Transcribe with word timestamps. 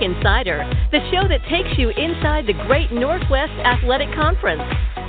Insider, 0.00 0.64
the 0.92 1.00
show 1.10 1.28
that 1.28 1.42
takes 1.50 1.76
you 1.76 1.90
inside 1.90 2.46
the 2.46 2.54
Great 2.66 2.92
Northwest 2.92 3.52
Athletic 3.64 4.08
Conference. 4.14 4.62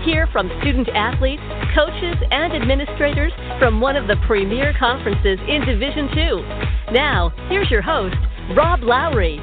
Hear 0.04 0.28
from 0.34 0.52
student 0.60 0.90
athletes, 0.90 1.42
coaches, 1.74 2.16
and 2.32 2.54
administrators 2.54 3.32
from 3.60 3.80
one 3.80 3.96
of 3.96 4.08
the 4.08 4.18
premier 4.28 4.74
conferences 4.78 5.40
in 5.48 5.64
Division 5.66 6.10
II. 6.18 6.44
Now, 6.92 7.32
here's 7.50 7.72
your 7.72 7.82
host, 7.82 8.16
Rob 8.58 8.84
Lowry. 8.84 9.40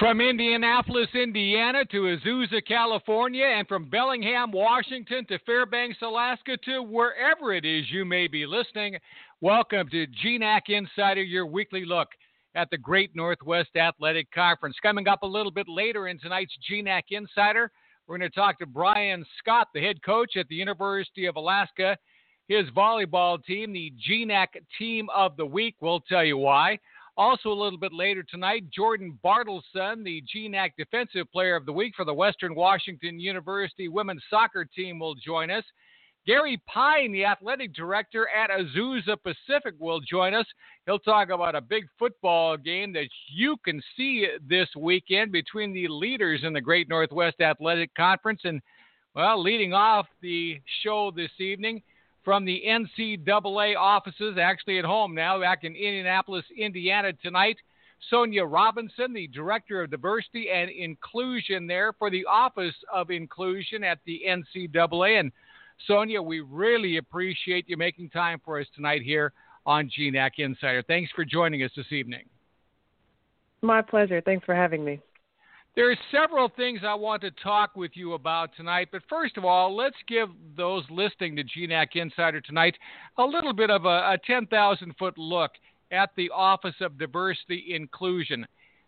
From 0.00 0.22
Indianapolis, 0.22 1.08
Indiana 1.12 1.84
to 1.90 2.16
Azusa, 2.16 2.66
California, 2.66 3.44
and 3.44 3.68
from 3.68 3.90
Bellingham, 3.90 4.50
Washington 4.50 5.26
to 5.26 5.38
Fairbanks, 5.40 5.98
Alaska 6.00 6.56
to 6.64 6.82
wherever 6.82 7.52
it 7.52 7.66
is 7.66 7.84
you 7.90 8.06
may 8.06 8.26
be 8.26 8.46
listening, 8.46 8.96
welcome 9.42 9.90
to 9.90 10.06
GNAC 10.24 10.70
Insider, 10.70 11.22
your 11.22 11.44
weekly 11.44 11.84
look 11.84 12.08
at 12.54 12.70
the 12.70 12.78
Great 12.78 13.14
Northwest 13.14 13.76
Athletic 13.76 14.32
Conference. 14.32 14.74
Coming 14.82 15.06
up 15.06 15.22
a 15.22 15.26
little 15.26 15.52
bit 15.52 15.68
later 15.68 16.08
in 16.08 16.18
tonight's 16.18 16.56
GNAC 16.72 17.02
Insider, 17.10 17.70
we're 18.06 18.16
going 18.16 18.30
to 18.30 18.34
talk 18.34 18.58
to 18.60 18.66
Brian 18.66 19.22
Scott, 19.38 19.68
the 19.74 19.82
head 19.82 20.02
coach 20.02 20.38
at 20.38 20.48
the 20.48 20.54
University 20.54 21.26
of 21.26 21.36
Alaska. 21.36 21.94
His 22.48 22.64
volleyball 22.74 23.44
team, 23.44 23.74
the 23.74 23.92
GNAC 24.08 24.46
Team 24.78 25.10
of 25.14 25.36
the 25.36 25.44
Week, 25.44 25.76
we'll 25.82 26.00
tell 26.00 26.24
you 26.24 26.38
why. 26.38 26.78
Also, 27.20 27.50
a 27.50 27.52
little 27.52 27.78
bit 27.78 27.92
later 27.92 28.22
tonight, 28.22 28.64
Jordyn 28.70 29.18
Bartelson, 29.22 30.02
the 30.02 30.22
GNAC 30.34 30.70
Defensive 30.78 31.30
Player 31.30 31.54
of 31.54 31.66
the 31.66 31.72
Week 31.72 31.92
for 31.94 32.06
the 32.06 32.14
Western 32.14 32.54
Washington 32.54 33.20
University 33.20 33.88
women's 33.88 34.22
soccer 34.30 34.64
team, 34.64 34.98
will 34.98 35.14
join 35.14 35.50
us. 35.50 35.64
Gary 36.26 36.58
Pine, 36.66 37.12
the 37.12 37.26
athletic 37.26 37.74
director 37.74 38.26
at 38.30 38.48
Azusa 38.48 39.18
Pacific, 39.22 39.74
will 39.78 40.00
join 40.00 40.32
us. 40.32 40.46
He'll 40.86 40.98
talk 40.98 41.28
about 41.28 41.54
a 41.54 41.60
big 41.60 41.84
football 41.98 42.56
game 42.56 42.90
that 42.94 43.10
you 43.28 43.58
can 43.66 43.82
see 43.98 44.26
this 44.48 44.70
weekend 44.74 45.30
between 45.30 45.74
the 45.74 45.88
leaders 45.88 46.40
in 46.42 46.54
the 46.54 46.60
Great 46.62 46.88
Northwest 46.88 47.42
Athletic 47.42 47.94
Conference. 47.94 48.40
And, 48.44 48.62
well, 49.14 49.42
leading 49.42 49.74
off 49.74 50.06
the 50.22 50.58
show 50.82 51.12
this 51.14 51.38
evening, 51.38 51.82
from 52.24 52.44
the 52.44 52.62
NCAA 52.66 53.76
offices, 53.76 54.36
actually 54.40 54.78
at 54.78 54.84
home 54.84 55.14
now, 55.14 55.40
back 55.40 55.64
in 55.64 55.74
Indianapolis, 55.74 56.44
Indiana 56.56 57.12
tonight. 57.22 57.56
Sonja 58.10 58.50
Robinson, 58.50 59.12
the 59.12 59.26
Director 59.28 59.82
of 59.82 59.90
Diversity 59.90 60.48
and 60.50 60.70
Inclusion 60.70 61.66
there 61.66 61.92
for 61.92 62.10
the 62.10 62.24
Office 62.24 62.74
of 62.92 63.10
Inclusion 63.10 63.84
at 63.84 63.98
the 64.06 64.22
NCAA. 64.26 65.20
And 65.20 65.32
Sonja, 65.88 66.24
we 66.24 66.40
really 66.40 66.96
appreciate 66.96 67.68
you 67.68 67.76
making 67.76 68.10
time 68.10 68.40
for 68.44 68.58
us 68.58 68.66
tonight 68.74 69.02
here 69.02 69.32
on 69.66 69.90
GNAC 69.90 70.38
Insider. 70.38 70.82
Thanks 70.82 71.10
for 71.14 71.24
joining 71.24 71.62
us 71.62 71.70
this 71.76 71.92
evening. 71.92 72.24
My 73.62 73.82
pleasure. 73.82 74.22
Thanks 74.22 74.44
for 74.46 74.54
having 74.54 74.84
me. 74.84 75.00
There 75.76 75.90
are 75.90 75.96
several 76.10 76.48
things 76.48 76.80
I 76.84 76.94
want 76.94 77.22
to 77.22 77.30
talk 77.30 77.76
with 77.76 77.92
you 77.94 78.14
about 78.14 78.50
tonight, 78.56 78.88
but 78.90 79.02
first 79.08 79.36
of 79.36 79.44
all, 79.44 79.76
let's 79.76 79.96
give 80.08 80.28
those 80.56 80.84
listening 80.90 81.36
to 81.36 81.44
GNAC 81.44 81.94
Insider 81.94 82.40
tonight 82.40 82.74
a 83.18 83.24
little 83.24 83.52
bit 83.52 83.70
of 83.70 83.84
a, 83.84 84.12
a 84.12 84.18
10,000 84.26 84.94
foot 84.98 85.16
look 85.16 85.52
at 85.92 86.10
the 86.16 86.28
Office 86.30 86.74
of 86.80 86.98
Diversity 86.98 87.72
Inclusion 87.74 88.46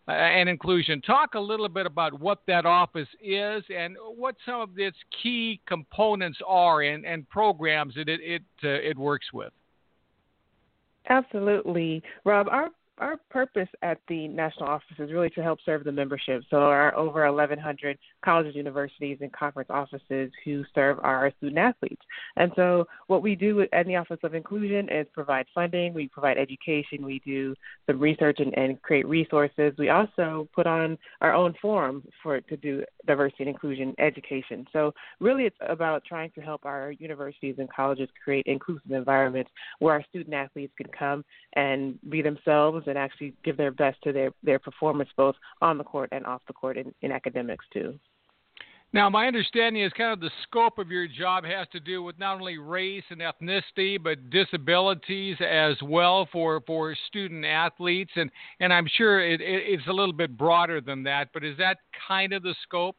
uh, 0.09 0.11
and 0.11 0.49
Inclusion. 0.49 1.01
Talk 1.01 1.35
a 1.35 1.39
little 1.39 1.69
bit 1.69 1.85
about 1.85 2.19
what 2.19 2.41
that 2.47 2.65
office 2.65 3.07
is 3.21 3.63
and 3.73 3.95
what 4.17 4.35
some 4.45 4.59
of 4.59 4.77
its 4.77 4.97
key 5.21 5.61
components 5.65 6.39
are 6.45 6.81
and, 6.81 7.05
and 7.05 7.27
programs 7.29 7.95
that 7.95 8.09
it 8.09 8.19
it, 8.21 8.43
uh, 8.63 8.67
it 8.67 8.97
works 8.97 9.27
with. 9.33 9.53
Absolutely, 11.09 12.03
Rob. 12.25 12.47
Our 12.49 12.69
our 12.97 13.17
purpose 13.29 13.69
at 13.81 13.99
the 14.07 14.27
national 14.27 14.69
office 14.69 14.97
is 14.99 15.11
really 15.11 15.29
to 15.31 15.43
help 15.43 15.59
serve 15.65 15.83
the 15.83 15.91
membership. 15.91 16.43
So 16.49 16.57
our 16.57 16.95
over 16.95 17.25
1,100 17.25 17.97
colleges, 18.23 18.55
universities, 18.55 19.17
and 19.21 19.31
conference 19.33 19.69
offices 19.69 20.31
who 20.43 20.63
serve 20.73 20.99
our 21.01 21.31
student 21.37 21.57
athletes. 21.57 22.01
And 22.35 22.51
so 22.55 22.87
what 23.07 23.21
we 23.21 23.35
do 23.35 23.65
at 23.73 23.85
the 23.85 23.95
Office 23.95 24.19
of 24.23 24.33
Inclusion 24.33 24.89
is 24.89 25.07
provide 25.13 25.45
funding, 25.53 25.93
we 25.93 26.07
provide 26.07 26.37
education, 26.37 27.05
we 27.05 27.21
do 27.25 27.55
some 27.87 27.99
research 27.99 28.39
and, 28.39 28.57
and 28.57 28.81
create 28.81 29.07
resources. 29.07 29.73
We 29.77 29.89
also 29.89 30.47
put 30.53 30.67
on 30.67 30.97
our 31.21 31.33
own 31.33 31.53
forum 31.61 32.03
for 32.21 32.39
to 32.41 32.57
do 32.57 32.83
diversity 33.05 33.43
and 33.43 33.49
inclusion 33.49 33.93
education. 33.99 34.65
So 34.73 34.93
really 35.19 35.43
it's 35.43 35.57
about 35.67 36.03
trying 36.05 36.31
to 36.31 36.41
help 36.41 36.65
our 36.65 36.91
universities 36.91 37.55
and 37.57 37.71
colleges 37.71 38.09
create 38.23 38.45
inclusive 38.47 38.91
environments 38.91 39.51
where 39.79 39.93
our 39.93 40.03
student 40.09 40.33
athletes 40.33 40.73
can 40.77 40.87
come 40.97 41.23
and 41.53 41.99
be 42.09 42.21
themselves 42.21 42.85
and 42.87 42.97
actually 42.97 43.33
give 43.43 43.57
their 43.57 43.71
best 43.71 44.01
to 44.03 44.11
their, 44.11 44.31
their 44.43 44.59
performance 44.59 45.09
both 45.17 45.35
on 45.61 45.77
the 45.77 45.83
court 45.83 46.09
and 46.11 46.25
off 46.25 46.41
the 46.47 46.53
court 46.53 46.77
in, 46.77 46.93
in 47.01 47.11
academics 47.11 47.65
too. 47.73 47.97
Now, 48.93 49.09
my 49.09 49.25
understanding 49.25 49.81
is 49.81 49.91
kind 49.93 50.13
of 50.13 50.19
the 50.19 50.29
scope 50.43 50.77
of 50.77 50.91
your 50.91 51.07
job 51.07 51.43
has 51.45 51.67
to 51.71 51.79
do 51.79 52.03
with 52.03 52.19
not 52.19 52.35
only 52.39 52.59
race 52.59 53.03
and 53.09 53.21
ethnicity, 53.21 54.01
but 54.01 54.29
disabilities 54.29 55.35
as 55.41 55.75
well 55.81 56.29
for, 56.31 56.61
for 56.67 56.95
student 57.07 57.43
athletes. 57.43 58.11
And, 58.15 58.29
and 58.59 58.71
I'm 58.71 58.87
sure 58.95 59.19
it, 59.27 59.41
it, 59.41 59.63
it's 59.65 59.87
a 59.87 59.91
little 59.91 60.13
bit 60.13 60.37
broader 60.37 60.79
than 60.79 61.01
that, 61.03 61.29
but 61.33 61.43
is 61.43 61.57
that 61.57 61.77
kind 62.07 62.33
of 62.33 62.43
the 62.43 62.53
scope? 62.61 62.97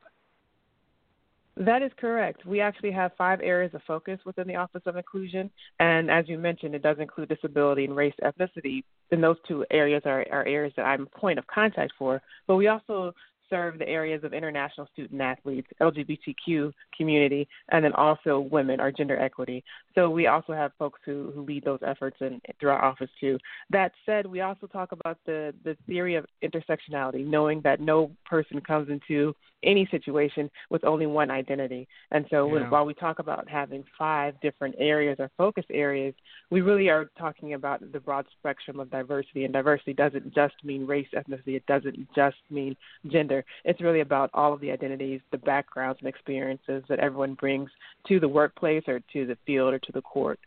That 1.56 1.82
is 1.82 1.92
correct. 1.96 2.44
We 2.44 2.60
actually 2.60 2.90
have 2.90 3.12
five 3.16 3.40
areas 3.40 3.72
of 3.74 3.82
focus 3.86 4.18
within 4.26 4.48
the 4.48 4.56
Office 4.56 4.82
of 4.86 4.96
Inclusion. 4.96 5.48
And 5.78 6.10
as 6.10 6.28
you 6.28 6.36
mentioned, 6.36 6.74
it 6.74 6.82
does 6.82 6.96
include 6.98 7.28
disability 7.28 7.84
and 7.84 7.94
race 7.94 8.14
ethnicity. 8.24 8.82
And 9.12 9.22
those 9.22 9.36
two 9.46 9.64
areas 9.70 10.02
are, 10.04 10.26
are 10.32 10.44
areas 10.48 10.72
that 10.76 10.82
I'm 10.82 11.06
point 11.06 11.38
of 11.38 11.46
contact 11.46 11.92
for. 11.96 12.20
But 12.48 12.56
we 12.56 12.66
also 12.66 13.14
serve 13.50 13.78
the 13.78 13.88
areas 13.88 14.24
of 14.24 14.32
international 14.32 14.88
student 14.92 15.20
athletes, 15.20 15.68
LGBTQ 15.80 16.72
community, 16.96 17.48
and 17.70 17.84
then 17.84 17.92
also 17.92 18.40
women 18.40 18.80
or 18.80 18.90
gender 18.90 19.18
equity. 19.18 19.64
So 19.94 20.10
we 20.10 20.26
also 20.26 20.52
have 20.52 20.72
folks 20.78 21.00
who, 21.04 21.32
who 21.34 21.44
lead 21.44 21.64
those 21.64 21.80
efforts 21.86 22.16
in, 22.20 22.40
through 22.60 22.70
our 22.70 22.84
office 22.84 23.10
too. 23.20 23.38
That 23.70 23.92
said, 24.06 24.26
we 24.26 24.40
also 24.40 24.66
talk 24.66 24.92
about 24.92 25.18
the, 25.26 25.54
the 25.64 25.76
theory 25.86 26.16
of 26.16 26.26
intersectionality, 26.42 27.26
knowing 27.26 27.60
that 27.62 27.80
no 27.80 28.10
person 28.28 28.60
comes 28.60 28.88
into 28.88 29.34
any 29.64 29.88
situation 29.90 30.50
with 30.70 30.84
only 30.84 31.06
one 31.06 31.30
identity. 31.30 31.88
And 32.10 32.26
so 32.30 32.54
yeah. 32.54 32.68
while 32.68 32.84
we 32.84 32.94
talk 32.94 33.18
about 33.18 33.48
having 33.48 33.84
five 33.98 34.38
different 34.40 34.74
areas 34.78 35.16
or 35.18 35.30
focus 35.36 35.64
areas, 35.70 36.14
we 36.50 36.60
really 36.60 36.88
are 36.88 37.10
talking 37.18 37.54
about 37.54 37.80
the 37.92 38.00
broad 38.00 38.26
spectrum 38.38 38.78
of 38.78 38.90
diversity. 38.90 39.44
And 39.44 39.52
diversity 39.52 39.94
doesn't 39.94 40.34
just 40.34 40.54
mean 40.62 40.86
race, 40.86 41.08
ethnicity, 41.14 41.56
it 41.56 41.66
doesn't 41.66 41.96
just 42.14 42.36
mean 42.50 42.76
gender. 43.10 43.33
It's 43.64 43.80
really 43.80 44.00
about 44.00 44.30
all 44.34 44.52
of 44.52 44.60
the 44.60 44.70
identities, 44.70 45.20
the 45.32 45.38
backgrounds, 45.38 45.98
and 46.00 46.08
experiences 46.08 46.84
that 46.88 46.98
everyone 46.98 47.34
brings 47.34 47.70
to 48.08 48.20
the 48.20 48.28
workplace 48.28 48.84
or 48.86 49.00
to 49.12 49.26
the 49.26 49.38
field 49.46 49.72
or 49.72 49.78
to 49.78 49.92
the 49.92 50.02
court. 50.02 50.38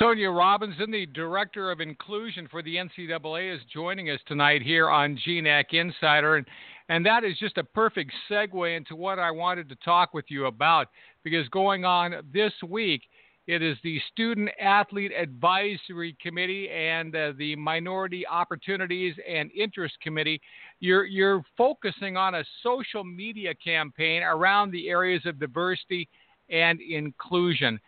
Sonja 0.00 0.36
Robinson, 0.36 0.90
the 0.90 1.06
Director 1.06 1.70
of 1.70 1.80
Inclusion 1.80 2.48
for 2.50 2.62
the 2.62 2.76
NCAA, 2.76 3.54
is 3.54 3.60
joining 3.72 4.10
us 4.10 4.20
tonight 4.26 4.62
here 4.62 4.90
on 4.90 5.18
GNAC 5.26 5.72
Insider. 5.72 6.36
And, 6.36 6.46
and 6.88 7.06
that 7.06 7.24
is 7.24 7.38
just 7.38 7.56
a 7.56 7.64
perfect 7.64 8.12
segue 8.28 8.76
into 8.76 8.96
what 8.96 9.18
I 9.18 9.30
wanted 9.30 9.68
to 9.68 9.76
talk 9.76 10.12
with 10.12 10.24
you 10.28 10.46
about 10.46 10.88
because 11.22 11.48
going 11.48 11.84
on 11.84 12.14
this 12.32 12.52
week, 12.68 13.02
it 13.46 13.62
is 13.62 13.76
the 13.84 14.00
Student 14.12 14.50
Athlete 14.60 15.12
Advisory 15.16 16.16
Committee 16.20 16.68
and 16.68 17.14
uh, 17.14 17.32
the 17.38 17.54
Minority 17.56 18.26
Opportunities 18.26 19.14
and 19.28 19.50
Interest 19.52 19.94
Committee. 20.02 20.40
You're, 20.80 21.04
you're 21.04 21.42
focusing 21.56 22.16
on 22.16 22.34
a 22.34 22.44
social 22.62 23.04
media 23.04 23.54
campaign 23.54 24.22
around 24.22 24.72
the 24.72 24.88
areas 24.88 25.22
of 25.26 25.38
diversity 25.38 26.08
and 26.50 26.80
inclusion. 26.80 27.78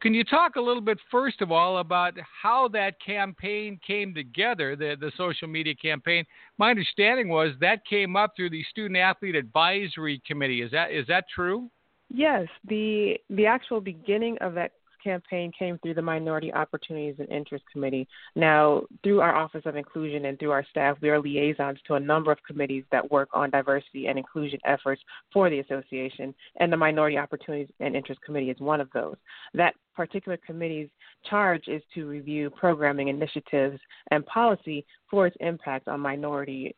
Can 0.00 0.14
you 0.14 0.22
talk 0.22 0.54
a 0.54 0.60
little 0.60 0.80
bit, 0.80 0.98
first 1.10 1.40
of 1.40 1.50
all, 1.50 1.78
about 1.78 2.14
how 2.42 2.68
that 2.68 3.00
campaign 3.04 3.80
came 3.84 4.14
together, 4.14 4.76
the, 4.76 4.96
the 5.00 5.10
social 5.16 5.48
media 5.48 5.74
campaign? 5.74 6.24
My 6.56 6.70
understanding 6.70 7.28
was 7.28 7.54
that 7.60 7.84
came 7.84 8.14
up 8.14 8.34
through 8.36 8.50
the 8.50 8.62
Student 8.70 8.96
Athlete 8.96 9.34
Advisory 9.34 10.22
Committee. 10.24 10.62
Is 10.62 10.70
that 10.70 10.92
is 10.92 11.04
that 11.08 11.24
true? 11.34 11.68
Yes, 12.10 12.46
the 12.66 13.18
the 13.30 13.46
actual 13.46 13.80
beginning 13.80 14.38
of 14.40 14.54
that 14.54 14.72
campaign 15.02 15.52
came 15.56 15.78
through 15.78 15.94
the 15.94 16.02
Minority 16.02 16.52
Opportunities 16.52 17.16
and 17.18 17.28
Interest 17.28 17.64
Committee. 17.72 18.06
Now, 18.34 18.82
through 19.02 19.20
our 19.20 19.34
Office 19.34 19.62
of 19.64 19.76
Inclusion 19.76 20.24
and 20.24 20.38
through 20.38 20.50
our 20.50 20.64
staff, 20.70 20.96
we 21.00 21.08
are 21.10 21.20
liaisons 21.20 21.78
to 21.86 21.94
a 21.94 22.00
number 22.00 22.32
of 22.32 22.38
committees 22.46 22.84
that 22.90 23.10
work 23.10 23.28
on 23.32 23.50
diversity 23.50 24.08
and 24.08 24.18
inclusion 24.18 24.58
efforts 24.64 25.02
for 25.32 25.50
the 25.50 25.60
association, 25.60 26.34
and 26.60 26.72
the 26.72 26.76
Minority 26.76 27.16
Opportunities 27.16 27.72
and 27.80 27.94
Interest 27.94 28.20
Committee 28.22 28.50
is 28.50 28.58
one 28.60 28.80
of 28.80 28.88
those. 28.92 29.16
That 29.54 29.74
particular 29.94 30.36
committee's 30.36 30.88
charge 31.28 31.68
is 31.68 31.82
to 31.94 32.08
review 32.08 32.50
programming 32.50 33.08
initiatives 33.08 33.80
and 34.10 34.26
policy 34.26 34.84
for 35.10 35.26
its 35.26 35.36
impact 35.40 35.88
on 35.88 36.00
minority 36.00 36.74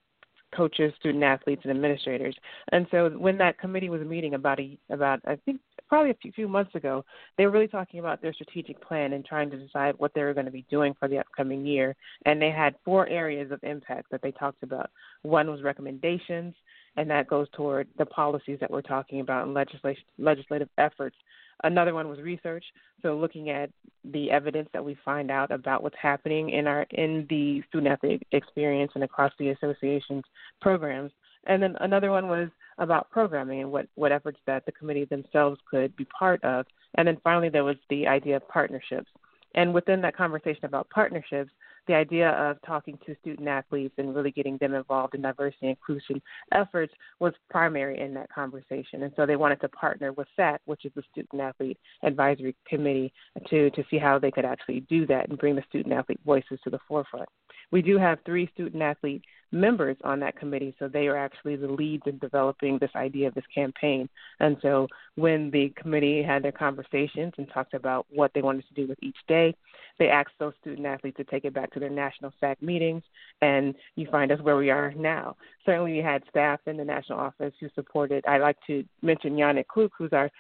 coaches, 0.55 0.93
student 0.99 1.25
athletes, 1.25 1.63
and 1.65 1.71
administrators. 1.71 2.37
And 2.73 2.87
so 2.91 3.11
when 3.11 3.39
that 3.39 3.59
committee 3.59 3.89
was 3.89 4.03
meeting 4.03 4.35
about 4.35 4.61
a 4.61 4.79
about 4.91 5.21
I 5.27 5.37
think 5.45 5.61
probably 5.89 6.11
a 6.11 6.15
few, 6.15 6.33
few 6.33 6.49
months 6.49 6.75
ago, 6.75 7.05
they 7.37 7.45
were 7.45 7.51
really 7.51 7.69
talking 7.69 7.99
about 8.01 8.23
their 8.23 8.33
strategic 8.33 8.81
plan 8.81 9.13
and 9.13 9.25
trying 9.25 9.51
to 9.51 9.59
decide 9.59 9.95
what 9.99 10.15
they 10.15 10.23
were 10.23 10.33
going 10.33 10.47
to 10.47 10.53
be 10.53 10.65
doing 10.71 10.95
for 10.99 11.09
the 11.09 11.19
upcoming 11.19 11.67
year. 11.67 11.97
And 12.27 12.41
they 12.41 12.51
had 12.51 12.77
four 12.85 13.09
areas 13.09 13.51
of 13.51 13.59
impact 13.65 14.11
that 14.13 14.23
they 14.23 14.31
talked 14.31 14.63
about. 14.63 14.91
One 15.23 15.51
was 15.51 15.63
recommendations, 15.63 16.55
and 16.97 17.11
that 17.11 17.29
goes 17.29 17.49
toward 17.53 17.89
the 17.99 18.07
policies 18.07 18.59
that 18.61 18.71
we're 18.71 18.83
talking 18.83 19.21
about 19.21 19.45
and 19.45 19.53
legislation, 19.53 20.05
legislative 20.19 20.69
efforts. 20.79 21.17
Another 21.63 21.95
one 21.95 22.09
was 22.09 22.21
research, 22.21 22.65
so 23.03 23.17
looking 23.17 23.51
at 23.51 23.71
the 24.13 24.31
evidence 24.31 24.69
that 24.73 24.85
we 24.85 24.97
find 25.05 25.31
out 25.31 25.51
about 25.51 25.83
what's 25.83 25.97
happening 26.01 26.51
in 26.51 26.67
our 26.67 26.87
in 26.91 27.27
the 27.29 27.63
student 27.69 27.93
athlete 27.93 28.23
experience 28.33 28.93
and 28.95 29.05
across 29.05 29.33
the 29.39 29.51
association's 29.51 30.25
programs. 30.61 31.13
And 31.47 31.63
then 31.63 31.77
another 31.81 32.11
one 32.11 32.29
was 32.29 32.49
about 32.79 33.11
programming 33.11 33.61
and 33.61 33.71
what, 33.71 33.87
what 33.95 34.13
efforts 34.13 34.39
that 34.47 34.65
the 34.67 34.73
committee 34.73 35.05
themselves 35.05 35.59
could 35.71 35.95
be 35.97 36.07
part 36.07 36.43
of. 36.45 36.67
And 36.97 37.07
then 37.07 37.19
finally, 37.23 37.49
there 37.49 37.65
was 37.65 37.77
the 37.89 38.07
idea 38.07 38.37
of 38.37 38.49
partnerships. 38.49 39.11
And 39.55 39.75
within 39.75 40.01
that 40.03 40.17
conversation 40.17 40.65
about 40.65 40.89
partnerships, 40.91 41.51
the 41.91 41.97
idea 41.97 42.31
of 42.31 42.57
talking 42.65 42.97
to 43.05 43.17
student 43.21 43.49
athletes 43.49 43.95
and 43.99 44.15
really 44.15 44.31
getting 44.31 44.57
them 44.59 44.75
involved 44.75 45.17
in 45.17 45.23
diversity 45.23 45.59
and 45.63 45.71
inclusion 45.71 46.23
efforts 46.53 46.95
was 47.19 47.33
primary 47.51 47.99
in 47.99 48.15
that 48.15 48.33
conversation. 48.33 49.03
And 49.03 49.13
so 49.17 49.27
they 49.27 49.35
wanted 49.35 49.61
to 49.63 49.69
partner 49.71 50.13
with 50.13 50.29
SAT, 50.37 50.61
which 50.67 50.85
is 50.85 50.93
the 50.95 51.03
Student 51.11 51.43
Athlete 51.43 51.79
Advisory 52.05 52.55
Committee, 52.69 53.13
to, 53.49 53.71
to 53.71 53.83
see 53.91 53.99
how 53.99 54.21
they 54.21 54.31
could 54.31 54.45
actually 54.45 54.81
do 54.89 55.05
that 55.09 55.29
and 55.29 55.39
bring 55.39 55.57
the 55.57 55.65
student 55.69 55.93
athlete 55.93 56.21
voices 56.25 56.61
to 56.63 56.71
the 56.71 56.79
forefront. 56.87 57.29
We 57.73 57.83
do 57.83 57.99
have 57.99 58.19
three 58.25 58.49
student 58.55 58.81
athlete 58.81 59.25
members 59.53 59.97
on 60.05 60.21
that 60.21 60.37
committee, 60.37 60.75
so 60.79 60.89
they 60.89 61.09
are 61.09 61.17
actually 61.17 61.57
the 61.57 61.69
leads 61.69 62.05
in 62.07 62.19
developing 62.19 62.79
this 62.79 62.91
idea 62.95 63.29
of 63.29 63.35
this 63.35 63.45
campaign. 63.55 64.09
And 64.39 64.57
so 64.63 64.89
when 65.17 65.51
the 65.51 65.73
committee 65.77 66.23
had 66.23 66.43
their 66.43 66.53
conversations 66.53 67.33
and 67.37 67.49
talked 67.53 67.75
about 67.75 68.07
what 68.11 68.33
they 68.35 68.43
wanted 68.43 68.67
to 68.69 68.75
do 68.75 68.87
with 68.87 68.99
each 69.03 69.17
day, 69.27 69.55
they 69.99 70.09
asked 70.09 70.33
those 70.39 70.55
student 70.61 70.87
athletes 70.87 71.19
to 71.19 71.25
take 71.25 71.45
it 71.45 71.53
back 71.53 71.73
to 71.73 71.81
their 71.81 71.91
national 71.91 72.33
SAAC 72.43 72.63
meetings, 72.63 73.03
and 73.43 73.75
you 73.97 74.07
find 74.11 74.33
us 74.33 74.41
where 74.41 74.57
we 74.57 74.71
are 74.71 74.93
now. 74.97 75.37
Certainly, 75.67 75.93
we 75.93 75.99
had 75.99 76.23
staff 76.31 76.61
in 76.67 76.77
the 76.77 76.85
national 76.85 77.19
office 77.19 77.53
who 77.61 77.69
supported. 77.75 78.25
I 78.27 78.39
like 78.39 78.57
to 78.67 78.85
mention 79.03 79.37
Yannick 79.37 79.67
Kluk, 79.67 79.91
who's 79.99 80.13
our 80.13 80.31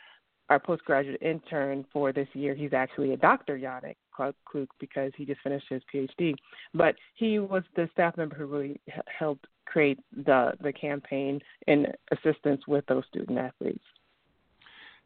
our 0.50 0.58
postgraduate 0.58 1.22
intern 1.22 1.86
for 1.92 2.12
this 2.12 2.28
year. 2.34 2.54
He's 2.54 2.72
actually 2.72 3.12
a 3.12 3.16
doctor, 3.16 3.56
Yannick 3.56 3.96
Kluk, 4.16 4.34
because 4.78 5.12
he 5.16 5.24
just 5.24 5.40
finished 5.40 5.66
his 5.70 5.82
PhD. 5.92 6.34
But 6.74 6.96
he 7.14 7.38
was 7.38 7.62
the 7.76 7.88
staff 7.92 8.16
member 8.16 8.34
who 8.34 8.46
really 8.46 8.80
helped 9.06 9.46
create 9.64 10.00
the 10.26 10.52
the 10.60 10.72
campaign 10.72 11.40
in 11.68 11.86
assistance 12.10 12.60
with 12.66 12.84
those 12.86 13.04
student 13.08 13.38
athletes. 13.38 13.84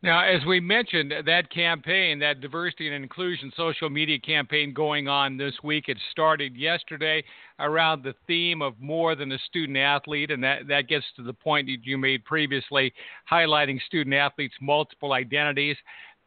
Now, 0.05 0.23
as 0.23 0.45
we 0.45 0.61
mentioned, 0.61 1.15
that 1.25 1.51
campaign, 1.51 2.19
that 2.19 2.43
diversity 2.43 2.89
and 2.89 2.95
inclusion 2.95 3.51
social 3.57 3.89
media 3.89 4.19
campaign 4.19 4.75
going 4.75 5.09
on 5.09 5.39
this 5.39 5.55
week, 5.63 5.85
it 5.89 5.97
started 6.11 6.55
yesterday 6.55 7.25
around 7.59 8.03
the 8.03 8.13
theme 8.27 8.61
of 8.61 8.75
more 8.79 9.15
than 9.15 9.33
a 9.33 9.39
student 9.39 9.79
athlete, 9.79 10.31
and 10.31 10.45
that, 10.45 10.69
that 10.69 10.89
gets 10.89 11.07
to 11.17 11.23
the 11.23 11.33
point 11.33 11.69
that 11.69 11.87
you 11.87 11.97
made 11.97 12.23
previously, 12.27 12.93
highlighting 13.33 13.81
student 13.87 14.15
athletes' 14.15 14.55
multiple 14.61 15.15
identities. 15.15 15.77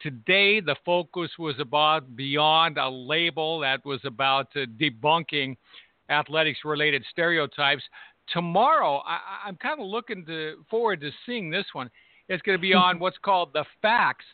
Today, 0.02 0.60
the 0.60 0.76
focus 0.84 1.30
was 1.38 1.54
about 1.60 2.16
beyond 2.16 2.80
a 2.80 2.90
label 2.90 3.60
that 3.60 3.86
was 3.86 4.00
about 4.06 4.48
uh, 4.56 4.62
debunking 4.82 5.56
athletics 6.10 6.62
related 6.66 7.06
stereotypes. 7.12 7.84
Tomorrow, 8.34 9.04
I, 9.06 9.48
am 9.48 9.56
kind 9.58 9.80
of 9.80 9.86
looking 9.86 10.26
to, 10.26 10.66
forward 10.68 11.00
to 11.02 11.12
seeing 11.28 11.52
this 11.52 11.66
one 11.74 11.92
is 12.30 12.42
going 12.42 12.58
to 12.58 12.62
be 12.62 12.74
on 12.74 13.00
what's 13.00 13.18
called 13.18 13.50
the 13.54 13.66
facts, 13.82 14.26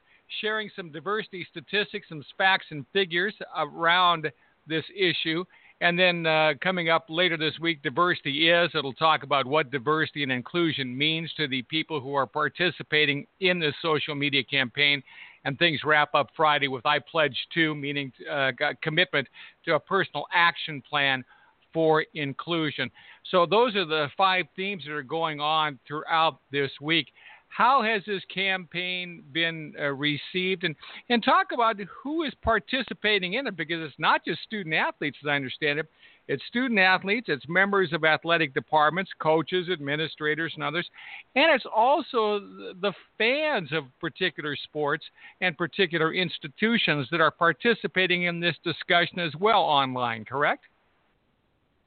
sharing 0.42 0.70
some 0.76 0.92
diversity 0.92 1.46
statistics, 1.50 2.10
some 2.10 2.24
facts 2.38 2.66
and 2.72 2.86
figures 2.94 3.34
around 3.58 4.32
this 4.68 4.86
issue. 4.96 5.44
And 5.82 6.00
then 6.00 6.26
uh, 6.26 6.54
coming 6.62 6.90
up 6.90 7.08
later 7.10 7.36
this 7.36 7.60
week, 7.60 7.84
Diversity 7.84 8.50
Is. 8.50 8.72
It'll 8.74 8.94
talk 8.94 9.24
about 9.24 9.46
what 9.46 9.70
diversity 9.70 10.24
and 10.24 10.32
inclusion 10.32 10.98
means 10.98 11.32
to 11.36 11.48
the 11.48 11.62
people 11.64 12.00
who 12.00 12.14
are 12.16 12.26
participating 12.26 13.28
in 13.42 13.60
this 13.60 13.74
social 13.82 14.16
media 14.16 14.44
campaign. 14.44 15.04
And 15.46 15.60
things 15.60 15.82
wrap 15.84 16.16
up 16.16 16.30
Friday 16.38 16.70
with 16.70 16.86
I 16.86 17.00
Pledge 17.00 17.38
To, 17.56 17.76
meaning 17.76 18.14
uh, 18.32 18.52
commitment 18.82 19.28
to 19.66 19.76
a 19.76 19.80
personal 19.80 20.26
action 20.34 20.82
plan 20.90 21.26
for 21.74 22.06
inclusion. 22.14 22.90
So 23.30 23.46
those 23.46 23.76
are 23.76 23.86
the 23.86 24.08
five 24.16 24.46
themes 24.56 24.84
that 24.86 24.94
are 24.94 25.04
going 25.04 25.42
on 25.42 25.80
throughout 25.86 26.40
this 26.52 26.72
week. 26.80 27.08
How 27.56 27.84
has 27.84 28.02
this 28.08 28.24
campaign 28.34 29.24
been 29.32 29.76
uh, 29.80 29.90
received? 29.90 30.64
And, 30.64 30.76
and 31.10 31.24
talk 31.24 31.48
about 31.54 31.78
who 32.02 32.24
is 32.24 32.34
participating 32.42 33.34
in 33.34 33.46
it 33.46 33.56
because 33.56 33.86
it's 33.86 34.00
not 34.00 34.26
just 34.26 34.42
student 34.42 34.74
athletes, 34.74 35.18
as 35.24 35.28
I 35.28 35.36
understand 35.36 35.78
it. 35.80 35.86
It's 36.28 36.44
student 36.48 36.80
athletes, 36.80 37.28
it's 37.30 37.44
members 37.50 37.92
of 37.92 38.06
athletic 38.06 38.54
departments, 38.54 39.12
coaches, 39.20 39.68
administrators, 39.70 40.54
and 40.56 40.64
others. 40.64 40.90
And 41.36 41.54
it's 41.54 41.66
also 41.66 42.40
the 42.40 42.94
fans 43.18 43.70
of 43.72 43.84
particular 44.00 44.56
sports 44.56 45.04
and 45.42 45.58
particular 45.58 46.14
institutions 46.14 47.08
that 47.12 47.22
are 47.22 47.32
participating 47.32 48.24
in 48.24 48.40
this 48.40 48.56
discussion 48.64 49.20
as 49.20 49.36
well 49.36 49.62
online, 49.62 50.24
correct? 50.26 50.64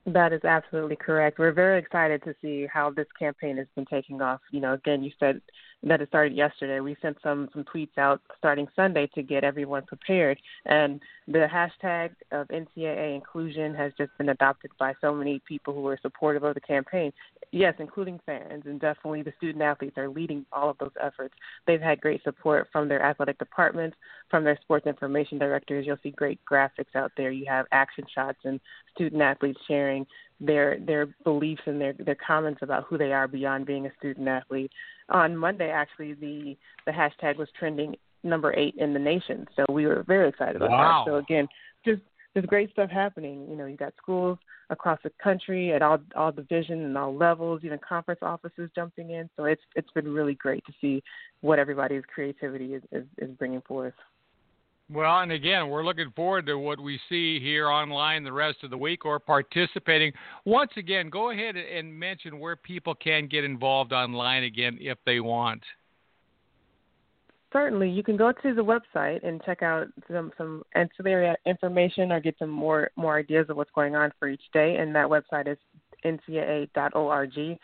That 0.07 0.33
is 0.33 0.45
absolutely 0.45 0.95
correct. 0.95 1.41
We're 1.41 1.53
very 1.53 1.81
excited 1.81 2.23
to 2.25 2.35
see 2.41 2.67
how 2.73 2.91
this 2.91 3.09
campaign 3.19 3.57
has 3.57 3.67
been 3.75 3.87
taking 3.87 4.23
off. 4.23 4.41
You 4.53 4.61
know, 4.61 4.75
again, 4.75 5.03
you 5.03 5.11
said 5.19 5.41
that 5.83 6.01
it 6.01 6.09
started 6.09 6.37
yesterday. 6.37 6.81
We 6.81 6.97
sent 7.01 7.19
some 7.23 7.49
some 7.53 7.65
tweets 7.65 7.97
out 7.99 8.21
starting 8.39 8.67
Sunday 8.75 9.09
to 9.15 9.23
get 9.23 9.45
everyone 9.45 9.85
prepared, 9.85 10.39
and 10.65 11.01
the 11.29 11.47
hashtag 11.53 12.11
of 12.33 12.49
NCAA 12.49 13.15
inclusion 13.15 13.75
has 13.75 13.93
just 13.99 14.11
been 14.19 14.31
adopted 14.31 14.71
by 14.79 14.95
so 15.01 15.15
many 15.15 15.41
people 15.47 15.75
who 15.75 15.87
are 15.87 15.99
supportive 16.03 16.43
of 16.45 16.55
the 16.55 16.61
campaign. 16.61 17.13
Yes, 17.53 17.75
including 17.79 18.21
fans, 18.27 18.65
and 18.67 18.81
definitely 18.81 19.23
the 19.23 19.33
student 19.37 19.63
athletes 19.63 19.97
are 19.99 20.09
leading 20.09 20.45
all 20.53 20.71
of 20.71 20.79
those 20.79 20.93
efforts. 21.01 21.35
They've 21.67 21.81
had 21.81 22.01
great 22.01 22.23
support 22.25 22.69
from 22.73 22.89
their 22.89 23.03
athletic 23.03 23.39
departments, 23.39 23.97
from 24.31 24.45
their 24.45 24.59
sports 24.63 24.87
information 24.87 25.39
directors. 25.39 25.87
You'll 25.87 25.99
see 26.03 26.11
great 26.11 26.41
graphics 26.51 26.95
out 26.95 27.13
there. 27.17 27.31
You 27.31 27.47
have 27.49 27.67
action 27.73 28.05
shots 28.13 28.39
and 28.45 28.61
student 28.95 29.23
athletes 29.23 29.61
sharing 29.69 30.07
their 30.41 30.79
their 30.81 31.07
beliefs 31.25 31.63
and 31.67 31.81
their 31.81 31.95
their 31.95 32.17
comments 32.17 32.61
about 32.63 32.85
who 32.85 32.99
they 32.99 33.13
are 33.13 33.29
beyond 33.29 33.67
being 33.67 33.87
a 33.87 33.91
student 33.99 34.29
athlete. 34.29 34.71
On 35.09 35.37
Monday, 35.37 35.71
actually, 35.71 36.15
the 36.15 36.57
the 36.85 36.93
hashtag 36.93 37.37
was 37.37 37.49
trending 37.59 37.97
number 38.25 38.53
eight 38.57 38.75
in 38.77 38.93
the 38.93 38.99
nation, 38.99 39.47
so 39.55 39.65
we 39.71 39.87
were 39.87 40.03
very 40.07 40.29
excited 40.29 40.57
about 40.57 40.71
wow. 40.71 41.05
that. 41.05 41.11
So 41.11 41.17
again, 41.17 41.47
just 41.85 42.03
there's 42.35 42.47
great 42.47 42.71
stuff 42.73 42.91
happening. 42.91 43.47
You 43.49 43.57
know, 43.57 43.67
you 43.67 43.77
got 43.77 43.95
schools 43.97 44.39
across 44.69 44.99
the 45.05 45.11
country 45.23 45.73
at 45.73 45.81
all 45.81 45.99
all 46.15 46.33
division 46.33 46.85
and 46.85 46.99
all 46.99 47.17
levels, 47.17 47.63
even 47.65 47.79
conference 47.87 48.21
offices 48.23 48.71
jumping 48.75 49.11
in. 49.11 49.31
So 49.37 49.45
it's 49.45 49.63
it's 49.75 49.91
been 49.93 50.13
really 50.13 50.35
great 50.35 50.65
to 50.67 50.73
see 50.81 51.03
what 51.41 51.59
everybody's 51.59 52.03
creativity 52.13 52.75
is, 52.75 52.83
is, 52.93 53.05
is 53.19 53.31
bringing 53.39 53.63
forth. 53.63 53.95
Well, 54.89 55.19
and 55.19 55.33
again, 55.33 55.69
we're 55.69 55.85
looking 55.85 56.13
forward 56.15 56.47
to 56.47 56.59
what 56.59 56.79
we 56.79 57.01
see 57.09 57.41
here 57.41 57.69
online 57.69 58.23
the 58.23 58.33
rest 58.33 58.59
of 58.63 58.71
the 58.71 58.79
week 58.79 59.05
or 59.05 59.19
participating. 59.19 60.13
Once 60.45 60.71
again, 60.77 61.11
go 61.11 61.31
ahead 61.31 61.57
and 61.57 61.93
mention 61.93 62.39
where 62.39 62.55
people 62.55 62.95
can 62.95 63.27
get 63.27 63.43
involved 63.43 63.93
online 63.93 64.45
again 64.45 64.79
if 64.81 64.97
they 65.05 65.19
want. 65.19 65.63
Certainly, 67.53 67.91
you 67.91 68.05
can 68.05 68.17
go 68.17 68.31
to 68.31 68.55
the 68.55 68.63
website 68.63 69.27
and 69.27 69.43
check 69.45 69.63
out 69.63 69.89
some 70.09 70.31
some 70.37 70.63
ancillary 70.75 71.35
information 71.47 72.13
or 72.13 72.21
get 72.21 72.37
some 72.39 72.51
more 72.51 72.91
more 72.97 73.19
ideas 73.19 73.47
of 73.49 73.57
what's 73.57 73.71
going 73.75 73.97
on 73.97 74.13
for 74.21 74.29
each 74.29 74.43
day. 74.53 74.77
And 74.77 74.95
that 74.95 75.07
website 75.07 75.49
is 75.49 75.59
ncaa.org 76.05 77.59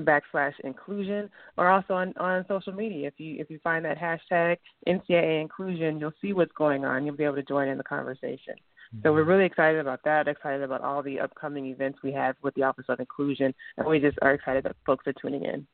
backslash 0.00 0.54
inclusion 0.64 1.30
or 1.56 1.68
also 1.68 1.94
on, 1.94 2.14
on 2.18 2.44
social 2.48 2.72
media. 2.72 3.08
If 3.08 3.14
you 3.18 3.36
if 3.38 3.50
you 3.50 3.58
find 3.62 3.84
that 3.84 3.98
hashtag 3.98 4.56
NCAA 4.88 5.40
inclusion, 5.40 5.98
you'll 5.98 6.12
see 6.20 6.32
what's 6.32 6.52
going 6.52 6.84
on. 6.84 7.04
You'll 7.04 7.16
be 7.16 7.24
able 7.24 7.36
to 7.36 7.42
join 7.42 7.68
in 7.68 7.78
the 7.78 7.84
conversation. 7.84 8.54
So 9.02 9.10
we're 9.10 9.20
mm-hmm. 9.20 9.30
really 9.30 9.44
excited 9.46 9.80
about 9.80 10.00
that, 10.04 10.28
excited 10.28 10.62
about 10.62 10.82
all 10.82 11.02
the 11.02 11.18
upcoming 11.18 11.66
events 11.66 12.00
we 12.02 12.12
have 12.12 12.36
with 12.42 12.54
the 12.54 12.62
Office 12.62 12.84
of 12.90 13.00
Inclusion, 13.00 13.54
and 13.78 13.86
we 13.86 13.98
just 13.98 14.18
are 14.20 14.34
excited 14.34 14.64
that 14.64 14.76
folks 14.84 15.06
are 15.06 15.14
tuning 15.14 15.44
in. 15.44 15.66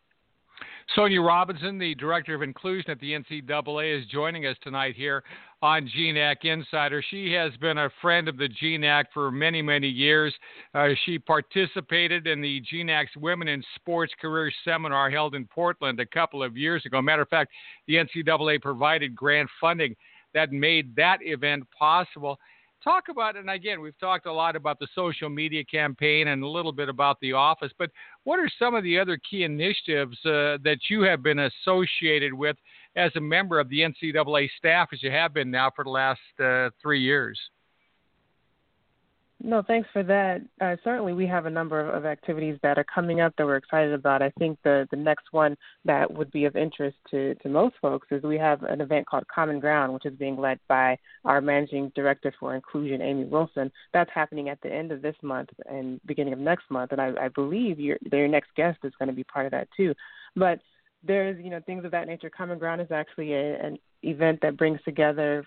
Sonja 0.97 1.25
Robinson, 1.25 1.79
the 1.79 1.95
Director 1.97 2.35
of 2.35 2.41
Inclusion 2.41 2.91
at 2.91 3.01
the 3.01 3.13
NCAA, 3.13 4.01
is 4.01 4.07
joining 4.07 4.47
us 4.47 4.57
tonight 4.63 4.97
here 4.97 5.23
on 5.61 5.89
GNAC 5.95 6.45
Insider. 6.45 7.05
She 7.11 7.31
has 7.33 7.55
been 7.59 7.79
a 7.79 7.91
friend 8.01 8.27
of 8.27 8.39
the 8.39 8.49
GNAC 8.49 9.05
for 9.13 9.31
many, 9.31 9.61
many 9.61 9.89
years. 9.89 10.35
Uh, 10.75 10.89
she 11.05 11.19
participated 11.19 12.27
in 12.27 12.41
the 12.41 12.63
GNAC's 12.73 13.17
Women 13.17 13.49
in 13.49 13.63
Sports 13.77 14.15
Career 14.19 14.51
Seminar 14.65 15.11
held 15.11 15.35
in 15.35 15.45
Portland 15.47 16.01
a 16.01 16.07
couple 16.07 16.43
of 16.43 16.57
years 16.57 16.85
ago. 16.87 17.03
Matter 17.03 17.23
of 17.23 17.29
fact, 17.29 17.53
the 17.87 17.97
NCAA 17.97 18.63
provided 18.63 19.15
grant 19.15 19.51
funding 19.61 19.95
that 20.33 20.53
made 20.53 20.97
that 20.97 21.19
event 21.21 21.65
possible 21.79 22.39
talk 22.89 23.09
about 23.11 23.37
and 23.37 23.51
again 23.51 23.83
we've 23.83 23.99
talked 23.99 24.25
a 24.25 24.33
lot 24.33 24.57
about 24.57 24.79
the 24.79 24.87
social 24.95 25.29
media 25.29 25.63
campaign 25.63 26.29
and 26.29 26.43
a 26.43 26.49
little 26.49 26.73
bit 26.73 26.89
about 26.89 27.21
the 27.21 27.35
office 27.35 27.71
but 27.79 27.91
what 28.25 28.41
are 28.41 28.49
some 28.59 28.75
of 28.75 28.83
the 28.83 28.99
other 28.99 29.21
key 29.31 29.45
initiatives 29.45 30.17
uh, 30.25 30.57
that 30.65 30.79
you 30.89 31.03
have 31.03 31.23
been 31.23 31.39
associated 31.41 32.33
with 32.33 32.57
as 32.97 33.13
a 33.17 33.21
member 33.21 33.61
of 33.61 33.69
the 33.69 33.81
ncaa 33.81 34.49
staff 34.57 34.89
as 34.91 35.03
you 35.03 35.11
have 35.11 35.35
been 35.35 35.51
now 35.51 35.71
for 35.77 35.85
the 35.85 35.91
last 35.91 36.19
uh, 36.43 36.71
three 36.81 37.01
years 37.01 37.39
no, 39.41 39.63
thanks 39.63 39.89
for 39.93 40.03
that. 40.03 40.41
Uh, 40.61 40.75
certainly, 40.83 41.13
we 41.13 41.27
have 41.27 41.47
a 41.47 41.51
number 41.51 41.79
of, 41.81 41.95
of, 41.95 42.05
activities 42.05 42.59
that 42.63 42.77
are 42.77 42.85
coming 42.85 43.21
up 43.21 43.33
that 43.39 43.47
we're 43.47 43.57
excited 43.57 43.93
about. 43.93 44.21
I 44.21 44.31
think 44.39 44.59
the, 44.65 44.89
the 44.91 44.97
next 44.97 45.27
one 45.31 45.57
that 45.85 46.13
would 46.13 46.33
be 46.33 46.45
of 46.45 46.57
interest 46.57 46.97
to, 47.13 47.37
to 47.37 47.49
most 47.49 47.77
folks 47.81 48.09
is 48.11 48.23
we 48.25 48.37
have 48.39 48.65
an 48.65 48.81
event 48.81 49.07
called 49.07 49.25
Common 49.33 49.61
Ground, 49.61 49.95
which 49.95 50.07
is 50.07 50.19
being 50.19 50.37
led 50.37 50.59
by 50.69 50.99
our 51.25 51.41
managing 51.41 51.93
director 51.95 52.35
for 52.41 52.57
inclusion, 52.57 53.01
Amy 53.01 53.25
Wilson. 53.27 53.71
That's 53.93 54.11
happening 54.13 54.49
at 54.49 54.61
the 54.61 54.73
end 54.73 54.91
of 54.91 55.03
this 55.03 55.17
month 55.23 55.51
and 55.67 56.01
beginning 56.05 56.33
of 56.33 56.41
next 56.41 56.69
month, 56.69 56.91
and 56.91 57.01
I, 57.01 57.13
I 57.21 57.29
believe 57.29 57.79
your, 57.79 57.97
your 58.11 58.27
next 58.27 58.49
guest 58.57 58.79
is 58.83 58.93
going 58.99 59.09
to 59.09 59.15
be 59.15 59.25
part 59.25 59.47
of 59.47 59.53
that 59.53 59.69
too. 59.77 59.95
But 60.35 60.59
there's 61.05 61.43
you 61.43 61.51
know 61.51 61.61
things 61.65 61.85
of 61.85 61.93
that 61.93 62.09
nature. 62.09 62.29
Common 62.29 62.59
Ground 62.59 62.81
is 62.81 62.91
actually 62.91 63.35
a, 63.35 63.65
an 63.65 63.79
event 64.03 64.41
that 64.43 64.57
brings 64.57 64.81
together 64.85 65.45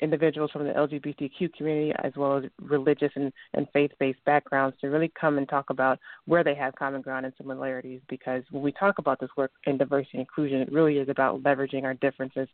individuals 0.00 0.50
from 0.50 0.64
the 0.64 0.72
LGBTQ 0.72 1.52
community 1.54 1.92
as 2.02 2.12
well 2.16 2.38
as 2.38 2.44
religious 2.60 3.12
and, 3.14 3.32
and 3.54 3.66
faith 3.72 3.92
based 3.98 4.22
backgrounds 4.24 4.76
to 4.80 4.88
really 4.88 5.12
come 5.18 5.38
and 5.38 5.48
talk 5.48 5.70
about 5.70 5.98
where 6.26 6.44
they 6.44 6.54
have 6.54 6.74
common 6.74 7.00
ground 7.00 7.24
and 7.24 7.34
similarities 7.38 8.00
because 8.08 8.42
when 8.50 8.62
we 8.62 8.72
talk 8.72 8.98
about 8.98 9.20
this 9.20 9.30
work 9.36 9.52
in 9.66 9.78
diversity 9.78 10.18
and 10.18 10.20
inclusion, 10.20 10.60
it 10.60 10.72
really 10.72 10.98
is 10.98 11.08
about 11.08 11.42
leveraging 11.42 11.84
our 11.84 11.94
differences 11.94 12.48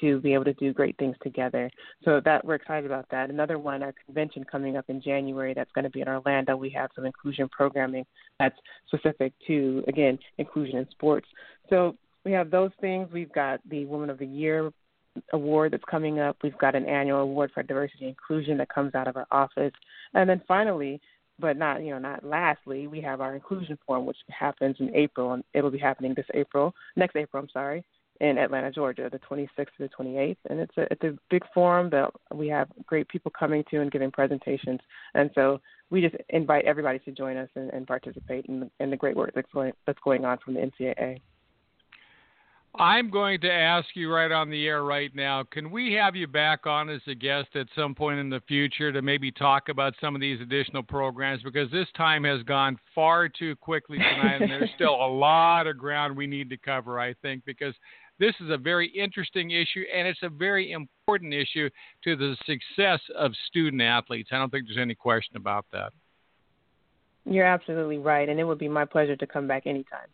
to 0.00 0.20
be 0.20 0.34
able 0.34 0.44
to 0.44 0.52
do 0.54 0.72
great 0.72 0.96
things 0.98 1.16
together. 1.22 1.70
So 2.04 2.20
that 2.24 2.44
we're 2.44 2.54
excited 2.54 2.86
about 2.86 3.06
that. 3.10 3.30
Another 3.30 3.58
one, 3.58 3.82
our 3.82 3.94
convention 4.04 4.44
coming 4.44 4.76
up 4.76 4.84
in 4.88 5.00
January 5.02 5.54
that's 5.54 5.72
going 5.72 5.84
to 5.84 5.90
be 5.90 6.00
in 6.00 6.08
Orlando. 6.08 6.56
We 6.56 6.70
have 6.70 6.90
some 6.94 7.04
inclusion 7.04 7.48
programming 7.48 8.04
that's 8.38 8.56
specific 8.86 9.32
to 9.46 9.82
again 9.88 10.18
inclusion 10.38 10.78
in 10.78 10.88
sports. 10.90 11.26
So 11.68 11.96
we 12.24 12.32
have 12.32 12.50
those 12.50 12.70
things. 12.80 13.08
We've 13.12 13.32
got 13.32 13.60
the 13.68 13.86
Woman 13.86 14.10
of 14.10 14.18
the 14.18 14.26
Year 14.26 14.70
award 15.32 15.72
that's 15.72 15.84
coming 15.90 16.18
up. 16.20 16.36
We've 16.42 16.58
got 16.58 16.74
an 16.74 16.86
annual 16.86 17.20
award 17.20 17.50
for 17.52 17.62
diversity 17.62 18.04
and 18.04 18.10
inclusion 18.10 18.58
that 18.58 18.68
comes 18.68 18.94
out 18.94 19.08
of 19.08 19.16
our 19.16 19.26
office. 19.30 19.72
And 20.14 20.28
then 20.28 20.42
finally, 20.46 21.00
but 21.38 21.56
not 21.56 21.82
you 21.82 21.90
know 21.90 21.98
not 21.98 22.24
lastly, 22.24 22.86
we 22.86 23.00
have 23.00 23.20
our 23.20 23.34
inclusion 23.34 23.78
forum 23.86 24.06
which 24.06 24.16
happens 24.28 24.76
in 24.80 24.94
April 24.94 25.32
and 25.32 25.44
it'll 25.54 25.70
be 25.70 25.78
happening 25.78 26.14
this 26.14 26.26
April, 26.34 26.74
next 26.96 27.16
April, 27.16 27.42
I'm 27.42 27.48
sorry, 27.50 27.84
in 28.20 28.38
Atlanta, 28.38 28.70
Georgia, 28.70 29.08
the 29.10 29.20
26th 29.20 29.48
to 29.56 29.66
the 29.78 29.88
28th, 29.88 30.36
and 30.50 30.60
it's 30.60 30.76
a 30.76 30.86
it's 30.90 31.04
a 31.04 31.16
big 31.30 31.44
forum 31.54 31.90
that 31.90 32.10
we 32.34 32.48
have 32.48 32.68
great 32.86 33.08
people 33.08 33.30
coming 33.38 33.64
to 33.70 33.80
and 33.80 33.92
giving 33.92 34.10
presentations, 34.10 34.80
and 35.14 35.30
so 35.34 35.60
we 35.90 36.00
just 36.00 36.16
invite 36.30 36.64
everybody 36.64 36.98
to 37.00 37.12
join 37.12 37.36
us 37.36 37.48
and, 37.54 37.70
and 37.70 37.86
participate 37.86 38.46
in 38.46 38.60
the, 38.60 38.70
in 38.80 38.90
the 38.90 38.96
great 38.96 39.16
work 39.16 39.32
that's 39.34 39.50
going 39.52 39.72
that's 39.86 39.98
going 40.04 40.24
on 40.24 40.38
from 40.44 40.54
the 40.54 40.60
NCAA. 40.60 41.20
I'm 42.74 43.10
going 43.10 43.40
to 43.40 43.50
ask 43.50 43.88
you 43.94 44.12
right 44.12 44.30
on 44.30 44.50
the 44.50 44.66
air 44.66 44.84
right 44.84 45.14
now 45.14 45.42
can 45.42 45.70
we 45.70 45.92
have 45.94 46.14
you 46.14 46.26
back 46.26 46.66
on 46.66 46.88
as 46.88 47.00
a 47.06 47.14
guest 47.14 47.48
at 47.54 47.66
some 47.74 47.94
point 47.94 48.20
in 48.20 48.30
the 48.30 48.40
future 48.46 48.92
to 48.92 49.02
maybe 49.02 49.32
talk 49.32 49.68
about 49.68 49.94
some 50.00 50.14
of 50.14 50.20
these 50.20 50.40
additional 50.40 50.82
programs? 50.82 51.42
Because 51.42 51.70
this 51.70 51.88
time 51.96 52.24
has 52.24 52.42
gone 52.44 52.78
far 52.94 53.28
too 53.28 53.56
quickly 53.56 53.98
tonight, 53.98 54.42
and 54.42 54.50
there's 54.50 54.70
still 54.74 54.94
a 54.94 55.08
lot 55.12 55.66
of 55.66 55.78
ground 55.78 56.16
we 56.16 56.26
need 56.26 56.50
to 56.50 56.56
cover, 56.56 57.00
I 57.00 57.14
think, 57.14 57.44
because 57.44 57.74
this 58.18 58.34
is 58.40 58.50
a 58.50 58.58
very 58.58 58.88
interesting 58.88 59.52
issue 59.52 59.84
and 59.94 60.06
it's 60.06 60.22
a 60.22 60.28
very 60.28 60.72
important 60.72 61.32
issue 61.32 61.70
to 62.04 62.16
the 62.16 62.36
success 62.46 63.00
of 63.16 63.32
student 63.46 63.80
athletes. 63.82 64.30
I 64.32 64.38
don't 64.38 64.50
think 64.50 64.66
there's 64.66 64.78
any 64.78 64.94
question 64.94 65.36
about 65.36 65.66
that. 65.72 65.92
You're 67.24 67.46
absolutely 67.46 67.98
right, 67.98 68.28
and 68.28 68.40
it 68.40 68.44
would 68.44 68.58
be 68.58 68.68
my 68.68 68.84
pleasure 68.84 69.16
to 69.16 69.26
come 69.26 69.46
back 69.46 69.66
anytime. 69.66 70.08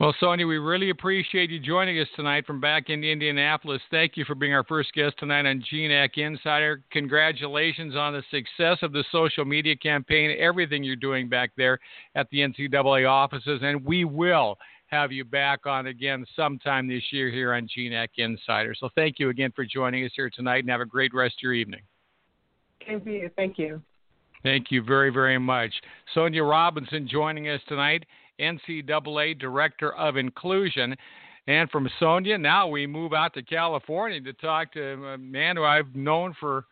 Well, 0.00 0.14
Sonja, 0.20 0.48
we 0.48 0.58
really 0.58 0.90
appreciate 0.90 1.50
you 1.50 1.60
joining 1.60 2.00
us 2.00 2.08
tonight 2.16 2.44
from 2.44 2.60
back 2.60 2.90
in 2.90 3.04
Indianapolis. 3.04 3.80
Thank 3.90 4.16
you 4.16 4.24
for 4.24 4.34
being 4.34 4.52
our 4.52 4.64
first 4.64 4.92
guest 4.94 5.14
tonight 5.18 5.46
on 5.46 5.62
GNAC 5.72 6.18
Insider. 6.18 6.82
Congratulations 6.90 7.94
on 7.94 8.12
the 8.12 8.22
success 8.30 8.78
of 8.82 8.92
the 8.92 9.04
social 9.12 9.44
media 9.44 9.76
campaign, 9.76 10.36
everything 10.40 10.82
you're 10.82 10.96
doing 10.96 11.28
back 11.28 11.52
there 11.56 11.78
at 12.16 12.28
the 12.30 12.38
NCAA 12.38 13.08
offices, 13.08 13.60
and 13.62 13.84
we 13.84 14.04
will 14.04 14.58
have 14.86 15.12
you 15.12 15.24
back 15.24 15.66
on 15.66 15.86
again 15.86 16.26
sometime 16.34 16.88
this 16.88 17.04
year 17.12 17.30
here 17.30 17.54
on 17.54 17.68
GNAC 17.68 18.08
Insider. 18.16 18.74
So 18.74 18.88
thank 18.96 19.20
you 19.20 19.28
again 19.28 19.52
for 19.54 19.64
joining 19.64 20.04
us 20.04 20.12
here 20.16 20.30
tonight, 20.30 20.64
and 20.64 20.70
have 20.70 20.80
a 20.80 20.86
great 20.86 21.14
rest 21.14 21.36
of 21.38 21.42
your 21.42 21.54
evening. 21.54 21.82
Thank 22.84 23.06
you. 23.06 23.30
Thank 23.36 23.58
you. 23.58 23.80
Thank 24.42 24.72
you 24.72 24.82
very, 24.82 25.10
very 25.10 25.38
much. 25.38 25.72
Sonja 26.16 26.48
Robinson 26.48 27.06
joining 27.06 27.48
us 27.48 27.60
tonight. 27.68 28.04
NCAA 28.42 29.38
Director 29.38 29.94
of 29.94 30.16
Inclusion. 30.16 30.96
And 31.46 31.70
from 31.70 31.88
Sonja, 32.00 32.40
now 32.40 32.68
we 32.68 32.86
move 32.86 33.12
out 33.12 33.34
to 33.34 33.42
California 33.42 34.20
to 34.20 34.32
talk 34.34 34.72
to 34.74 35.04
a 35.06 35.18
man 35.18 35.56
who 35.56 35.64
I've 35.64 35.94
known 35.94 36.34
for 36.38 36.64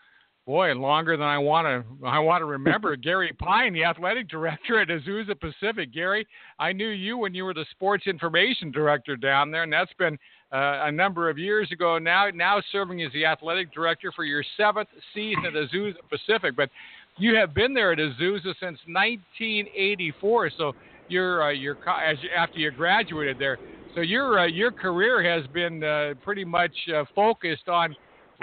boy 0.47 0.73
longer 0.75 1.17
than 1.17 1.27
I 1.27 1.39
want 1.39 1.67
to 1.67 2.07
I 2.07 2.19
want 2.19 2.41
to 2.41 2.45
remember. 2.45 2.97
Gary 3.09 3.33
Pine, 3.39 3.73
the 3.73 3.85
athletic 3.85 4.29
director 4.29 4.81
at 4.81 4.89
Azusa 4.89 5.39
Pacific. 5.39 5.93
Gary, 5.93 6.27
I 6.59 6.73
knew 6.73 6.89
you 6.89 7.19
when 7.19 7.35
you 7.35 7.45
were 7.45 7.55
the 7.55 7.67
sports 7.71 8.07
information 8.07 8.71
director 8.71 9.17
down 9.17 9.51
there, 9.51 9.63
and 9.63 9.73
that's 9.73 9.93
been 9.99 10.19
uh, 10.53 10.83
a 10.87 10.93
number 10.93 11.31
of 11.31 11.39
years 11.39 11.71
ago 11.71 11.99
now. 11.99 12.29
Now 12.35 12.61
serving 12.73 13.03
as 13.03 13.13
the 13.13 13.25
athletic 13.25 13.73
director 13.73 14.13
for 14.15 14.25
your 14.25 14.45
seventh 14.57 14.89
season 15.15 15.45
at 15.47 15.53
Azusa 15.53 15.95
Pacific, 16.09 16.57
but 16.57 16.71
you 17.17 17.37
have 17.37 17.55
been 17.55 17.75
there 17.75 17.93
at 17.93 17.99
Azusa 17.99 18.55
since 18.59 18.79
1984. 18.87 20.51
So 20.57 20.73
your 21.11 21.43
uh, 21.43 21.51
your 21.51 21.77
as 21.89 22.17
you, 22.23 22.31
after 22.37 22.59
you 22.59 22.71
graduated 22.71 23.39
there. 23.39 23.59
So 23.95 24.01
your 24.01 24.41
uh, 24.41 24.47
your 24.47 24.71
career 24.71 25.23
has 25.23 25.47
been 25.49 25.83
uh, 25.83 26.15
pretty 26.23 26.45
much 26.45 26.75
uh, 26.95 27.05
focused 27.15 27.69
on 27.69 27.95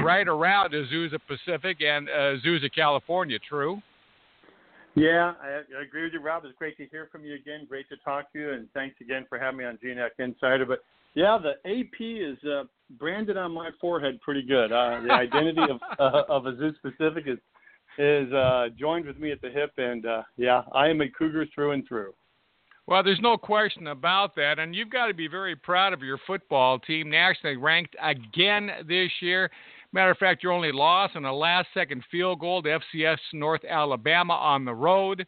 right 0.03 0.27
around 0.27 0.73
Azusa 0.73 1.19
Pacific 1.27 1.77
and 1.81 2.09
uh, 2.09 2.37
Azusa, 2.37 2.73
California. 2.73 3.37
True. 3.47 3.81
Yeah, 4.95 5.33
I, 5.41 5.61
I 5.77 5.83
agree 5.83 6.03
with 6.03 6.13
you, 6.13 6.21
Rob. 6.21 6.43
It's 6.43 6.57
great 6.57 6.75
to 6.77 6.87
hear 6.87 7.07
from 7.11 7.23
you 7.23 7.35
again. 7.35 7.67
Great 7.69 7.87
to 7.89 7.97
talk 7.97 8.33
to 8.33 8.39
you, 8.39 8.51
and 8.53 8.67
thanks 8.73 8.95
again 8.99 9.25
for 9.29 9.37
having 9.37 9.59
me 9.59 9.65
on 9.65 9.77
GNAC 9.77 10.09
Insider. 10.17 10.65
But 10.65 10.79
yeah, 11.13 11.37
the 11.37 11.51
AP 11.69 12.01
is 12.01 12.37
uh, 12.49 12.63
branded 12.99 13.37
on 13.37 13.51
my 13.51 13.69
forehead 13.79 14.19
pretty 14.21 14.41
good. 14.41 14.71
Uh, 14.71 15.01
the 15.01 15.13
identity 15.13 15.61
of 15.69 15.79
uh, 15.99 16.23
of 16.29 16.43
Azusa 16.43 16.75
Pacific 16.81 17.25
is 17.27 17.37
is 17.99 18.31
uh, 18.33 18.67
joined 18.77 19.05
with 19.05 19.19
me 19.19 19.31
at 19.31 19.41
the 19.41 19.49
hip, 19.49 19.71
and 19.77 20.05
uh, 20.05 20.23
yeah, 20.35 20.63
I 20.73 20.87
am 20.87 21.01
a 21.01 21.09
Cougar 21.09 21.45
through 21.53 21.71
and 21.71 21.87
through. 21.87 22.13
Well, 22.87 23.03
there's 23.03 23.19
no 23.19 23.37
question 23.37 23.87
about 23.87 24.33
that. 24.35 24.59
And 24.59 24.73
you've 24.73 24.89
got 24.89 25.07
to 25.07 25.13
be 25.13 25.27
very 25.27 25.57
proud 25.57 25.91
of 25.91 26.01
your 26.01 26.17
football 26.25 26.79
team, 26.79 27.09
nationally 27.09 27.57
ranked 27.57 27.95
again 28.01 28.71
this 28.87 29.11
year. 29.19 29.51
Matter 29.91 30.11
of 30.11 30.17
fact, 30.17 30.41
your 30.41 30.53
only 30.53 30.71
loss 30.71 31.11
in 31.15 31.25
a 31.25 31.35
last 31.35 31.67
second 31.73 32.03
field 32.09 32.39
goal 32.39 32.63
to 32.63 32.79
FCS 32.95 33.17
North 33.33 33.65
Alabama 33.65 34.33
on 34.33 34.63
the 34.63 34.73
road. 34.73 35.27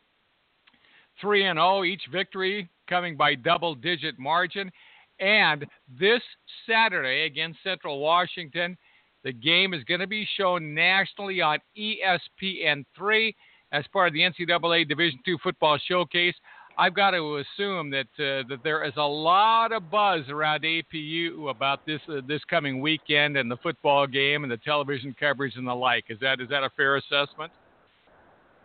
3 1.19 1.47
and 1.47 1.57
0, 1.57 1.83
each 1.83 2.03
victory 2.11 2.69
coming 2.89 3.17
by 3.17 3.35
double 3.35 3.75
digit 3.75 4.17
margin. 4.17 4.71
And 5.19 5.65
this 5.99 6.21
Saturday 6.65 7.25
against 7.25 7.61
Central 7.61 7.99
Washington, 7.99 8.77
the 9.25 9.33
game 9.33 9.73
is 9.73 9.83
going 9.83 9.99
to 9.99 10.07
be 10.07 10.25
shown 10.37 10.73
nationally 10.73 11.41
on 11.41 11.59
ESPN3 11.77 13.35
as 13.73 13.85
part 13.91 14.07
of 14.07 14.13
the 14.13 14.21
NCAA 14.21 14.87
Division 14.87 15.19
II 15.27 15.35
Football 15.43 15.77
Showcase. 15.85 16.35
I've 16.79 16.95
got 16.95 17.11
to 17.11 17.43
assume 17.43 17.89
that 17.91 18.07
uh, 18.17 18.47
that 18.47 18.59
there 18.63 18.85
is 18.85 18.93
a 18.95 19.01
lot 19.01 19.73
of 19.73 19.91
buzz 19.91 20.21
around 20.29 20.63
APU 20.63 21.49
about 21.49 21.85
this 21.85 21.99
uh, 22.07 22.21
this 22.25 22.41
coming 22.49 22.79
weekend 22.79 23.35
and 23.35 23.51
the 23.51 23.57
football 23.57 24.07
game 24.07 24.43
and 24.43 24.51
the 24.51 24.57
television 24.57 25.13
coverage 25.19 25.55
and 25.57 25.67
the 25.67 25.73
like. 25.73 26.05
Is 26.09 26.17
that 26.21 26.39
is 26.39 26.47
that 26.49 26.63
a 26.63 26.69
fair 26.77 26.95
assessment? 26.95 27.51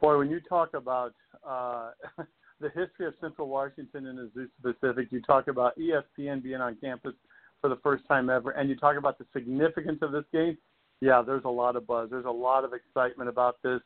Boy, 0.01 0.17
when 0.17 0.31
you 0.31 0.41
talk 0.49 0.75
about 0.75 1.13
uh, 1.45 1.91
the 2.61 2.69
history 2.69 3.07
of 3.07 3.15
Central 3.21 3.49
Washington 3.49 4.07
and 4.07 4.31
Azusa 4.31 4.49
Pacific. 4.63 5.09
You 5.11 5.21
talk 5.23 5.49
about 5.49 5.77
ESPN 5.79 6.43
being 6.43 6.61
on 6.61 6.77
campus 6.81 7.15
for 7.61 7.69
the 7.69 7.77
first 7.83 8.07
time 8.07 8.31
ever, 8.31 8.53
and 8.53 8.69
you 8.69 8.77
talk 8.77 8.97
about 8.97 9.19
the 9.19 9.27
significance 9.33 9.99
of 10.03 10.13
this 10.13 10.25
game. 10.33 10.57
Yeah, 11.01 11.23
there's 11.25 11.45
a 11.45 11.51
lot 11.51 11.77
of 11.77 11.87
buzz. 11.87 12.11
There's 12.11 12.25
a 12.25 12.31
lot 12.31 12.65
of 12.65 12.73
excitement 12.73 13.29
about 13.29 13.57
this. 13.63 13.81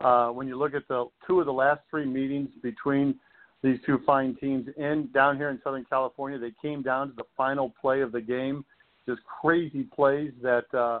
Uh, 0.00 0.28
when 0.28 0.48
you 0.48 0.58
look 0.58 0.74
at 0.74 0.88
the 0.88 1.06
two 1.26 1.40
of 1.40 1.46
the 1.46 1.52
last 1.52 1.80
three 1.90 2.06
meetings 2.06 2.48
between 2.62 3.14
these 3.62 3.78
two 3.84 4.00
fine 4.06 4.36
teams 4.40 4.68
in 4.76 5.08
down 5.12 5.36
here 5.36 5.50
in 5.50 5.60
Southern 5.62 5.84
California, 5.84 6.38
they 6.38 6.52
came 6.62 6.82
down 6.82 7.08
to 7.08 7.14
the 7.14 7.24
final 7.36 7.72
play 7.80 8.00
of 8.00 8.12
the 8.12 8.20
game. 8.20 8.64
Just 9.06 9.20
crazy 9.40 9.84
plays 9.84 10.32
that 10.42 10.72
uh, 10.74 11.00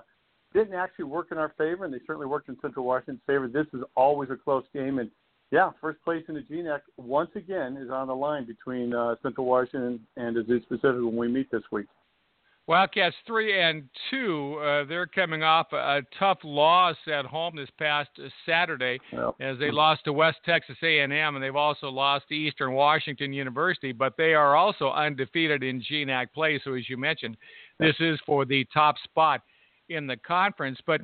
didn't 0.52 0.74
actually 0.74 1.06
work 1.06 1.28
in 1.30 1.38
our 1.38 1.52
favor, 1.56 1.84
and 1.84 1.94
they 1.94 2.00
certainly 2.06 2.26
worked 2.26 2.48
in 2.48 2.56
Central 2.60 2.84
Washington's 2.84 3.20
favor. 3.26 3.48
This 3.48 3.66
is 3.72 3.82
always 3.96 4.30
a 4.30 4.36
close 4.36 4.64
game, 4.74 4.98
and 4.98 5.10
yeah, 5.50 5.70
first 5.80 6.02
place 6.04 6.24
in 6.28 6.34
the 6.34 6.42
GNAC 6.42 6.80
once 6.96 7.30
again 7.34 7.76
is 7.76 7.90
on 7.90 8.06
the 8.06 8.14
line 8.14 8.46
between 8.46 8.94
uh, 8.94 9.16
Central 9.22 9.46
Washington 9.46 10.00
and 10.16 10.36
Azusa 10.36 10.68
Pacific 10.68 11.02
when 11.02 11.16
we 11.16 11.28
meet 11.28 11.50
this 11.50 11.62
week. 11.72 11.86
Wildcats 12.66 13.16
three 13.26 13.60
and 13.60 13.88
two. 14.10 14.56
Uh, 14.62 14.84
they're 14.84 15.06
coming 15.06 15.42
off 15.42 15.66
a, 15.72 15.76
a, 15.76 16.02
tough 16.18 16.38
loss 16.44 16.96
at 17.12 17.24
home 17.24 17.56
this 17.56 17.68
past 17.78 18.10
Saturday 18.46 18.98
yep. 19.12 19.34
as 19.40 19.58
they 19.58 19.72
lost 19.72 20.04
to 20.04 20.12
West 20.12 20.38
Texas 20.44 20.76
A&M, 20.82 21.12
and 21.12 21.42
they've 21.42 21.56
also 21.56 21.88
lost 21.88 22.28
to 22.28 22.34
Eastern 22.34 22.72
Washington 22.72 23.32
University. 23.32 23.90
But 23.90 24.16
they 24.16 24.34
are 24.34 24.54
also 24.54 24.90
undefeated 24.90 25.64
in 25.64 25.82
GNAC 25.82 26.32
play. 26.32 26.60
So 26.62 26.74
as 26.74 26.88
you 26.88 26.96
mentioned, 26.96 27.36
this 27.80 27.96
is 27.98 28.20
for 28.24 28.44
the 28.44 28.64
top 28.72 28.96
spot 29.02 29.40
in 29.88 30.06
the 30.06 30.16
conference. 30.16 30.78
But 30.86 31.00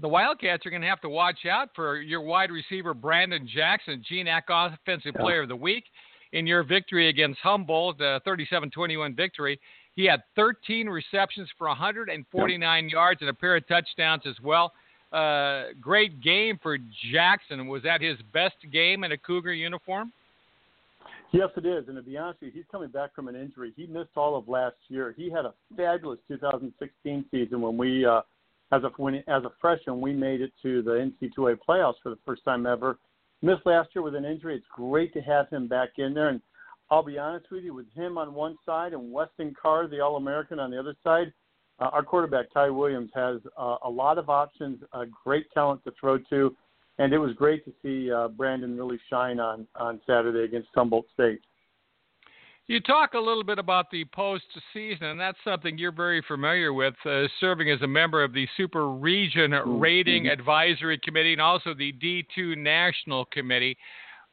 the 0.00 0.08
Wildcats 0.08 0.66
are 0.66 0.70
going 0.70 0.82
to 0.82 0.88
have 0.88 1.00
to 1.00 1.08
watch 1.08 1.46
out 1.50 1.70
for 1.74 2.00
your 2.00 2.20
wide 2.20 2.50
receiver 2.50 2.94
Brandon 2.94 3.48
Jackson, 3.52 4.04
GNAC 4.10 4.42
Offensive 4.48 5.12
yeah. 5.14 5.20
Player 5.20 5.42
of 5.42 5.48
the 5.48 5.56
Week. 5.56 5.84
In 6.32 6.46
your 6.46 6.64
victory 6.64 7.08
against 7.08 7.38
Humboldt, 7.40 7.98
the 7.98 8.20
37-21 8.26 9.16
victory, 9.16 9.58
he 9.96 10.04
had 10.04 10.22
13 10.36 10.88
receptions 10.88 11.48
for 11.58 11.66
149 11.68 12.84
yep. 12.84 12.92
yards 12.92 13.20
and 13.22 13.30
a 13.30 13.34
pair 13.34 13.56
of 13.56 13.66
touchdowns 13.66 14.22
as 14.26 14.36
well. 14.42 14.72
Uh, 15.12 15.72
great 15.80 16.20
game 16.20 16.58
for 16.62 16.76
Jackson. 17.12 17.66
Was 17.66 17.82
that 17.82 18.02
his 18.02 18.18
best 18.32 18.56
game 18.70 19.04
in 19.04 19.12
a 19.12 19.16
Cougar 19.16 19.54
uniform? 19.54 20.12
Yes, 21.32 21.48
it 21.56 21.66
is. 21.66 21.88
And 21.88 21.96
to 21.96 22.02
be 22.02 22.16
honest 22.16 22.40
with 22.40 22.54
you, 22.54 22.60
he's 22.60 22.70
coming 22.70 22.90
back 22.90 23.14
from 23.14 23.28
an 23.28 23.34
injury. 23.34 23.72
He 23.76 23.86
missed 23.86 24.10
all 24.16 24.36
of 24.36 24.48
last 24.48 24.76
year. 24.88 25.14
He 25.16 25.30
had 25.30 25.44
a 25.44 25.54
fabulous 25.76 26.18
2016 26.28 27.24
season 27.30 27.60
when 27.60 27.76
we, 27.76 28.04
uh, 28.04 28.20
as 28.72 28.82
a 28.84 28.88
when 28.96 29.16
as 29.16 29.44
a 29.44 29.52
freshman, 29.60 30.00
we 30.00 30.12
made 30.12 30.40
it 30.40 30.52
to 30.62 30.82
the 30.82 31.10
NC2A 31.22 31.58
playoffs 31.66 31.94
for 32.02 32.10
the 32.10 32.18
first 32.26 32.44
time 32.44 32.66
ever. 32.66 32.98
Missed 33.42 33.64
last 33.64 33.90
year 33.94 34.02
with 34.02 34.14
an 34.14 34.24
injury. 34.24 34.56
It's 34.56 34.66
great 34.72 35.12
to 35.14 35.20
have 35.20 35.48
him 35.50 35.68
back 35.68 35.90
in 35.98 36.14
there. 36.14 36.28
And 36.28 36.40
I'll 36.90 37.02
be 37.02 37.18
honest 37.18 37.46
with 37.50 37.64
you, 37.64 37.74
with 37.74 37.92
him 37.94 38.16
on 38.16 38.34
one 38.34 38.56
side 38.64 38.92
and 38.92 39.12
Weston 39.12 39.54
Carr, 39.60 39.88
the 39.88 40.00
All 40.00 40.16
American, 40.16 40.58
on 40.60 40.70
the 40.70 40.78
other 40.78 40.94
side, 41.02 41.32
uh, 41.78 41.90
our 41.92 42.02
quarterback, 42.02 42.46
Ty 42.52 42.70
Williams, 42.70 43.10
has 43.14 43.40
uh, 43.58 43.76
a 43.84 43.90
lot 43.90 44.18
of 44.18 44.30
options, 44.30 44.80
a 44.92 45.04
great 45.24 45.46
talent 45.52 45.82
to 45.84 45.92
throw 45.98 46.18
to, 46.30 46.56
and 46.98 47.12
it 47.12 47.18
was 47.18 47.32
great 47.34 47.64
to 47.64 47.72
see 47.82 48.10
uh, 48.10 48.28
Brandon 48.28 48.76
really 48.76 48.98
shine 49.10 49.40
on, 49.40 49.66
on 49.76 50.00
Saturday 50.06 50.44
against 50.44 50.68
Humboldt 50.74 51.06
State. 51.12 51.40
You 52.68 52.80
talk 52.80 53.14
a 53.14 53.18
little 53.18 53.44
bit 53.44 53.60
about 53.60 53.92
the 53.92 54.04
postseason, 54.06 55.02
and 55.02 55.20
that's 55.20 55.38
something 55.44 55.78
you're 55.78 55.92
very 55.92 56.20
familiar 56.26 56.72
with, 56.72 56.94
uh, 57.04 57.28
serving 57.38 57.70
as 57.70 57.80
a 57.82 57.86
member 57.86 58.24
of 58.24 58.32
the 58.32 58.48
Super 58.56 58.88
Region 58.88 59.52
mm-hmm. 59.52 59.78
Rating 59.78 60.26
Advisory 60.26 60.98
Committee 60.98 61.32
and 61.32 61.40
also 61.40 61.74
the 61.74 61.92
D2 61.92 62.56
National 62.56 63.24
Committee. 63.26 63.76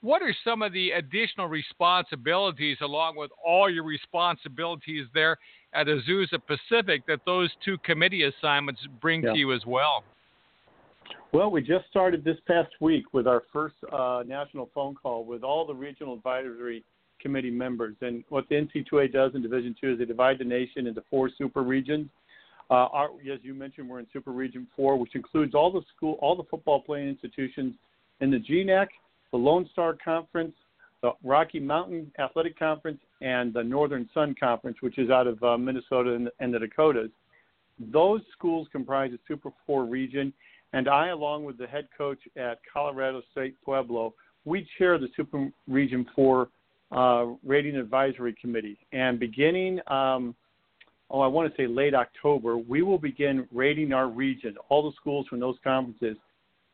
What 0.04 0.22
are 0.22 0.36
some 0.44 0.62
of 0.62 0.74
the 0.74 0.92
additional 0.92 1.48
responsibilities, 1.48 2.76
along 2.82 3.16
with 3.16 3.32
all 3.44 3.70
your 3.70 3.86
responsibilities 3.86 5.06
there 5.14 5.38
at 5.74 5.88
Azusa 5.88 6.42
Pacific, 6.46 7.04
that 7.08 7.22
those 7.26 7.50
two 7.64 7.78
committee 7.86 8.24
assignments 8.24 8.82
bring 9.00 9.24
yeah. 9.24 9.32
to 9.32 9.40
you 9.40 9.54
as 9.54 9.62
well? 9.66 10.04
Well, 11.32 11.50
we 11.50 11.62
just 11.62 11.86
started 11.90 12.26
this 12.26 12.36
past 12.46 12.70
week 12.82 13.14
with 13.14 13.28
our 13.28 13.44
first 13.54 13.76
uh, 13.94 14.24
national 14.28 14.70
phone 14.76 14.94
call 14.94 15.24
with 15.24 15.42
all 15.42 15.66
the 15.66 15.74
regional 15.74 16.16
advisory 16.16 16.84
committee 17.22 17.50
members. 17.50 17.96
And 18.02 18.26
what 18.28 18.44
the 18.50 18.56
NC2A 18.56 19.14
does 19.14 19.32
in 19.36 19.42
Division 19.42 19.74
Two 19.80 19.94
is 19.94 20.00
they 20.00 20.06
divide 20.06 20.38
the 20.38 20.44
nation 20.44 20.86
into 20.86 21.02
four 21.10 21.30
super 21.38 21.64
regions. 21.64 22.10
Uh, 22.70 22.88
our, 22.92 23.08
as 23.34 23.40
you 23.42 23.54
mentioned, 23.54 23.88
we're 23.88 24.00
in 24.00 24.08
Super 24.12 24.32
Region 24.32 24.68
Four, 24.76 24.98
which 24.98 25.16
includes 25.16 25.56
all 25.56 25.72
the 25.72 25.82
school, 25.96 26.18
all 26.22 26.36
the 26.36 26.44
football 26.52 26.82
playing 26.82 27.08
institutions 27.08 27.74
in 28.20 28.32
the 28.32 28.40
GNAC 28.40 28.88
the 29.34 29.38
Lone 29.38 29.68
Star 29.74 29.98
Conference, 30.02 30.54
the 31.02 31.12
Rocky 31.24 31.60
Mountain 31.60 32.12
Athletic 32.20 32.58
Conference, 32.58 33.00
and 33.20 33.52
the 33.52 33.64
Northern 33.64 34.08
Sun 34.14 34.36
Conference, 34.40 34.78
which 34.80 35.00
is 35.00 35.10
out 35.10 35.26
of 35.26 35.44
uh, 35.44 35.58
Minnesota 35.58 36.14
and, 36.14 36.30
and 36.40 36.54
the 36.54 36.60
Dakotas. 36.60 37.10
Those 37.92 38.22
schools 38.32 38.68
comprise 38.72 39.12
a 39.12 39.18
Super 39.28 39.50
4 39.66 39.86
region, 39.86 40.32
and 40.72 40.88
I, 40.88 41.08
along 41.08 41.46
with 41.46 41.58
the 41.58 41.66
head 41.66 41.88
coach 41.98 42.20
at 42.38 42.60
Colorado 42.72 43.24
State 43.32 43.56
Pueblo, 43.66 44.14
we 44.46 44.68
chair 44.78 45.00
the 45.00 45.08
Super 45.16 45.50
Region 45.68 46.06
4 46.16 46.48
uh, 46.92 47.26
Rating 47.44 47.76
Advisory 47.76 48.36
Committee. 48.40 48.78
And 48.92 49.20
beginning, 49.20 49.80
um, 49.88 50.36
oh, 51.10 51.22
I 51.22 51.28
want 51.28 51.50
to 51.50 51.58
say 51.60 51.66
late 51.66 51.96
October, 51.96 52.58
we 52.58 52.84
will 52.84 53.00
begin 53.00 53.48
rating 53.52 53.94
our 53.94 54.08
region, 54.08 54.56
all 54.70 54.84
the 54.84 54.96
schools 54.96 55.26
from 55.28 55.40
those 55.40 55.56
conferences, 55.64 56.18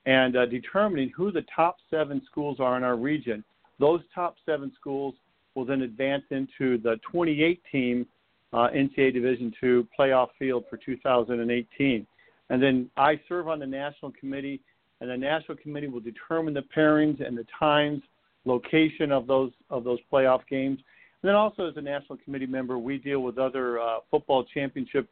and 0.10 0.36
uh, 0.36 0.48
determining 0.48 1.12
who 1.16 1.32
the 1.32 1.46
top 1.56 1.78
seven 1.92 2.20
schools 2.26 2.60
are 2.60 2.76
in 2.78 2.84
our 2.84 2.96
region. 2.96 3.44
Those 3.80 4.02
top 4.14 4.38
seven 4.44 4.72
schools 4.80 5.14
will 5.54 5.66
then 5.66 5.84
advance 5.84 6.24
into 6.32 6.80
the 6.80 7.00
28 7.12 7.62
team 7.72 8.08
uh, 8.52 8.70
NCAA 8.74 9.14
Division 9.14 9.54
II 9.62 9.88
playoff 9.98 10.30
field 10.40 10.64
for 10.68 10.78
2018. 10.78 12.08
And 12.50 12.64
then 12.64 12.90
I 12.98 13.20
serve 13.30 13.48
on 13.48 13.60
the 13.60 13.68
national 13.68 14.12
committee, 14.20 14.62
and 15.00 15.12
the 15.12 15.18
national 15.18 15.58
committee 15.58 15.88
will 15.88 16.00
determine 16.00 16.56
the 16.56 16.66
pairings 16.76 17.24
and 17.26 17.38
the 17.38 17.46
times, 17.60 18.02
location 18.46 19.12
of 19.12 19.28
those 19.28 19.52
of 19.70 19.84
those 19.84 20.00
playoff 20.12 20.42
games. 20.50 20.80
And 21.22 21.30
then 21.30 21.36
also 21.36 21.68
as 21.68 21.78
a 21.78 21.82
national 21.82 22.18
committee 22.18 22.48
member, 22.48 22.80
we 22.80 22.98
deal 22.98 23.20
with 23.20 23.38
other 23.38 23.80
uh, 23.80 24.00
football 24.10 24.44
championship 24.44 25.08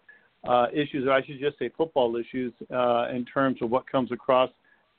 uh, 0.47 0.67
issues, 0.73 1.05
or 1.05 1.11
I 1.11 1.23
should 1.23 1.39
just 1.39 1.59
say 1.59 1.69
football 1.77 2.15
issues, 2.15 2.51
uh, 2.73 3.09
in 3.13 3.25
terms 3.25 3.61
of 3.61 3.69
what 3.69 3.87
comes 3.87 4.11
across 4.11 4.49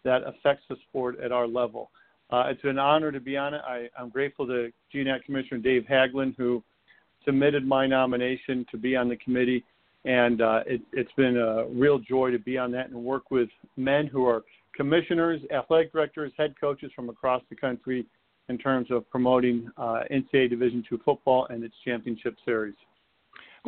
that 0.04 0.22
affects 0.26 0.64
the 0.68 0.76
sport 0.88 1.18
at 1.20 1.32
our 1.32 1.46
level. 1.46 1.90
Uh, 2.30 2.44
it's 2.48 2.64
an 2.64 2.78
honor 2.78 3.10
to 3.10 3.20
be 3.20 3.36
on 3.36 3.54
it. 3.54 3.62
I, 3.66 3.88
I'm 3.98 4.10
grateful 4.10 4.46
to 4.46 4.70
GNAC 4.94 5.24
Commissioner 5.24 5.60
Dave 5.60 5.86
Haglund, 5.90 6.34
who 6.36 6.62
submitted 7.24 7.66
my 7.66 7.86
nomination 7.86 8.66
to 8.70 8.76
be 8.76 8.96
on 8.96 9.08
the 9.08 9.16
committee. 9.16 9.64
And 10.04 10.40
uh, 10.40 10.60
it, 10.66 10.80
it's 10.92 11.12
been 11.16 11.36
a 11.36 11.66
real 11.68 11.98
joy 11.98 12.30
to 12.30 12.38
be 12.38 12.58
on 12.58 12.70
that 12.72 12.90
and 12.90 13.02
work 13.02 13.30
with 13.30 13.48
men 13.76 14.06
who 14.06 14.26
are 14.26 14.42
commissioners, 14.74 15.40
athletic 15.54 15.92
directors, 15.92 16.32
head 16.36 16.54
coaches 16.60 16.90
from 16.94 17.08
across 17.08 17.42
the 17.50 17.56
country 17.56 18.06
in 18.48 18.58
terms 18.58 18.90
of 18.90 19.08
promoting 19.10 19.70
uh, 19.76 20.00
NCAA 20.10 20.48
Division 20.48 20.84
II 20.90 20.98
football 21.04 21.46
and 21.50 21.64
its 21.64 21.74
championship 21.84 22.36
series. 22.44 22.74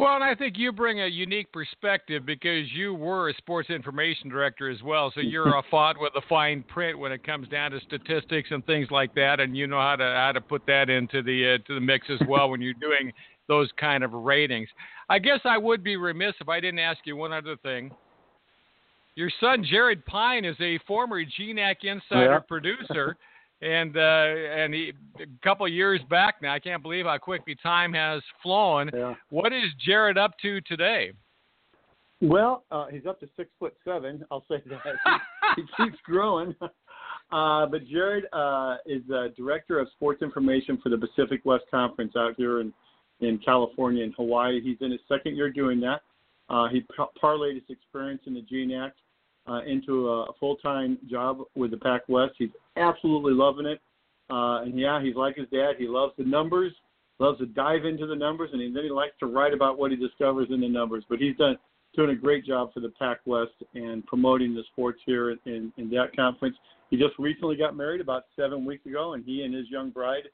Well, 0.00 0.14
and 0.14 0.24
I 0.24 0.34
think 0.34 0.56
you 0.56 0.72
bring 0.72 1.02
a 1.02 1.06
unique 1.06 1.52
perspective 1.52 2.24
because 2.24 2.72
you 2.72 2.94
were 2.94 3.28
a 3.28 3.34
sports 3.34 3.68
information 3.68 4.30
director 4.30 4.70
as 4.70 4.82
well, 4.82 5.12
so 5.14 5.20
you're 5.20 5.58
a 5.58 5.62
fought 5.70 6.00
with 6.00 6.14
a 6.16 6.22
fine 6.26 6.62
print 6.62 6.98
when 6.98 7.12
it 7.12 7.22
comes 7.22 7.48
down 7.48 7.72
to 7.72 7.80
statistics 7.80 8.48
and 8.50 8.64
things 8.64 8.90
like 8.90 9.14
that, 9.14 9.40
and 9.40 9.54
you 9.54 9.66
know 9.66 9.78
how 9.78 9.96
to 9.96 10.04
how 10.04 10.32
to 10.32 10.40
put 10.40 10.64
that 10.64 10.88
into 10.88 11.22
the 11.22 11.56
uh, 11.56 11.66
to 11.66 11.74
the 11.74 11.80
mix 11.82 12.06
as 12.08 12.18
well 12.26 12.48
when 12.48 12.62
you're 12.62 12.72
doing 12.72 13.12
those 13.46 13.68
kind 13.78 14.02
of 14.02 14.14
ratings. 14.14 14.70
I 15.10 15.18
guess 15.18 15.40
I 15.44 15.58
would 15.58 15.84
be 15.84 15.98
remiss 15.98 16.32
if 16.40 16.48
I 16.48 16.60
didn't 16.60 16.78
ask 16.78 17.00
you 17.04 17.14
one 17.14 17.34
other 17.34 17.56
thing. 17.56 17.90
Your 19.16 19.30
son 19.38 19.62
Jared 19.70 20.06
Pine 20.06 20.46
is 20.46 20.56
a 20.60 20.78
former 20.86 21.22
GNAC 21.22 21.76
insider 21.82 22.24
yeah. 22.24 22.38
producer. 22.38 23.18
and 23.62 23.96
uh, 23.96 24.00
and 24.00 24.74
he, 24.74 24.92
a 25.20 25.44
couple 25.44 25.66
years 25.68 26.00
back 26.08 26.36
now. 26.42 26.54
I 26.54 26.58
can't 26.58 26.82
believe 26.82 27.04
how 27.04 27.18
quickly 27.18 27.56
time 27.62 27.92
has 27.92 28.22
flown. 28.42 28.90
Yeah. 28.92 29.14
What 29.28 29.52
is 29.52 29.70
Jared 29.84 30.18
up 30.18 30.32
to 30.42 30.60
today? 30.62 31.12
Well, 32.22 32.64
uh, 32.70 32.86
he's 32.86 33.06
up 33.06 33.20
to 33.20 33.28
six 33.36 33.50
foot 33.58 33.74
seven. 33.84 34.24
I'll 34.30 34.44
say 34.50 34.62
that 34.66 34.80
he, 35.56 35.62
he 35.62 35.84
keeps 35.84 35.98
growing. 36.04 36.54
Uh, 37.32 37.66
but 37.66 37.86
Jared 37.86 38.24
uh, 38.32 38.76
is 38.86 39.02
uh, 39.14 39.28
director 39.36 39.78
of 39.78 39.88
sports 39.94 40.20
information 40.22 40.78
for 40.82 40.88
the 40.88 40.98
Pacific 40.98 41.42
West 41.44 41.64
Conference 41.70 42.14
out 42.16 42.34
here 42.36 42.60
in 42.60 42.72
in 43.20 43.38
California 43.38 44.02
and 44.02 44.14
Hawaii. 44.14 44.60
He's 44.62 44.78
in 44.80 44.90
his 44.90 45.00
second 45.08 45.36
year 45.36 45.50
doing 45.50 45.80
that. 45.80 46.00
Uh, 46.48 46.68
he 46.68 46.84
parlayed 47.22 47.54
his 47.54 47.62
experience 47.68 48.22
in 48.26 48.34
the 48.34 48.42
GNAC 48.50 48.92
uh, 49.50 49.62
into 49.64 50.08
a 50.08 50.32
full-time 50.38 50.96
job 51.10 51.40
with 51.56 51.72
the 51.72 51.76
Pac 51.76 52.02
West. 52.08 52.34
He's 52.38 52.50
absolutely 52.76 53.32
loving 53.32 53.66
it. 53.66 53.80
Uh, 54.30 54.62
and 54.62 54.78
yeah, 54.78 55.02
he's 55.02 55.16
like 55.16 55.36
his 55.36 55.48
dad. 55.52 55.72
He 55.76 55.88
loves 55.88 56.12
the 56.16 56.24
numbers, 56.24 56.72
loves 57.18 57.38
to 57.38 57.46
dive 57.46 57.84
into 57.84 58.06
the 58.06 58.14
numbers, 58.14 58.50
and 58.52 58.60
then 58.74 58.84
he 58.84 58.90
likes 58.90 59.14
to 59.20 59.26
write 59.26 59.52
about 59.52 59.76
what 59.76 59.90
he 59.90 59.96
discovers 59.96 60.48
in 60.50 60.60
the 60.60 60.68
numbers. 60.68 61.04
But 61.08 61.18
he's 61.18 61.36
done 61.36 61.56
doing 61.96 62.10
a 62.10 62.14
great 62.14 62.46
job 62.46 62.72
for 62.72 62.78
the 62.78 62.90
Pac 62.90 63.18
West 63.26 63.50
and 63.74 64.06
promoting 64.06 64.54
the 64.54 64.62
sports 64.72 65.00
here 65.04 65.36
in, 65.46 65.72
in 65.76 65.90
that 65.90 66.14
conference. 66.14 66.56
He 66.90 66.96
just 66.96 67.18
recently 67.18 67.56
got 67.56 67.76
married 67.76 68.00
about 68.00 68.24
seven 68.38 68.64
weeks 68.64 68.86
ago, 68.86 69.14
and 69.14 69.24
he 69.24 69.42
and 69.42 69.52
his 69.52 69.68
young 69.68 69.90
bride 69.90 70.28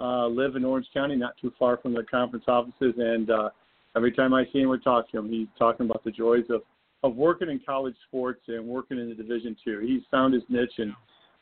uh, 0.00 0.28
live 0.28 0.54
in 0.54 0.64
Orange 0.64 0.86
County, 0.94 1.16
not 1.16 1.34
too 1.40 1.52
far 1.58 1.76
from 1.78 1.92
the 1.92 2.04
conference 2.04 2.44
offices, 2.46 2.94
and 2.96 3.30
uh, 3.30 3.50
every 3.96 4.12
time 4.12 4.32
I 4.32 4.44
see 4.52 4.60
him 4.60 4.70
or 4.70 4.78
talk 4.78 5.10
to 5.10 5.18
him, 5.18 5.28
he's 5.28 5.48
talking 5.58 5.86
about 5.86 6.04
the 6.04 6.10
joys 6.12 6.44
of 6.50 6.62
of 7.02 7.16
working 7.16 7.48
in 7.48 7.60
college 7.64 7.94
sports 8.06 8.42
and 8.48 8.66
working 8.66 8.98
in 8.98 9.08
the 9.08 9.14
Division 9.14 9.56
Two. 9.64 9.80
He's 9.80 10.02
found 10.10 10.34
his 10.34 10.42
niche, 10.48 10.78
and 10.78 10.92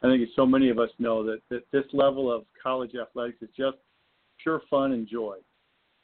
I 0.02 0.08
think 0.08 0.28
so 0.36 0.46
many 0.46 0.68
of 0.68 0.78
us 0.78 0.90
know 0.98 1.24
that, 1.24 1.40
that 1.50 1.62
this 1.72 1.84
level 1.92 2.32
of 2.32 2.44
college 2.62 2.92
athletics 2.94 3.38
is 3.42 3.48
just 3.56 3.76
pure 4.42 4.62
fun 4.70 4.92
and 4.92 5.08
joy. 5.08 5.36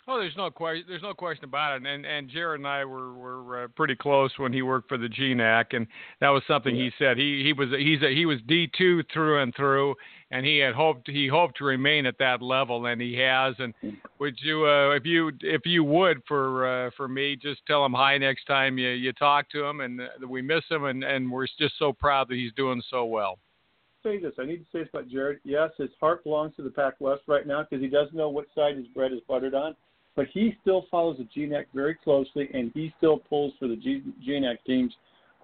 Oh, 0.06 0.18
there's 0.18 0.36
no 0.36 0.50
question. 0.50 0.84
There's 0.86 1.02
no 1.02 1.14
question 1.14 1.44
about 1.44 1.76
it. 1.76 1.86
And 1.86 2.04
and 2.04 2.28
Jared 2.28 2.60
and 2.60 2.68
I 2.68 2.84
were 2.84 3.14
were 3.14 3.64
uh, 3.64 3.68
pretty 3.68 3.96
close 3.96 4.30
when 4.36 4.52
he 4.52 4.60
worked 4.60 4.88
for 4.88 4.98
the 4.98 5.08
GNAC, 5.08 5.74
and 5.74 5.86
that 6.20 6.28
was 6.28 6.42
something 6.46 6.76
yeah. 6.76 6.84
he 6.84 6.90
said. 6.98 7.16
He 7.16 7.42
he 7.42 7.52
was 7.54 7.70
he's 7.70 8.02
a, 8.02 8.14
he 8.14 8.26
was 8.26 8.38
D 8.46 8.70
two 8.76 9.02
through 9.14 9.42
and 9.42 9.54
through, 9.54 9.94
and 10.30 10.44
he 10.44 10.58
had 10.58 10.74
hoped 10.74 11.08
he 11.08 11.28
hoped 11.28 11.58
to 11.58 11.64
remain 11.64 12.06
at 12.06 12.18
that 12.18 12.42
level, 12.42 12.86
and 12.86 13.00
he 13.00 13.14
has. 13.18 13.54
And 13.58 13.74
would 14.18 14.36
you 14.40 14.66
uh, 14.66 14.90
if 14.90 15.04
you 15.04 15.32
if 15.40 15.62
you 15.64 15.84
would 15.84 16.22
for 16.26 16.86
uh, 16.86 16.90
for 16.96 17.08
me, 17.08 17.36
just 17.36 17.60
tell 17.66 17.84
him 17.84 17.92
hi 17.92 18.18
next 18.18 18.44
time 18.46 18.78
you 18.78 18.88
you 18.90 19.12
talk 19.12 19.50
to 19.50 19.64
him, 19.64 19.80
and 19.80 20.00
uh, 20.00 20.26
we 20.28 20.42
miss 20.42 20.64
him, 20.70 20.84
and 20.84 21.04
and 21.04 21.30
we're 21.30 21.46
just 21.58 21.74
so 21.78 21.92
proud 21.92 22.28
that 22.28 22.36
he's 22.36 22.52
doing 22.54 22.82
so 22.90 23.04
well 23.04 23.38
say 24.02 24.20
this. 24.20 24.34
I 24.38 24.44
need 24.44 24.58
to 24.58 24.64
say 24.70 24.80
this 24.80 24.88
about 24.92 25.08
Jared. 25.08 25.40
Yes, 25.44 25.70
his 25.78 25.88
heart 25.98 26.24
belongs 26.24 26.54
to 26.56 26.62
the 26.62 26.68
Pac 26.68 26.92
West 27.00 27.22
right 27.26 27.46
now 27.46 27.62
because 27.62 27.82
he 27.82 27.88
doesn't 27.88 28.14
know 28.14 28.28
what 28.28 28.44
side 28.54 28.76
his 28.76 28.86
bread 28.88 29.14
is 29.14 29.20
buttered 29.26 29.54
on 29.54 29.74
but 30.16 30.26
he 30.32 30.56
still 30.62 30.86
follows 30.90 31.18
the 31.18 31.24
GNAC 31.24 31.66
very 31.74 31.94
closely, 31.94 32.48
and 32.54 32.70
he 32.74 32.92
still 32.98 33.18
pulls 33.18 33.52
for 33.58 33.68
the 33.68 33.76
G- 33.76 34.02
GNAC 34.26 34.58
teams 34.66 34.94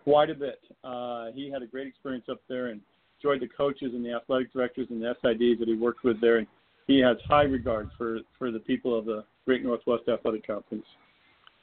quite 0.04 0.30
a 0.30 0.34
bit. 0.34 0.60
Uh, 0.84 1.26
he 1.34 1.50
had 1.50 1.62
a 1.62 1.66
great 1.66 1.86
experience 1.86 2.26
up 2.30 2.40
there 2.48 2.68
and 2.68 2.80
enjoyed 3.22 3.40
the 3.40 3.48
coaches 3.54 3.92
and 3.94 4.04
the 4.04 4.12
athletic 4.12 4.52
directors 4.52 4.86
and 4.90 5.00
the 5.02 5.14
SIDs 5.22 5.58
that 5.58 5.68
he 5.68 5.74
worked 5.74 6.04
with 6.04 6.20
there, 6.20 6.38
and 6.38 6.46
he 6.86 6.98
has 7.00 7.16
high 7.28 7.42
regard 7.42 7.90
for 7.96 8.18
for 8.38 8.50
the 8.50 8.58
people 8.58 8.98
of 8.98 9.04
the 9.04 9.24
Great 9.46 9.62
Northwest 9.62 10.08
Athletic 10.08 10.46
Conference. 10.46 10.84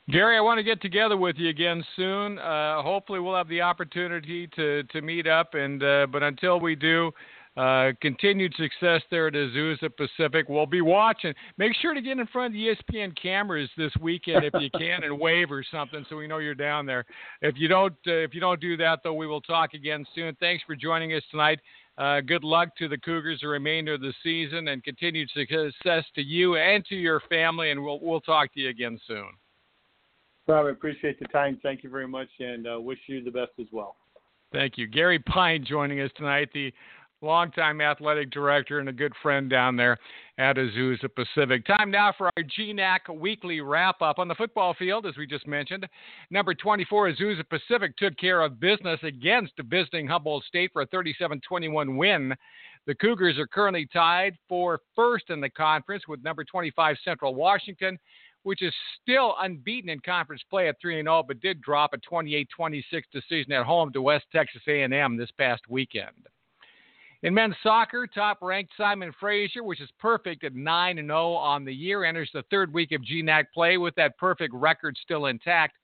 Gary, 0.09 0.37
I 0.37 0.41
want 0.41 0.57
to 0.57 0.63
get 0.63 0.81
together 0.81 1.17
with 1.17 1.35
you 1.37 1.49
again 1.49 1.83
soon. 1.95 2.39
Uh, 2.39 2.81
hopefully, 2.81 3.19
we'll 3.19 3.35
have 3.35 3.49
the 3.49 3.61
opportunity 3.61 4.47
to 4.55 4.83
to 4.83 5.01
meet 5.01 5.27
up, 5.27 5.53
and 5.53 5.83
uh, 5.83 6.07
but 6.11 6.23
until 6.23 6.59
we 6.59 6.75
do. 6.75 7.11
Uh, 7.57 7.91
continued 8.01 8.53
success 8.55 9.01
there 9.09 9.27
at 9.27 9.33
Azusa 9.33 9.89
Pacific. 9.97 10.45
We'll 10.47 10.67
be 10.67 10.81
watching. 10.81 11.33
Make 11.57 11.73
sure 11.81 11.95
to 11.95 12.01
get 12.01 12.19
in 12.19 12.27
front 12.27 12.47
of 12.47 12.53
the 12.53 12.75
ESPN 12.75 13.19
cameras 13.19 13.67
this 13.75 13.91
weekend 13.99 14.45
if 14.45 14.53
you 14.61 14.69
can 14.77 15.03
and 15.03 15.19
wave 15.19 15.51
or 15.51 15.65
something 15.71 16.05
so 16.07 16.17
we 16.17 16.27
know 16.27 16.37
you're 16.37 16.53
down 16.53 16.85
there. 16.85 17.03
If 17.41 17.55
you 17.57 17.67
don't, 17.67 17.95
uh, 18.05 18.11
if 18.11 18.35
you 18.35 18.39
don't 18.39 18.61
do 18.61 18.77
that 18.77 18.99
though, 19.03 19.15
we 19.15 19.25
will 19.25 19.41
talk 19.41 19.73
again 19.73 20.05
soon. 20.13 20.35
Thanks 20.39 20.63
for 20.67 20.75
joining 20.75 21.13
us 21.13 21.23
tonight. 21.31 21.59
Uh, 21.97 22.21
good 22.21 22.43
luck 22.43 22.75
to 22.77 22.87
the 22.87 22.97
Cougars 22.97 23.39
the 23.41 23.47
remainder 23.47 23.95
of 23.95 24.01
the 24.01 24.13
season 24.21 24.67
and 24.67 24.83
continued 24.83 25.27
success 25.31 26.03
to 26.13 26.21
you 26.21 26.57
and 26.57 26.85
to 26.85 26.95
your 26.95 27.21
family. 27.21 27.71
And 27.71 27.83
we'll 27.83 27.99
we'll 27.99 28.21
talk 28.21 28.53
to 28.53 28.59
you 28.59 28.69
again 28.69 28.99
soon. 29.07 29.29
Rob, 30.47 30.67
I 30.67 30.69
appreciate 30.69 31.19
the 31.19 31.25
time. 31.29 31.59
Thank 31.63 31.83
you 31.83 31.89
very 31.89 32.07
much, 32.07 32.29
and 32.39 32.67
uh, 32.67 32.79
wish 32.79 32.99
you 33.07 33.23
the 33.23 33.31
best 33.31 33.51
as 33.59 33.65
well. 33.71 33.95
Thank 34.53 34.77
you, 34.77 34.87
Gary 34.87 35.19
Pine, 35.19 35.65
joining 35.67 35.99
us 35.99 36.11
tonight. 36.15 36.49
The 36.53 36.71
longtime 37.21 37.81
athletic 37.81 38.29
director 38.31 38.79
and 38.79 38.89
a 38.89 38.93
good 38.93 39.13
friend 39.21 39.49
down 39.49 39.75
there 39.75 39.97
at 40.37 40.57
Azusa 40.57 41.09
Pacific. 41.13 41.65
Time 41.65 41.89
now 41.89 42.13
for 42.17 42.27
our 42.27 42.43
GNAC 42.43 42.99
weekly 43.15 43.61
wrap 43.61 44.01
up 44.01 44.19
on 44.19 44.27
the 44.27 44.35
football 44.35 44.75
field, 44.77 45.05
as 45.05 45.17
we 45.17 45.25
just 45.25 45.47
mentioned. 45.47 45.87
Number 46.29 46.53
24, 46.53 47.13
Azusa 47.13 47.43
Pacific 47.49 47.97
took 47.97 48.15
care 48.17 48.41
of 48.41 48.59
business 48.59 48.99
against 49.03 49.53
visiting 49.65 50.07
Humboldt 50.07 50.43
State 50.45 50.71
for 50.73 50.83
a 50.83 50.87
37 50.87 51.41
21 51.47 51.97
win. 51.97 52.35
The 52.85 52.95
Cougars 52.95 53.37
are 53.37 53.47
currently 53.47 53.87
tied 53.91 54.37
for 54.47 54.79
first 54.95 55.29
in 55.29 55.41
the 55.41 55.49
conference 55.49 56.03
with 56.07 56.23
number 56.23 56.43
25 56.43 56.95
Central 57.03 57.35
Washington, 57.35 57.97
which 58.43 58.61
is 58.61 58.73
still 59.01 59.35
unbeaten 59.41 59.89
in 59.89 59.99
conference 59.99 60.41
play 60.49 60.69
at 60.69 60.79
3 60.79 61.01
0, 61.01 61.23
but 61.27 61.41
did 61.41 61.61
drop 61.61 61.93
a 61.93 61.97
28 61.97 62.47
26 62.55 63.07
decision 63.11 63.51
at 63.51 63.65
home 63.65 63.91
to 63.91 64.01
West 64.01 64.25
Texas 64.31 64.61
A&M 64.67 65.17
this 65.17 65.31
past 65.37 65.63
weekend. 65.67 66.27
In 67.23 67.33
men's 67.33 67.55
soccer, 67.63 68.05
top 68.05 68.37
ranked 68.43 68.73
Simon 68.77 69.11
Fraser, 69.19 69.63
which 69.63 69.81
is 69.81 69.89
perfect 69.99 70.43
at 70.43 70.53
9 70.53 70.97
0 70.97 71.31
on 71.33 71.65
the 71.65 71.73
year, 71.73 72.03
enters 72.03 72.29
the 72.31 72.43
third 72.51 72.71
week 72.71 72.91
of 72.91 73.01
GNAC 73.01 73.45
play 73.53 73.77
with 73.77 73.95
that 73.95 74.17
perfect 74.19 74.53
record 74.53 74.95
still 75.01 75.25
intact. 75.25 75.77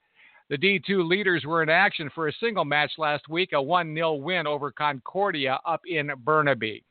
The 0.48 0.56
D2 0.56 1.08
leaders 1.08 1.44
were 1.44 1.62
in 1.62 1.68
action 1.68 2.08
for 2.14 2.28
a 2.28 2.32
single 2.34 2.64
match 2.64 2.92
last 2.98 3.28
week, 3.28 3.52
a 3.52 3.60
1 3.60 3.94
0 3.94 4.14
win 4.14 4.46
over 4.46 4.70
Concordia 4.70 5.58
up 5.66 5.80
in 5.86 6.12
Burnaby. 6.18 6.84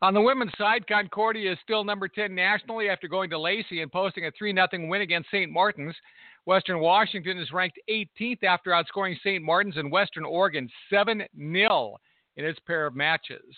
On 0.00 0.14
the 0.14 0.20
women's 0.20 0.52
side, 0.56 0.86
Concordia 0.86 1.52
is 1.52 1.58
still 1.64 1.82
number 1.82 2.06
10 2.06 2.32
nationally 2.32 2.88
after 2.88 3.08
going 3.08 3.30
to 3.30 3.38
Lacey 3.38 3.82
and 3.82 3.90
posting 3.90 4.26
a 4.26 4.30
3 4.30 4.54
0 4.54 4.68
win 4.88 5.00
against 5.00 5.30
St. 5.30 5.50
Martin's. 5.50 5.96
Western 6.44 6.78
Washington 6.78 7.38
is 7.38 7.52
ranked 7.52 7.80
18th 7.90 8.44
after 8.44 8.70
outscoring 8.70 9.16
St. 9.24 9.42
Martin's 9.42 9.76
and 9.76 9.90
Western 9.90 10.24
Oregon 10.24 10.68
7 10.88 11.24
0 11.36 11.96
in 12.36 12.44
its 12.44 12.58
pair 12.60 12.86
of 12.86 12.94
matches. 12.94 13.54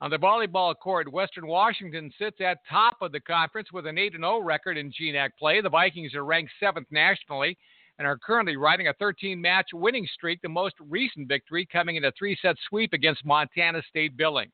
On 0.00 0.10
the 0.10 0.18
volleyball 0.18 0.74
court, 0.76 1.12
Western 1.12 1.46
Washington 1.46 2.12
sits 2.18 2.40
at 2.40 2.58
top 2.68 2.96
of 3.00 3.12
the 3.12 3.20
conference 3.20 3.70
with 3.72 3.86
an 3.86 3.98
8 3.98 4.14
0 4.16 4.40
record 4.40 4.76
in 4.76 4.90
GNAC 4.90 5.30
play. 5.38 5.60
The 5.60 5.70
Vikings 5.70 6.14
are 6.14 6.24
ranked 6.24 6.52
seventh 6.58 6.88
nationally 6.90 7.56
and 7.98 8.06
are 8.06 8.18
currently 8.18 8.56
riding 8.56 8.88
a 8.88 8.94
13 8.94 9.40
match 9.40 9.68
winning 9.72 10.06
streak, 10.12 10.42
the 10.42 10.48
most 10.48 10.74
recent 10.80 11.28
victory 11.28 11.64
coming 11.70 11.96
in 11.96 12.04
a 12.04 12.12
three 12.18 12.36
set 12.42 12.56
sweep 12.68 12.92
against 12.92 13.24
Montana 13.24 13.80
State 13.88 14.16
Billings. 14.16 14.50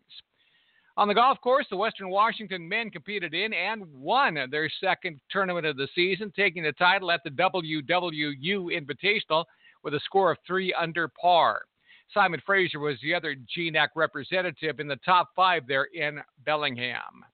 On 0.99 1.07
the 1.07 1.15
golf 1.15 1.41
course, 1.41 1.67
the 1.71 1.77
Western 1.77 2.11
Washington 2.11 2.69
men 2.69 2.91
competed 2.91 3.33
in 3.33 3.53
and 3.53 3.85
won 3.93 4.37
their 4.51 4.69
second 4.81 5.21
tournament 5.31 5.65
of 5.65 5.77
the 5.77 5.89
season, 5.95 6.33
taking 6.35 6.65
the 6.65 6.73
title 6.73 7.13
at 7.13 7.21
the 7.25 7.31
WWU 7.31 7.87
Invitational 8.45 9.45
with 9.85 9.95
a 9.95 10.01
score 10.01 10.33
of 10.33 10.39
three 10.45 10.75
under 10.75 11.07
par. 11.09 11.63
Simon 12.13 12.43
Fraser 12.45 12.79
was 12.79 12.97
the 13.03 13.15
other 13.15 13.37
GNAC 13.57 13.89
representative 13.95 14.81
in 14.81 14.89
the 14.89 14.97
top 15.05 15.31
five 15.37 15.67
there 15.67 15.89
in 15.95 16.21
Bellingham. 16.45 17.25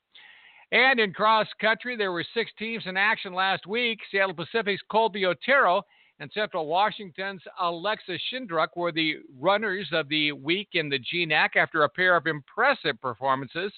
And 0.72 0.98
in 0.98 1.12
cross 1.12 1.46
country, 1.60 1.96
there 1.96 2.12
were 2.12 2.24
six 2.34 2.50
teams 2.58 2.84
in 2.86 2.96
action 2.96 3.32
last 3.32 3.66
week. 3.66 4.00
Seattle 4.10 4.34
Pacific's 4.34 4.82
Colby 4.90 5.24
Otero 5.24 5.82
and 6.18 6.30
Central 6.32 6.66
Washington's 6.66 7.42
Alexa 7.60 8.18
Schindruck 8.30 8.76
were 8.76 8.92
the 8.92 9.16
runners 9.38 9.88
of 9.92 10.08
the 10.08 10.32
week 10.32 10.70
in 10.72 10.88
the 10.88 10.98
GNAC 10.98 11.56
after 11.56 11.82
a 11.82 11.88
pair 11.88 12.16
of 12.16 12.26
impressive 12.26 13.00
performances. 13.00 13.72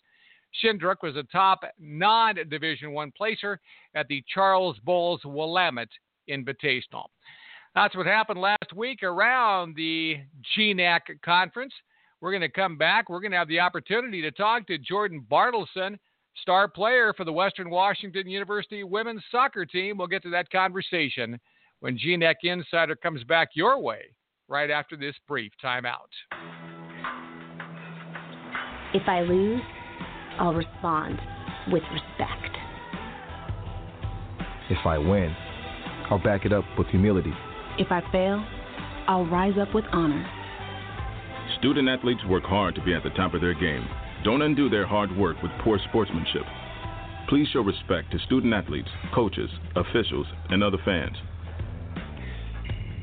Schindruck 0.62 1.02
was 1.02 1.16
a 1.16 1.22
top 1.24 1.64
non-Division 1.78 2.92
One 2.92 3.12
placer 3.12 3.61
at 3.94 4.09
the 4.09 4.24
Charles 4.32 4.78
Bowles 4.85 5.20
Willamette 5.24 5.88
Invitational. 6.30 7.06
That's 7.77 7.95
what 7.95 8.07
happened 8.07 8.41
last 8.41 8.73
week 8.75 9.03
around 9.03 9.77
the 9.77 10.17
GNAC 10.57 11.21
conference. 11.23 11.75
We're 12.23 12.31
going 12.31 12.41
to 12.41 12.49
come 12.49 12.79
back. 12.79 13.11
We're 13.11 13.21
going 13.21 13.33
to 13.33 13.37
have 13.37 13.49
the 13.49 13.61
opportunity 13.61 14.23
to 14.23 14.31
talk 14.31 14.67
to 14.69 14.79
Jordyn 14.79 15.27
Bartelson, 15.31 15.99
star 16.41 16.69
player 16.69 17.12
for 17.15 17.25
the 17.25 17.33
Western 17.35 17.69
Washington 17.69 18.31
University 18.31 18.83
women's 18.83 19.23
soccer 19.31 19.67
team. 19.67 19.99
We'll 19.99 20.07
get 20.07 20.23
to 20.23 20.31
that 20.31 20.51
conversation 20.51 21.39
when 21.81 21.99
GNAC 21.99 22.37
Insider 22.45 22.97
comes 22.97 23.23
back 23.25 23.51
your 23.53 23.79
way 23.79 24.05
right 24.49 24.71
after 24.71 24.97
this 24.97 25.15
brief 25.29 25.53
timeout. 25.62 26.09
If 28.95 29.07
I 29.07 29.21
lose, 29.21 29.61
I'll 30.41 30.55
respond 30.55 31.19
with 31.71 31.83
respect. 31.93 32.57
If 34.71 34.87
I 34.87 34.97
win, 34.97 35.37
I'll 36.09 36.23
back 36.25 36.47
it 36.47 36.55
up 36.55 36.65
with 36.79 36.87
humility. 36.87 37.35
If 37.79 37.93
I 37.93 38.01
fail, 38.11 38.43
I'll 39.07 39.27
rise 39.27 39.59
up 39.61 39.75
with 39.75 39.85
honor. 39.93 40.27
Student 41.59 41.91
athletes 41.91 42.25
work 42.27 42.45
hard 42.45 42.75
to 42.75 42.83
be 42.83 42.95
at 42.95 43.03
the 43.03 43.11
top 43.11 43.35
of 43.35 43.43
their 43.43 43.53
game. 43.53 43.87
Don't 44.25 44.41
undo 44.41 44.71
their 44.71 44.87
hard 44.87 45.15
work 45.15 45.37
with 45.43 45.53
poor 45.62 45.79
sportsmanship. 45.91 46.43
Please 47.29 47.47
show 47.53 47.61
respect 47.61 48.11
to 48.12 48.19
student 48.21 48.55
athletes, 48.55 48.89
coaches, 49.15 49.51
officials, 49.75 50.27
and 50.49 50.65
other 50.65 50.79
fans. 50.87 51.17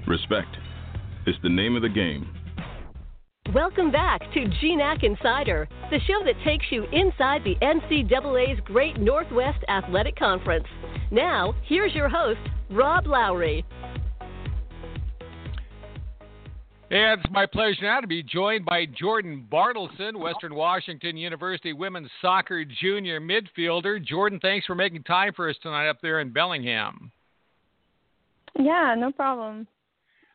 Respect 0.08 0.58
is 1.28 1.36
the 1.44 1.50
name 1.50 1.76
of 1.76 1.84
the 1.84 1.90
game. 1.90 2.28
Welcome 3.54 3.92
back 3.92 4.22
to 4.34 4.40
GNAC 4.40 5.04
Insider, 5.04 5.70
the 5.92 6.00
show 6.08 6.24
that 6.26 6.44
takes 6.44 6.66
you 6.72 6.86
inside 6.92 7.44
the 7.44 7.56
NCAA's 7.62 8.60
Great 8.66 9.00
Northwest 9.00 9.64
Athletic 9.68 10.16
Conference. 10.16 10.66
Now, 11.12 11.54
here's 11.68 11.94
your 11.94 12.10
host, 12.10 12.40
Rob 12.72 13.06
Lowry. 13.06 13.64
It's 16.96 17.24
my 17.32 17.48
pleasure 17.48 17.82
now 17.82 18.02
to 18.02 18.06
be 18.08 18.22
joined 18.22 18.66
by 18.66 18.86
Jordyn 18.86 19.50
Bartelson, 19.50 20.16
Western 20.16 20.54
Washington 20.54 21.18
University 21.18 21.74
women's 21.74 22.12
soccer 22.22 22.64
junior 22.64 23.20
midfielder. 23.20 24.00
Jordyn, 24.08 24.40
thanks 24.40 24.68
for 24.68 24.76
making 24.76 25.02
time 25.02 25.34
for 25.36 25.50
us 25.50 25.56
tonight 25.64 25.90
up 25.90 25.98
there 26.04 26.20
in 26.20 26.32
Bellingham. 26.32 27.12
Yeah, 28.60 28.94
no 28.96 29.12
problem. 29.12 29.66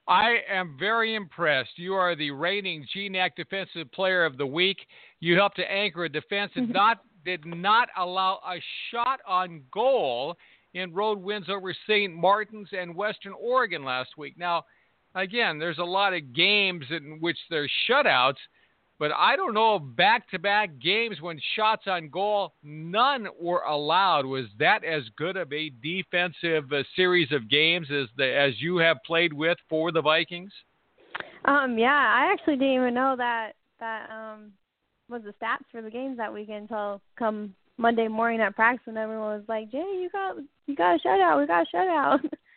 I 0.08 0.38
am 0.50 0.74
very 0.76 1.14
impressed. 1.14 1.70
You 1.76 1.94
are 1.94 2.16
the 2.16 2.32
reigning 2.32 2.84
GNAC 2.92 3.36
Defensive 3.36 3.92
Player 3.92 4.24
of 4.24 4.36
the 4.36 4.46
Week. 4.46 4.78
You 5.20 5.36
helped 5.36 5.58
to 5.58 5.70
anchor 5.70 6.06
a 6.06 6.08
defense 6.08 6.50
that 6.56 6.62
mm-hmm. 6.62 6.72
not 6.72 7.04
did 7.24 7.46
not 7.46 7.88
allow 7.96 8.40
a 8.44 8.56
shot 8.90 9.20
on 9.28 9.62
goal 9.72 10.36
in 10.74 10.92
road 10.92 11.22
wins 11.22 11.46
over 11.48 11.72
St. 11.86 12.12
Martin's 12.12 12.70
and 12.72 12.96
Western 12.96 13.34
Oregon 13.40 13.84
last 13.84 14.10
week. 14.18 14.36
Now, 14.36 14.64
again, 15.14 15.58
there's 15.58 15.78
a 15.78 15.84
lot 15.84 16.14
of 16.14 16.34
games 16.34 16.84
in 16.90 17.18
which 17.20 17.38
there's 17.50 17.70
shutouts, 17.88 18.36
but 18.98 19.12
I 19.16 19.36
don't 19.36 19.54
know 19.54 19.78
back 19.78 20.28
to 20.30 20.38
back 20.38 20.70
games 20.80 21.20
when 21.20 21.40
shots 21.54 21.84
on 21.86 22.08
goal, 22.08 22.54
none 22.62 23.28
were 23.40 23.60
allowed. 23.60 24.26
Was 24.26 24.46
that 24.58 24.84
as 24.84 25.02
good 25.16 25.36
of 25.36 25.52
a 25.52 25.70
defensive 25.82 26.72
uh, 26.72 26.82
series 26.96 27.30
of 27.30 27.48
games 27.48 27.88
as 27.90 28.08
the 28.16 28.26
as 28.26 28.60
you 28.60 28.78
have 28.78 28.96
played 29.06 29.32
with 29.32 29.58
for 29.68 29.92
the 29.92 30.02
Vikings? 30.02 30.52
Um, 31.44 31.78
yeah, 31.78 31.94
I 31.94 32.32
actually 32.32 32.56
didn't 32.56 32.74
even 32.74 32.94
know 32.94 33.14
that 33.16 33.52
that 33.78 34.10
um 34.10 34.52
was 35.08 35.22
the 35.22 35.32
stats 35.40 35.64
for 35.70 35.80
the 35.80 35.90
games 35.90 36.16
that 36.16 36.32
weekend 36.32 36.62
until 36.62 37.00
come 37.16 37.54
Monday 37.78 38.08
morning 38.08 38.40
at 38.40 38.56
practice 38.56 38.86
and 38.86 38.98
everyone 38.98 39.38
was 39.38 39.44
like, 39.48 39.70
Jay, 39.70 39.78
you 39.78 40.10
got 40.12 40.36
you 40.66 40.74
got 40.74 40.96
a 40.96 40.98
shutout, 41.06 41.40
we 41.40 41.46
got 41.46 41.66
a 41.72 41.76
shutout. 41.76 42.18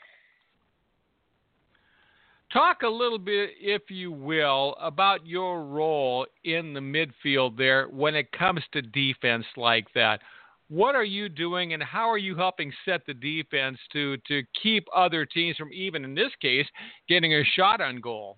Talk 2.53 2.81
a 2.81 2.87
little 2.87 3.19
bit, 3.19 3.51
if 3.61 3.83
you 3.89 4.11
will, 4.11 4.75
about 4.81 5.25
your 5.25 5.63
role 5.63 6.25
in 6.43 6.73
the 6.73 6.81
midfield 6.81 7.57
there 7.57 7.85
when 7.87 8.13
it 8.13 8.29
comes 8.33 8.61
to 8.73 8.81
defense 8.81 9.45
like 9.55 9.87
that. 9.95 10.19
What 10.67 10.95
are 10.95 11.03
you 11.05 11.29
doing, 11.29 11.73
and 11.73 11.81
how 11.81 12.09
are 12.09 12.17
you 12.17 12.35
helping 12.35 12.73
set 12.85 13.05
the 13.05 13.13
defense 13.13 13.77
to 13.93 14.17
to 14.27 14.43
keep 14.61 14.85
other 14.95 15.25
teams 15.25 15.55
from 15.55 15.71
even 15.71 16.03
in 16.03 16.13
this 16.13 16.31
case 16.41 16.67
getting 17.07 17.33
a 17.33 17.43
shot 17.55 17.79
on 17.79 18.01
goal? 18.01 18.37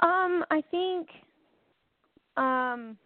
Um, 0.00 0.44
I 0.50 0.62
think 0.70 1.08
um 2.36 2.96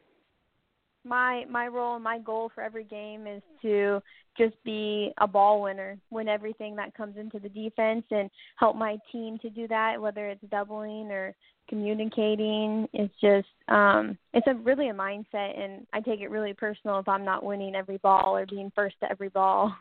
my 1.07 1.45
my 1.51 1.69
role 1.69 1.95
and 1.95 2.05
my 2.05 2.19
goal 2.19 2.51
for 2.55 2.63
every 2.63 2.85
game 2.85 3.27
is 3.27 3.43
to 3.63 4.03
just 4.37 4.55
be 4.65 5.13
a 5.19 5.27
ball 5.27 5.63
winner, 5.63 5.97
win 6.11 6.29
everything 6.29 6.77
that 6.77 6.95
comes 6.95 7.17
into 7.17 7.39
the 7.39 7.49
defense, 7.49 8.05
and 8.11 8.31
help 8.57 8.77
my 8.77 8.99
team 9.11 9.39
to 9.39 9.51
do 9.51 9.67
that. 9.69 10.01
Whether 10.01 10.29
it's 10.29 10.45
doubling 10.51 11.11
or 11.11 11.35
communicating, 11.69 12.89
it's 12.93 13.15
just 13.21 13.49
um, 13.69 14.19
it's 14.35 14.47
a 14.47 14.55
really 14.55 14.89
a 14.89 14.95
mindset, 14.95 15.59
and 15.59 15.87
I 15.93 16.01
take 16.01 16.21
it 16.21 16.31
really 16.31 16.53
personal 16.53 16.99
if 16.99 17.09
I'm 17.09 17.25
not 17.25 17.45
winning 17.45 17.75
every 17.75 17.99
ball 17.99 18.37
or 18.37 18.47
being 18.47 18.73
first 18.75 18.97
to 19.01 19.11
every 19.11 19.29
ball. 19.29 19.75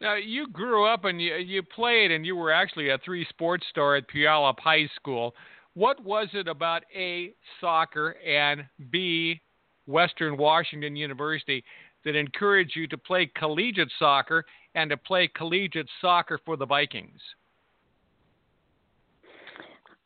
Now 0.00 0.16
you 0.16 0.48
grew 0.48 0.84
up 0.84 1.04
and 1.04 1.22
you 1.22 1.34
you 1.36 1.62
played, 1.62 2.10
and 2.10 2.26
you 2.26 2.36
were 2.36 2.52
actually 2.52 2.90
a 2.90 2.98
three 3.04 3.26
sports 3.28 3.64
star 3.70 3.96
at 3.96 4.08
Puyallup 4.08 4.58
High 4.58 4.88
School. 4.96 5.34
What 5.74 6.02
was 6.04 6.28
it 6.34 6.48
about 6.48 6.82
A, 6.94 7.34
soccer, 7.60 8.16
and 8.26 8.64
B, 8.90 9.40
Western 9.86 10.36
Washington 10.36 10.96
University 10.96 11.64
that 12.04 12.14
encouraged 12.14 12.76
you 12.76 12.86
to 12.88 12.98
play 12.98 13.30
collegiate 13.34 13.90
soccer 13.98 14.44
and 14.74 14.90
to 14.90 14.96
play 14.96 15.28
collegiate 15.34 15.88
soccer 16.00 16.38
for 16.44 16.56
the 16.56 16.66
Vikings? 16.66 17.20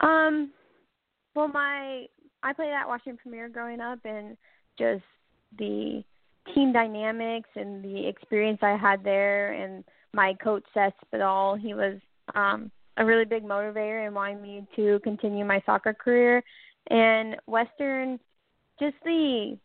Um, 0.00 0.52
well, 1.34 1.48
my 1.48 2.06
I 2.42 2.52
played 2.52 2.72
at 2.72 2.86
Washington 2.86 3.18
Premier 3.20 3.48
growing 3.48 3.80
up, 3.80 3.98
and 4.04 4.36
just 4.78 5.02
the 5.58 6.04
team 6.54 6.72
dynamics 6.72 7.48
and 7.56 7.82
the 7.82 8.06
experience 8.06 8.58
I 8.62 8.76
had 8.76 9.02
there, 9.02 9.52
and 9.52 9.82
my 10.12 10.34
coach 10.34 10.62
Seth 10.72 10.92
Spedal, 11.06 11.56
he 11.60 11.74
was 11.74 11.98
um, 12.34 12.70
a 12.96 13.04
really 13.04 13.24
big 13.24 13.44
motivator 13.44 14.06
in 14.06 14.14
wanting 14.14 14.42
me 14.42 14.66
to 14.76 15.00
continue 15.04 15.44
my 15.44 15.62
soccer 15.66 15.92
career. 15.92 16.42
And 16.88 17.36
Western, 17.46 18.18
just 18.80 18.96
the 19.04 19.58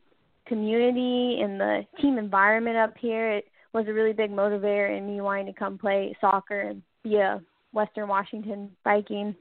community 0.47 1.41
and 1.41 1.59
the 1.59 1.85
team 2.01 2.17
environment 2.17 2.77
up 2.77 2.93
here, 2.99 3.31
it 3.31 3.45
was 3.73 3.85
a 3.87 3.93
really 3.93 4.13
big 4.13 4.31
motivator 4.31 4.97
in 4.97 5.07
me 5.07 5.21
wanting 5.21 5.45
to 5.45 5.53
come 5.53 5.77
play 5.77 6.15
soccer 6.19 6.61
and 6.61 6.81
be 7.03 7.15
a 7.17 7.41
Western 7.73 8.07
Washington 8.07 8.71
Viking. 8.83 9.35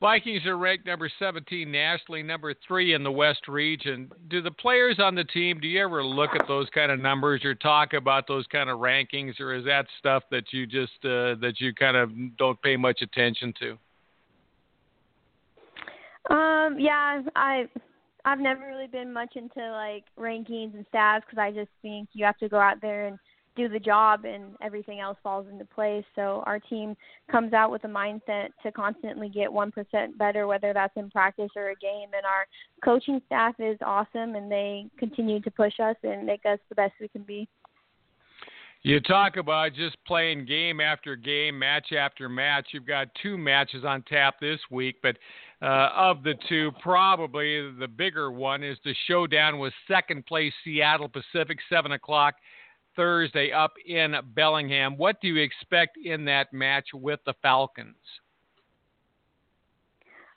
Vikings 0.00 0.44
are 0.44 0.58
ranked 0.58 0.86
number 0.86 1.10
17 1.18 1.70
nationally, 1.70 2.22
number 2.22 2.52
three 2.66 2.94
in 2.94 3.02
the 3.02 3.10
West 3.10 3.48
region. 3.48 4.10
Do 4.28 4.42
the 4.42 4.50
players 4.50 4.98
on 4.98 5.14
the 5.14 5.24
team, 5.24 5.60
do 5.60 5.68
you 5.68 5.82
ever 5.82 6.04
look 6.04 6.30
at 6.38 6.46
those 6.46 6.68
kind 6.74 6.92
of 6.92 7.00
numbers 7.00 7.44
or 7.44 7.54
talk 7.54 7.94
about 7.94 8.26
those 8.26 8.46
kind 8.48 8.68
of 8.68 8.80
rankings, 8.80 9.40
or 9.40 9.54
is 9.54 9.64
that 9.64 9.86
stuff 9.98 10.24
that 10.30 10.52
you 10.52 10.66
just 10.66 10.92
uh, 11.04 11.40
that 11.40 11.54
you 11.58 11.72
kind 11.74 11.96
of 11.96 12.10
don't 12.36 12.60
pay 12.60 12.76
much 12.76 13.02
attention 13.02 13.54
to? 13.60 13.78
Um, 16.34 16.78
yeah, 16.78 17.22
I 17.36 17.68
I've 18.24 18.40
never 18.40 18.66
really 18.66 18.86
been 18.86 19.12
much 19.12 19.36
into 19.36 19.70
like 19.70 20.04
rankings 20.18 20.74
and 20.74 20.86
stats 20.92 21.20
because 21.20 21.38
I 21.38 21.50
just 21.50 21.70
think 21.82 22.08
you 22.12 22.24
have 22.24 22.38
to 22.38 22.48
go 22.48 22.58
out 22.58 22.80
there 22.80 23.06
and 23.06 23.18
do 23.56 23.68
the 23.68 23.78
job 23.78 24.24
and 24.24 24.56
everything 24.62 25.00
else 25.00 25.16
falls 25.22 25.46
into 25.50 25.64
place. 25.64 26.04
So 26.14 26.42
our 26.46 26.58
team 26.58 26.96
comes 27.30 27.52
out 27.52 27.70
with 27.70 27.84
a 27.84 27.88
mindset 27.88 28.48
to 28.62 28.72
constantly 28.72 29.28
get 29.28 29.48
1% 29.48 29.72
better, 30.18 30.46
whether 30.46 30.72
that's 30.72 30.96
in 30.96 31.10
practice 31.10 31.50
or 31.56 31.70
a 31.70 31.76
game. 31.76 32.10
And 32.16 32.24
our 32.24 32.46
coaching 32.84 33.20
staff 33.26 33.54
is 33.58 33.78
awesome 33.84 34.34
and 34.34 34.50
they 34.50 34.86
continue 34.98 35.40
to 35.40 35.50
push 35.50 35.78
us 35.80 35.96
and 36.02 36.26
make 36.26 36.44
us 36.46 36.58
the 36.68 36.74
best 36.74 36.92
we 37.00 37.08
can 37.08 37.22
be. 37.22 37.48
You 38.82 39.00
talk 39.00 39.38
about 39.38 39.72
just 39.72 39.96
playing 40.06 40.44
game 40.44 40.78
after 40.78 41.16
game, 41.16 41.58
match 41.58 41.92
after 41.98 42.28
match. 42.28 42.66
You've 42.72 42.86
got 42.86 43.08
two 43.22 43.38
matches 43.38 43.82
on 43.82 44.02
tap 44.02 44.34
this 44.42 44.60
week, 44.70 44.96
but 45.02 45.16
uh, 45.62 45.88
of 45.96 46.22
the 46.22 46.34
two, 46.50 46.70
probably 46.82 47.72
the 47.78 47.88
bigger 47.88 48.30
one 48.30 48.62
is 48.62 48.76
the 48.84 48.94
showdown 49.08 49.58
with 49.58 49.72
second 49.88 50.26
place 50.26 50.52
Seattle 50.64 51.08
Pacific, 51.08 51.60
7 51.70 51.92
o'clock 51.92 52.34
Thursday 52.96 53.52
up 53.52 53.72
in 53.86 54.14
Bellingham. 54.34 54.96
What 54.96 55.20
do 55.20 55.28
you 55.28 55.42
expect 55.42 55.96
in 55.96 56.24
that 56.26 56.52
match 56.52 56.88
with 56.92 57.20
the 57.26 57.34
Falcons? 57.42 57.96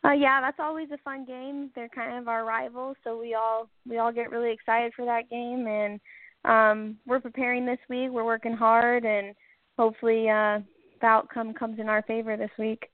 Uh, 0.05 0.11
yeah, 0.11 0.39
that's 0.39 0.59
always 0.59 0.89
a 0.91 0.97
fun 0.99 1.25
game. 1.25 1.71
They're 1.75 1.89
kind 1.89 2.17
of 2.17 2.27
our 2.27 2.45
rivals, 2.45 2.95
so 3.03 3.19
we 3.19 3.33
all 3.33 3.67
we 3.87 3.97
all 3.97 4.11
get 4.11 4.31
really 4.31 4.51
excited 4.51 4.93
for 4.95 5.05
that 5.05 5.29
game, 5.29 5.67
and 5.67 5.99
um, 6.45 6.97
we're 7.05 7.19
preparing 7.19 7.65
this 7.65 7.79
week. 7.89 8.09
We're 8.11 8.23
working 8.23 8.53
hard, 8.53 9.05
and 9.05 9.35
hopefully 9.77 10.29
uh, 10.29 10.59
the 11.01 11.07
outcome 11.07 11.53
comes 11.53 11.79
in 11.79 11.89
our 11.89 12.03
favor 12.03 12.37
this 12.37 12.51
week. 12.57 12.89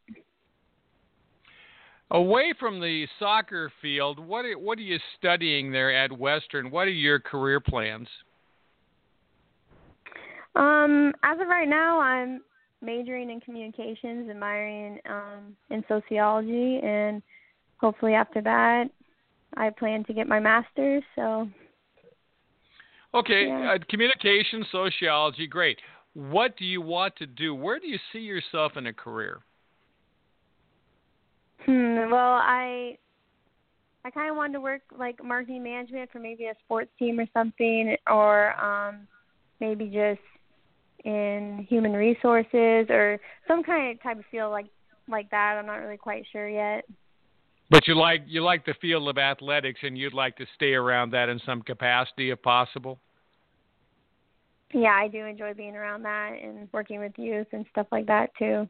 Away 2.11 2.53
from 2.59 2.79
the 2.79 3.07
soccer 3.19 3.71
field, 3.81 4.19
what 4.19 4.45
are, 4.45 4.57
what 4.57 4.77
are 4.77 4.83
you 4.83 4.99
studying 5.17 5.71
there 5.71 5.93
at 5.93 6.11
Western? 6.11 6.69
What 6.69 6.87
are 6.87 6.91
your 6.91 7.19
career 7.19 7.59
plans? 7.59 8.07
Um, 10.55 11.13
as 11.23 11.39
of 11.39 11.47
right 11.47 11.67
now, 11.67 11.99
I'm 11.99 12.41
majoring 12.81 13.29
in 13.29 13.39
communications 13.39 14.29
and 14.29 14.39
minoring 14.39 14.97
um, 15.09 15.55
in 15.69 15.83
sociology, 15.87 16.79
and 16.83 17.21
hopefully 17.77 18.13
after 18.13 18.41
that, 18.41 18.85
I 19.55 19.69
plan 19.71 20.03
to 20.05 20.13
get 20.13 20.27
my 20.27 20.39
master's. 20.39 21.03
So. 21.15 21.47
Okay, 23.13 23.47
yeah. 23.47 23.75
uh, 23.75 23.77
communication, 23.89 24.65
sociology, 24.71 25.47
great. 25.47 25.79
What 26.13 26.57
do 26.57 26.65
you 26.65 26.81
want 26.81 27.15
to 27.17 27.25
do? 27.25 27.55
Where 27.55 27.79
do 27.79 27.87
you 27.87 27.99
see 28.11 28.19
yourself 28.19 28.73
in 28.77 28.87
a 28.87 28.93
career? 28.93 29.41
Hmm, 31.65 32.11
well, 32.11 32.33
I 32.41 32.97
I 34.05 34.11
kind 34.11 34.29
of 34.29 34.35
wanted 34.35 34.53
to 34.53 34.61
work 34.61 34.81
like 34.97 35.23
marketing 35.23 35.63
management 35.63 36.11
for 36.11 36.19
maybe 36.19 36.45
a 36.45 36.53
sports 36.65 36.91
team 36.99 37.19
or 37.19 37.25
something, 37.33 37.95
or 38.07 38.59
um, 38.61 39.07
maybe 39.59 39.85
just 39.85 40.19
in 41.03 41.65
human 41.69 41.93
resources 41.93 42.87
or 42.89 43.19
some 43.47 43.63
kind 43.63 43.91
of 43.91 44.01
type 44.01 44.19
of 44.19 44.25
field 44.31 44.51
like 44.51 44.67
like 45.07 45.29
that. 45.31 45.57
I'm 45.59 45.65
not 45.65 45.75
really 45.75 45.97
quite 45.97 46.25
sure 46.31 46.47
yet. 46.47 46.85
But 47.69 47.87
you 47.87 47.95
like 47.95 48.23
you 48.27 48.43
like 48.43 48.65
the 48.65 48.75
field 48.81 49.07
of 49.09 49.17
athletics, 49.17 49.79
and 49.83 49.97
you'd 49.97 50.13
like 50.13 50.37
to 50.37 50.45
stay 50.55 50.73
around 50.73 51.11
that 51.11 51.29
in 51.29 51.39
some 51.45 51.61
capacity, 51.61 52.29
if 52.29 52.41
possible. 52.41 52.99
Yeah, 54.73 54.93
I 54.93 55.07
do 55.07 55.25
enjoy 55.25 55.53
being 55.53 55.75
around 55.75 56.03
that 56.03 56.31
and 56.41 56.67
working 56.71 56.99
with 56.99 57.13
youth 57.17 57.47
and 57.51 57.65
stuff 57.71 57.87
like 57.91 58.07
that 58.07 58.31
too. 58.37 58.67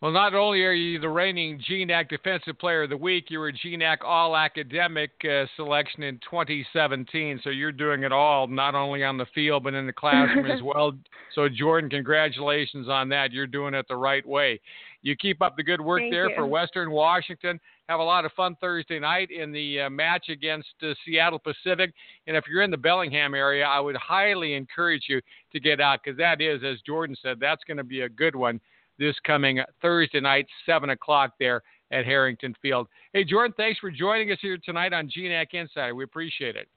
Well, 0.00 0.12
not 0.12 0.32
only 0.32 0.62
are 0.62 0.72
you 0.72 1.00
the 1.00 1.08
reigning 1.08 1.60
GNAC 1.68 2.08
Defensive 2.08 2.56
Player 2.60 2.84
of 2.84 2.90
the 2.90 2.96
Week, 2.96 3.30
you 3.30 3.40
were 3.40 3.50
GNAC 3.50 4.04
All 4.04 4.36
Academic 4.36 5.10
uh, 5.24 5.44
selection 5.56 6.04
in 6.04 6.20
2017. 6.20 7.40
So 7.42 7.50
you're 7.50 7.72
doing 7.72 8.04
it 8.04 8.12
all, 8.12 8.46
not 8.46 8.76
only 8.76 9.02
on 9.02 9.18
the 9.18 9.26
field 9.34 9.64
but 9.64 9.74
in 9.74 9.86
the 9.86 9.92
classroom 9.92 10.48
as 10.48 10.62
well. 10.64 10.92
So 11.34 11.48
Jordyn, 11.48 11.90
congratulations 11.90 12.88
on 12.88 13.08
that. 13.08 13.32
You're 13.32 13.48
doing 13.48 13.74
it 13.74 13.86
the 13.88 13.96
right 13.96 14.24
way. 14.24 14.60
You 15.02 15.16
keep 15.16 15.42
up 15.42 15.56
the 15.56 15.64
good 15.64 15.80
work 15.80 16.02
Thank 16.02 16.12
there 16.12 16.30
you. 16.30 16.36
for 16.36 16.46
Western 16.46 16.92
Washington. 16.92 17.58
Have 17.88 17.98
a 17.98 18.04
lot 18.04 18.24
of 18.24 18.30
fun 18.34 18.56
Thursday 18.60 19.00
night 19.00 19.32
in 19.32 19.50
the 19.50 19.80
uh, 19.80 19.90
match 19.90 20.28
against 20.28 20.68
uh, 20.80 20.94
Seattle 21.04 21.40
Pacific. 21.40 21.92
And 22.28 22.36
if 22.36 22.44
you're 22.48 22.62
in 22.62 22.70
the 22.70 22.76
Bellingham 22.76 23.34
area, 23.34 23.66
I 23.66 23.80
would 23.80 23.96
highly 23.96 24.54
encourage 24.54 25.06
you 25.08 25.20
to 25.52 25.58
get 25.58 25.80
out 25.80 26.00
because 26.04 26.16
that 26.18 26.40
is, 26.40 26.62
as 26.62 26.76
Jordyn 26.88 27.16
said, 27.20 27.38
that's 27.40 27.64
going 27.64 27.78
to 27.78 27.84
be 27.84 28.02
a 28.02 28.08
good 28.08 28.36
one 28.36 28.60
this 28.98 29.16
coming 29.24 29.60
Thursday 29.80 30.20
night, 30.20 30.46
7 30.66 30.90
o'clock 30.90 31.32
there. 31.38 31.62
at 31.90 32.04
Harrington 32.04 32.54
Field. 32.60 32.86
Hey, 33.12 33.24
Jordyn, 33.24 33.54
thanks 33.56 33.78
for 33.78 33.90
joining 33.90 34.30
us 34.30 34.38
here 34.40 34.58
tonight 34.62 34.92
on 34.92 35.08
GNAC 35.08 35.54
Insider. 35.54 35.94
We 35.94 36.04
appreciate 36.04 36.56
it. 36.56 36.68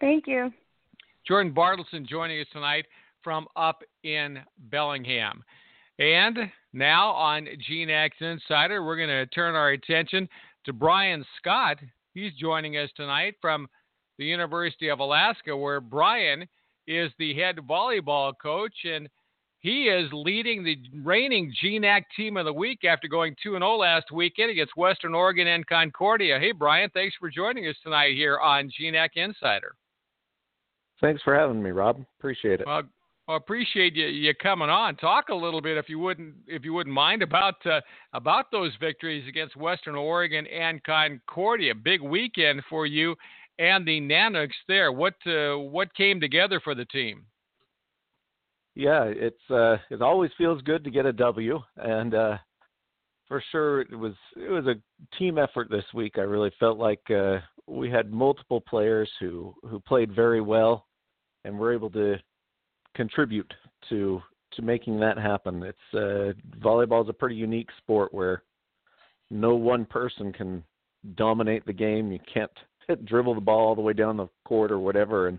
Thank 0.00 0.26
you. 0.26 0.52
Jordyn 1.28 1.54
Bartelson 1.54 2.06
joining 2.08 2.40
us 2.40 2.46
tonight 2.52 2.86
from 3.22 3.46
up 3.56 3.82
in 4.02 4.38
Bellingham. 4.70 5.42
And 5.98 6.38
now 6.72 7.10
on 7.10 7.46
GNAC 7.68 8.10
Insider, 8.20 8.82
we're 8.82 8.96
going 8.96 9.08
to 9.08 9.26
turn 9.26 9.54
our 9.54 9.70
attention 9.70 10.28
to 10.64 10.72
Brian 10.72 11.24
Scott. 11.38 11.78
He's 12.14 12.32
joining 12.34 12.76
us 12.76 12.90
tonight 12.96 13.34
from 13.40 13.68
the 14.18 14.24
University 14.24 14.88
of 14.88 15.00
Alaska, 15.00 15.56
where 15.56 15.80
Brian 15.80 16.46
is 16.86 17.10
the 17.18 17.34
head 17.34 17.56
volleyball 17.68 18.32
coach 18.40 18.74
and 18.84 19.08
he 19.62 19.84
is 19.84 20.10
leading 20.12 20.64
the 20.64 20.76
reigning 21.02 21.54
GNAC 21.62 22.02
team 22.16 22.36
of 22.36 22.44
the 22.44 22.52
week 22.52 22.84
after 22.84 23.06
going 23.06 23.36
2 23.42 23.52
0 23.52 23.76
last 23.76 24.10
weekend 24.10 24.50
against 24.50 24.76
Western 24.76 25.14
Oregon 25.14 25.46
and 25.46 25.64
Concordia. 25.66 26.38
Hey, 26.40 26.50
Brian, 26.50 26.90
thanks 26.92 27.14
for 27.18 27.30
joining 27.30 27.68
us 27.68 27.76
tonight 27.84 28.16
here 28.16 28.40
on 28.40 28.70
GNAC 28.78 29.10
Insider. 29.14 29.76
Thanks 31.00 31.22
for 31.22 31.34
having 31.34 31.62
me, 31.62 31.70
Rob. 31.70 32.04
Appreciate 32.18 32.60
it. 32.60 32.66
Well, 32.66 32.82
I 33.28 33.36
appreciate 33.36 33.94
you, 33.94 34.06
you 34.06 34.34
coming 34.34 34.68
on. 34.68 34.96
Talk 34.96 35.28
a 35.28 35.34
little 35.34 35.60
bit, 35.60 35.78
if 35.78 35.88
you 35.88 36.00
wouldn't, 36.00 36.34
if 36.48 36.64
you 36.64 36.72
wouldn't 36.72 36.94
mind, 36.94 37.22
about 37.22 37.64
uh, 37.64 37.80
about 38.14 38.50
those 38.50 38.72
victories 38.80 39.28
against 39.28 39.56
Western 39.56 39.94
Oregon 39.94 40.44
and 40.48 40.82
Concordia. 40.82 41.72
Big 41.72 42.02
weekend 42.02 42.62
for 42.68 42.84
you 42.84 43.14
and 43.60 43.86
the 43.86 44.00
Nanooks 44.00 44.50
there. 44.66 44.90
What 44.90 45.14
uh, 45.24 45.56
what 45.56 45.94
came 45.94 46.20
together 46.20 46.60
for 46.64 46.74
the 46.74 46.84
team? 46.86 47.26
Yeah, 48.74 49.04
it's 49.04 49.50
uh, 49.50 49.76
it 49.90 50.00
always 50.00 50.30
feels 50.38 50.62
good 50.62 50.82
to 50.84 50.90
get 50.90 51.04
a 51.04 51.12
W, 51.12 51.60
and 51.76 52.14
uh, 52.14 52.38
for 53.28 53.42
sure 53.52 53.82
it 53.82 53.94
was 53.94 54.14
it 54.36 54.50
was 54.50 54.66
a 54.66 55.16
team 55.18 55.38
effort 55.38 55.68
this 55.70 55.84
week. 55.92 56.14
I 56.16 56.22
really 56.22 56.52
felt 56.58 56.78
like 56.78 57.02
uh, 57.10 57.38
we 57.66 57.90
had 57.90 58.12
multiple 58.12 58.62
players 58.62 59.10
who 59.20 59.54
who 59.68 59.78
played 59.80 60.14
very 60.14 60.40
well, 60.40 60.86
and 61.44 61.58
were 61.58 61.74
able 61.74 61.90
to 61.90 62.16
contribute 62.94 63.52
to 63.90 64.22
to 64.54 64.62
making 64.62 64.98
that 65.00 65.18
happen. 65.18 65.62
It's 65.62 65.78
uh, 65.94 66.32
volleyball 66.58 67.02
is 67.02 67.10
a 67.10 67.14
pretty 67.14 67.36
unique 67.36 67.68
sport 67.78 68.12
where 68.14 68.42
no 69.30 69.54
one 69.54 69.84
person 69.84 70.32
can 70.32 70.64
dominate 71.14 71.66
the 71.66 71.72
game. 71.74 72.10
You 72.10 72.20
can't 72.32 72.50
dribble 73.04 73.34
the 73.34 73.40
ball 73.42 73.68
all 73.68 73.74
the 73.74 73.82
way 73.82 73.92
down 73.92 74.16
the 74.16 74.28
court 74.46 74.72
or 74.72 74.78
whatever, 74.78 75.28
and 75.28 75.38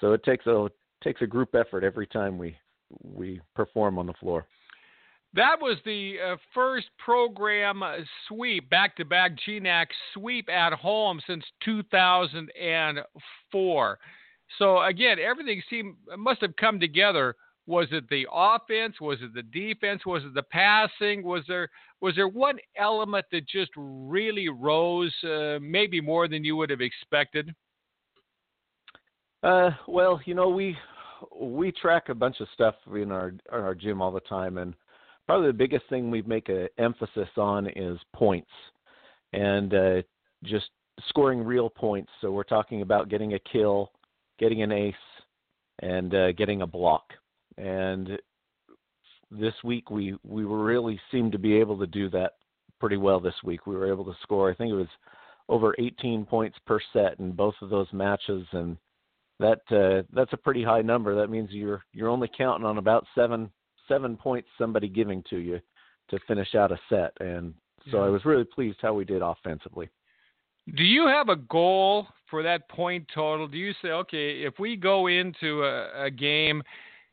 so 0.00 0.12
it 0.12 0.22
takes 0.22 0.46
a 0.46 0.68
takes 1.04 1.22
a 1.22 1.26
group 1.26 1.54
effort 1.54 1.84
every 1.84 2.06
time 2.06 2.38
we 2.38 2.56
we 3.02 3.40
perform 3.54 3.98
on 3.98 4.06
the 4.06 4.14
floor. 4.14 4.46
That 5.34 5.60
was 5.60 5.76
the 5.84 6.14
uh, 6.24 6.36
first 6.54 6.86
program 7.04 7.82
sweep, 8.28 8.70
back 8.70 8.96
to 8.96 9.04
back 9.04 9.32
GNAC 9.46 9.88
sweep 10.12 10.48
at 10.48 10.72
home 10.72 11.20
since 11.26 11.44
2004. 11.64 13.98
So, 14.58 14.82
again, 14.82 15.18
everything 15.18 15.60
seemed 15.68 15.96
must 16.16 16.40
have 16.40 16.54
come 16.56 16.78
together. 16.78 17.34
Was 17.66 17.88
it 17.90 18.08
the 18.10 18.28
offense? 18.32 19.00
Was 19.00 19.18
it 19.22 19.34
the 19.34 19.42
defense? 19.42 20.06
Was 20.06 20.22
it 20.22 20.34
the 20.34 20.44
passing? 20.44 21.24
Was 21.24 21.42
there 21.48 21.68
was 22.00 22.14
there 22.14 22.28
one 22.28 22.58
element 22.76 23.26
that 23.32 23.48
just 23.48 23.72
really 23.76 24.48
rose, 24.48 25.12
uh, 25.24 25.58
maybe 25.60 26.00
more 26.00 26.28
than 26.28 26.44
you 26.44 26.54
would 26.54 26.70
have 26.70 26.82
expected? 26.82 27.52
Uh, 29.42 29.70
well, 29.88 30.20
you 30.26 30.34
know, 30.34 30.48
we 30.48 30.76
we 31.38 31.72
track 31.72 32.08
a 32.08 32.14
bunch 32.14 32.40
of 32.40 32.48
stuff 32.54 32.74
in 32.94 33.10
our 33.10 33.28
in 33.28 33.38
our 33.50 33.74
gym 33.74 34.00
all 34.02 34.12
the 34.12 34.20
time, 34.20 34.58
and 34.58 34.74
probably 35.26 35.48
the 35.48 35.52
biggest 35.52 35.84
thing 35.88 36.10
we 36.10 36.22
make 36.22 36.48
an 36.48 36.68
emphasis 36.78 37.28
on 37.36 37.68
is 37.76 37.98
points, 38.14 38.50
and 39.32 39.74
uh, 39.74 40.02
just 40.44 40.66
scoring 41.08 41.42
real 41.42 41.68
points. 41.68 42.10
So 42.20 42.30
we're 42.30 42.44
talking 42.44 42.82
about 42.82 43.08
getting 43.08 43.34
a 43.34 43.38
kill, 43.38 43.92
getting 44.38 44.62
an 44.62 44.72
ace, 44.72 44.94
and 45.80 46.14
uh, 46.14 46.32
getting 46.32 46.62
a 46.62 46.66
block. 46.66 47.04
And 47.58 48.18
this 49.30 49.54
week 49.62 49.90
we 49.90 50.16
we 50.24 50.44
really 50.44 51.00
seemed 51.10 51.32
to 51.32 51.38
be 51.38 51.54
able 51.54 51.78
to 51.78 51.86
do 51.86 52.10
that 52.10 52.34
pretty 52.80 52.96
well. 52.96 53.20
This 53.20 53.34
week 53.44 53.66
we 53.66 53.74
were 53.74 53.90
able 53.90 54.04
to 54.04 54.16
score. 54.22 54.50
I 54.50 54.54
think 54.54 54.70
it 54.70 54.76
was 54.76 54.88
over 55.48 55.74
18 55.78 56.24
points 56.24 56.56
per 56.66 56.80
set 56.92 57.18
in 57.18 57.32
both 57.32 57.54
of 57.60 57.70
those 57.70 57.92
matches, 57.92 58.46
and 58.52 58.76
that 59.40 59.60
uh, 59.70 60.06
that's 60.12 60.32
a 60.32 60.38
pretty 60.38 60.62
high 60.62 60.82
number. 60.82 61.14
That 61.14 61.30
means 61.30 61.50
you're 61.50 61.84
you're 61.92 62.08
only 62.08 62.30
counting 62.36 62.66
on 62.66 62.78
about 62.78 63.06
seven 63.14 63.50
seven 63.88 64.16
points 64.16 64.48
somebody 64.58 64.88
giving 64.88 65.22
to 65.30 65.38
you 65.38 65.60
to 66.10 66.18
finish 66.26 66.54
out 66.54 66.72
a 66.72 66.78
set, 66.88 67.12
and 67.20 67.54
so 67.90 67.98
yeah. 67.98 68.04
I 68.04 68.08
was 68.08 68.24
really 68.24 68.44
pleased 68.44 68.78
how 68.80 68.94
we 68.94 69.04
did 69.04 69.22
offensively. 69.22 69.88
Do 70.76 70.82
you 70.82 71.06
have 71.06 71.28
a 71.28 71.36
goal 71.36 72.06
for 72.30 72.42
that 72.42 72.68
point 72.70 73.06
total? 73.14 73.46
Do 73.46 73.58
you 73.58 73.72
say, 73.82 73.88
okay, 73.88 74.42
if 74.42 74.58
we 74.58 74.76
go 74.76 75.08
into 75.08 75.62
a, 75.62 76.04
a 76.06 76.10
game, 76.10 76.62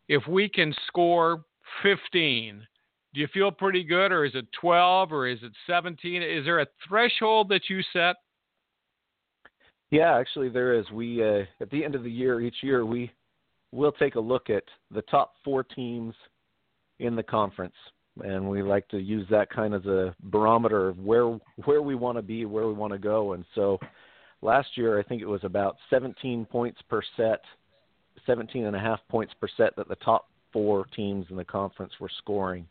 if 0.07 0.25
we 0.25 0.47
can 0.47 0.73
score 0.87 1.43
15, 1.83 2.65
do 3.13 3.19
you 3.19 3.27
feel 3.33 3.51
pretty 3.51 3.83
good, 3.83 4.13
or 4.13 4.23
is 4.23 4.35
it 4.35 4.47
12, 4.59 5.11
or 5.11 5.27
is 5.27 5.39
it 5.43 5.51
17? 5.67 6.21
Is 6.21 6.45
there 6.45 6.61
a 6.61 6.67
threshold 6.87 7.49
that 7.49 7.69
you 7.69 7.81
set? 7.91 8.15
Yeah, 9.91 10.17
actually, 10.17 10.47
there 10.47 10.73
is. 10.73 10.89
We 10.91 11.21
uh, 11.21 11.43
at 11.59 11.69
the 11.69 11.83
end 11.83 11.95
of 11.95 12.03
the 12.03 12.11
year, 12.11 12.39
each 12.39 12.55
year, 12.63 12.85
we 12.85 13.11
will 13.73 13.91
take 13.91 14.15
a 14.15 14.19
look 14.19 14.49
at 14.49 14.63
the 14.89 15.01
top 15.03 15.33
four 15.43 15.63
teams 15.63 16.15
in 16.99 17.15
the 17.15 17.23
conference, 17.23 17.75
and 18.23 18.49
we 18.49 18.63
like 18.63 18.87
to 18.89 18.97
use 18.97 19.27
that 19.29 19.49
kind 19.49 19.73
of 19.73 19.85
a 19.87 20.15
barometer 20.23 20.87
of 20.87 20.99
where 20.99 21.37
where 21.65 21.81
we 21.81 21.95
want 21.95 22.17
to 22.17 22.21
be, 22.21 22.45
where 22.45 22.67
we 22.67 22.73
want 22.73 22.93
to 22.93 22.99
go. 22.99 23.33
And 23.33 23.43
so, 23.53 23.79
last 24.41 24.69
year, 24.77 24.97
I 24.97 25.03
think 25.03 25.21
it 25.21 25.27
was 25.27 25.43
about 25.43 25.75
17 25.89 26.45
points 26.45 26.81
per 26.89 27.01
set, 27.17 27.41
17 28.25 28.65
and 28.65 28.75
a 28.75 28.79
half 28.79 29.01
points 29.09 29.33
per 29.41 29.49
set 29.57 29.75
that 29.75 29.89
the 29.89 29.95
top 29.95 30.29
four 30.53 30.85
teams 30.95 31.25
in 31.29 31.35
the 31.35 31.43
conference 31.43 31.91
were 31.99 32.11
scoring, 32.19 32.65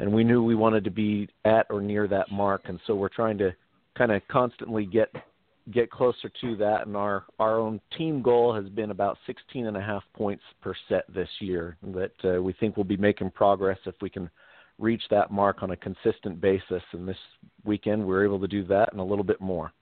and 0.00 0.10
we 0.10 0.24
knew 0.24 0.42
we 0.42 0.54
wanted 0.54 0.84
to 0.84 0.90
be 0.90 1.28
at 1.44 1.66
or 1.68 1.82
near 1.82 2.08
that 2.08 2.32
mark. 2.32 2.62
And 2.64 2.80
so, 2.86 2.94
we're 2.94 3.10
trying 3.10 3.36
to 3.38 3.54
kind 3.94 4.10
of 4.10 4.22
constantly 4.28 4.86
get 4.86 5.12
get 5.72 5.90
closer 5.90 6.30
to 6.40 6.56
that 6.56 6.86
and 6.86 6.96
our 6.96 7.24
our 7.38 7.58
own 7.58 7.80
team 7.96 8.22
goal 8.22 8.54
has 8.54 8.68
been 8.68 8.90
about 8.90 9.18
16 9.26 9.66
and 9.66 9.76
a 9.76 9.80
half 9.80 10.04
points 10.14 10.44
per 10.60 10.74
set 10.88 11.04
this 11.12 11.28
year 11.40 11.76
that 11.82 12.12
uh, 12.24 12.40
we 12.40 12.52
think 12.52 12.76
we'll 12.76 12.84
be 12.84 12.96
making 12.96 13.30
progress 13.30 13.78
if 13.86 13.94
we 14.00 14.08
can 14.08 14.30
reach 14.78 15.02
that 15.10 15.32
mark 15.32 15.62
on 15.62 15.72
a 15.72 15.76
consistent 15.76 16.40
basis 16.40 16.82
and 16.92 17.08
this 17.08 17.16
weekend 17.64 18.04
we 18.04 18.14
are 18.14 18.24
able 18.24 18.38
to 18.38 18.46
do 18.46 18.64
that 18.64 18.92
and 18.92 19.00
a 19.00 19.04
little 19.04 19.24
bit 19.24 19.40
more 19.40 19.72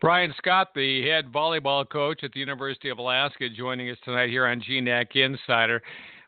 Brian 0.00 0.34
Scott, 0.36 0.68
the 0.74 1.06
head 1.08 1.32
volleyball 1.32 1.88
coach 1.88 2.24
at 2.24 2.32
the 2.32 2.40
University 2.40 2.88
of 2.88 2.98
Alaska, 2.98 3.48
joining 3.48 3.88
us 3.88 3.96
tonight 4.04 4.30
here 4.30 4.46
on 4.46 4.60
GNAC 4.60 5.14
Insider. 5.14 5.80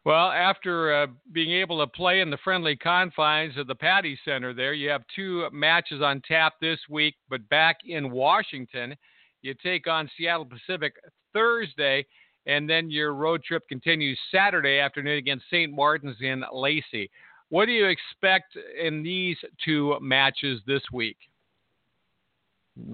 Well, 0.04 0.30
after 0.30 0.94
uh, 0.94 1.06
being 1.32 1.52
able 1.52 1.78
to 1.80 1.86
play 1.86 2.20
in 2.20 2.28
the 2.28 2.36
friendly 2.44 2.76
confines 2.76 3.56
of 3.56 3.66
the 3.66 3.74
Patty 3.74 4.18
Center 4.22 4.52
there, 4.52 4.74
you 4.74 4.90
have 4.90 5.02
two 5.16 5.48
matches 5.50 6.02
on 6.02 6.20
tap 6.28 6.54
this 6.60 6.78
week, 6.90 7.14
but 7.30 7.48
back 7.48 7.78
in 7.86 8.10
Washington, 8.10 8.94
you 9.40 9.54
take 9.62 9.86
on 9.86 10.10
Seattle 10.16 10.44
Pacific 10.44 10.94
Thursday, 11.32 12.04
and 12.46 12.68
then 12.68 12.90
your 12.90 13.14
road 13.14 13.42
trip 13.44 13.62
continues 13.66 14.18
Saturday 14.30 14.78
afternoon 14.78 15.16
against 15.16 15.46
St. 15.50 15.72
Martin's 15.72 16.16
in 16.20 16.44
Lacey. 16.52 17.10
What 17.48 17.64
do 17.66 17.72
you 17.72 17.86
expect 17.86 18.58
in 18.78 19.02
these 19.02 19.38
two 19.64 19.96
matches 20.02 20.60
this 20.66 20.82
week? 20.92 21.16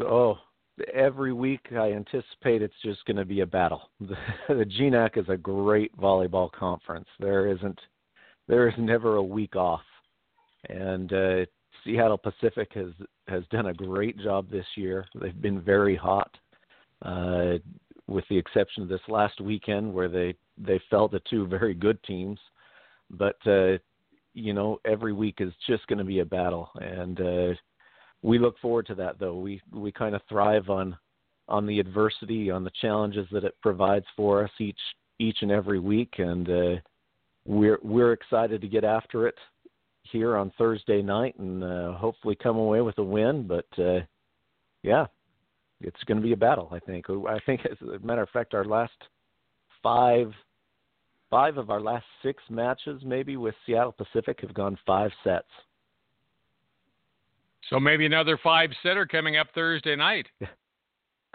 Oh, 0.01 0.39
every 0.93 1.33
week 1.33 1.61
I 1.73 1.93
anticipate 1.93 2.63
it's 2.63 2.75
just 2.85 3.05
going 3.05 3.17
to 3.17 3.25
be 3.25 3.41
a 3.41 3.47
battle. 3.47 3.91
The, 4.01 4.17
the 4.49 4.65
GNAC 4.65 5.19
is 5.19 5.29
a 5.29 5.37
great 5.37 5.97
volleyball 5.97 6.51
conference. 6.51 7.09
There 7.19 7.47
isn't, 7.49 7.79
there 8.49 8.69
is 8.69 8.75
never 8.79 9.17
a 9.17 9.23
week 9.23 9.57
off, 9.57 9.83
and 10.69 11.13
uh, 11.13 11.47
Seattle 11.85 12.19
Pacific 12.19 12.71
has 12.75 12.89
has 13.29 13.45
done 13.51 13.67
a 13.67 13.75
great 13.75 14.19
job 14.19 14.51
this 14.51 14.67
year. 14.77 15.07
They've 15.21 15.41
been 15.41 15.61
very 15.61 15.95
hot, 15.97 16.37
uh, 17.03 17.55
with 18.09 18.25
the 18.29 18.37
exception 18.37 18.83
of 18.83 18.89
this 18.89 19.01
last 19.09 19.41
weekend 19.41 19.93
where 19.93 20.09
they 20.09 20.35
they 20.59 20.81
fell 20.91 21.09
to 21.09 21.21
two 21.31 21.47
very 21.47 21.75
good 21.75 22.03
teams, 22.03 22.39
but 23.11 23.37
uh, 23.47 23.79
you 24.35 24.53
know 24.53 24.81
every 24.85 25.13
week 25.13 25.37
is 25.39 25.53
just 25.69 25.87
going 25.87 25.99
to 25.99 26.05
be 26.05 26.21
a 26.21 26.25
battle, 26.25 26.71
and 26.81 27.21
uh, 27.21 27.55
we 28.23 28.39
look 28.39 28.59
forward 28.59 28.87
to 28.87 28.95
that 28.97 29.19
though. 29.19 29.37
We 29.37 29.61
we 29.73 29.93
kind 29.93 30.15
of 30.15 30.23
thrive 30.29 30.69
on 30.71 30.97
on 31.49 31.67
the 31.67 31.81
adversity, 31.81 32.51
on 32.51 32.65
the 32.65 32.71
challenges 32.81 33.27
that 33.33 33.45
it 33.45 33.57
provides 33.61 34.07
for 34.17 34.45
us 34.45 34.51
each 34.59 34.79
each 35.19 35.39
and 35.43 35.51
every 35.51 35.79
week, 35.81 36.15
and 36.19 36.49
uh, 36.49 36.81
we're 37.47 37.79
we're 37.83 38.13
excited 38.13 38.61
to 38.61 38.69
get 38.69 38.85
after 38.85 39.27
it 39.27 39.37
here 40.05 40.37
on 40.37 40.53
Thursday 40.57 41.03
night 41.03 41.39
and 41.39 41.63
uh, 41.63 41.93
hopefully 41.93 42.37
come 42.43 42.57
away 42.57 42.81
with 42.81 42.99
a 42.99 43.03
win. 43.03 43.47
But 43.47 43.67
uh, 43.79 44.01
yeah, 44.83 45.07
it's 45.81 46.03
going 46.05 46.19
to 46.19 46.27
be 46.27 46.33
a 46.33 46.37
battle. 46.37 46.69
I 46.73 46.79
think. 46.81 47.07
I 47.11 47.39
think, 47.47 47.63
as 47.71 47.79
a 47.83 48.05
matter 48.05 48.23
of 48.23 48.31
fact, 48.31 48.55
our 48.55 48.65
last 48.65 48.93
five 49.83 50.33
five 51.31 51.59
of 51.59 51.71
our 51.71 51.81
last 51.81 52.05
six 52.23 52.43
matches, 52.51 53.03
maybe 53.05 53.37
with 53.37 53.55
Seattle 53.65 53.93
Pacific, 53.93 54.41
have 54.41 54.53
gone 54.53 54.77
five 54.85 55.11
sets. 55.23 55.47
So 57.71 57.79
maybe 57.79 58.05
another 58.05 58.39
five 58.43 58.71
sitter 58.83 59.07
coming 59.07 59.37
up 59.37 59.47
Thursday 59.55 59.97
night. 59.97 60.27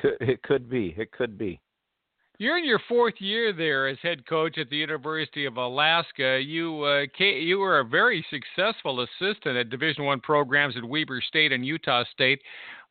It 0.03 0.43
could 0.43 0.69
be. 0.69 0.93
It 0.97 1.11
could 1.13 1.38
be. 1.38 1.61
You're 2.38 2.57
in 2.57 2.65
your 2.65 2.81
fourth 2.89 3.13
year 3.19 3.53
there 3.53 3.88
as 3.88 3.97
head 4.01 4.27
coach 4.27 4.57
at 4.57 4.69
the 4.69 4.75
University 4.75 5.45
of 5.45 5.55
Alaska. 5.55 6.38
You 6.43 6.83
uh, 6.83 7.05
you 7.17 7.59
were 7.59 7.79
a 7.79 7.86
very 7.86 8.25
successful 8.29 8.99
assistant 8.99 9.55
at 9.55 9.69
Division 9.69 10.03
One 10.03 10.19
programs 10.19 10.75
at 10.75 10.83
Weber 10.83 11.21
State 11.25 11.53
and 11.53 11.65
Utah 11.65 12.03
State. 12.11 12.41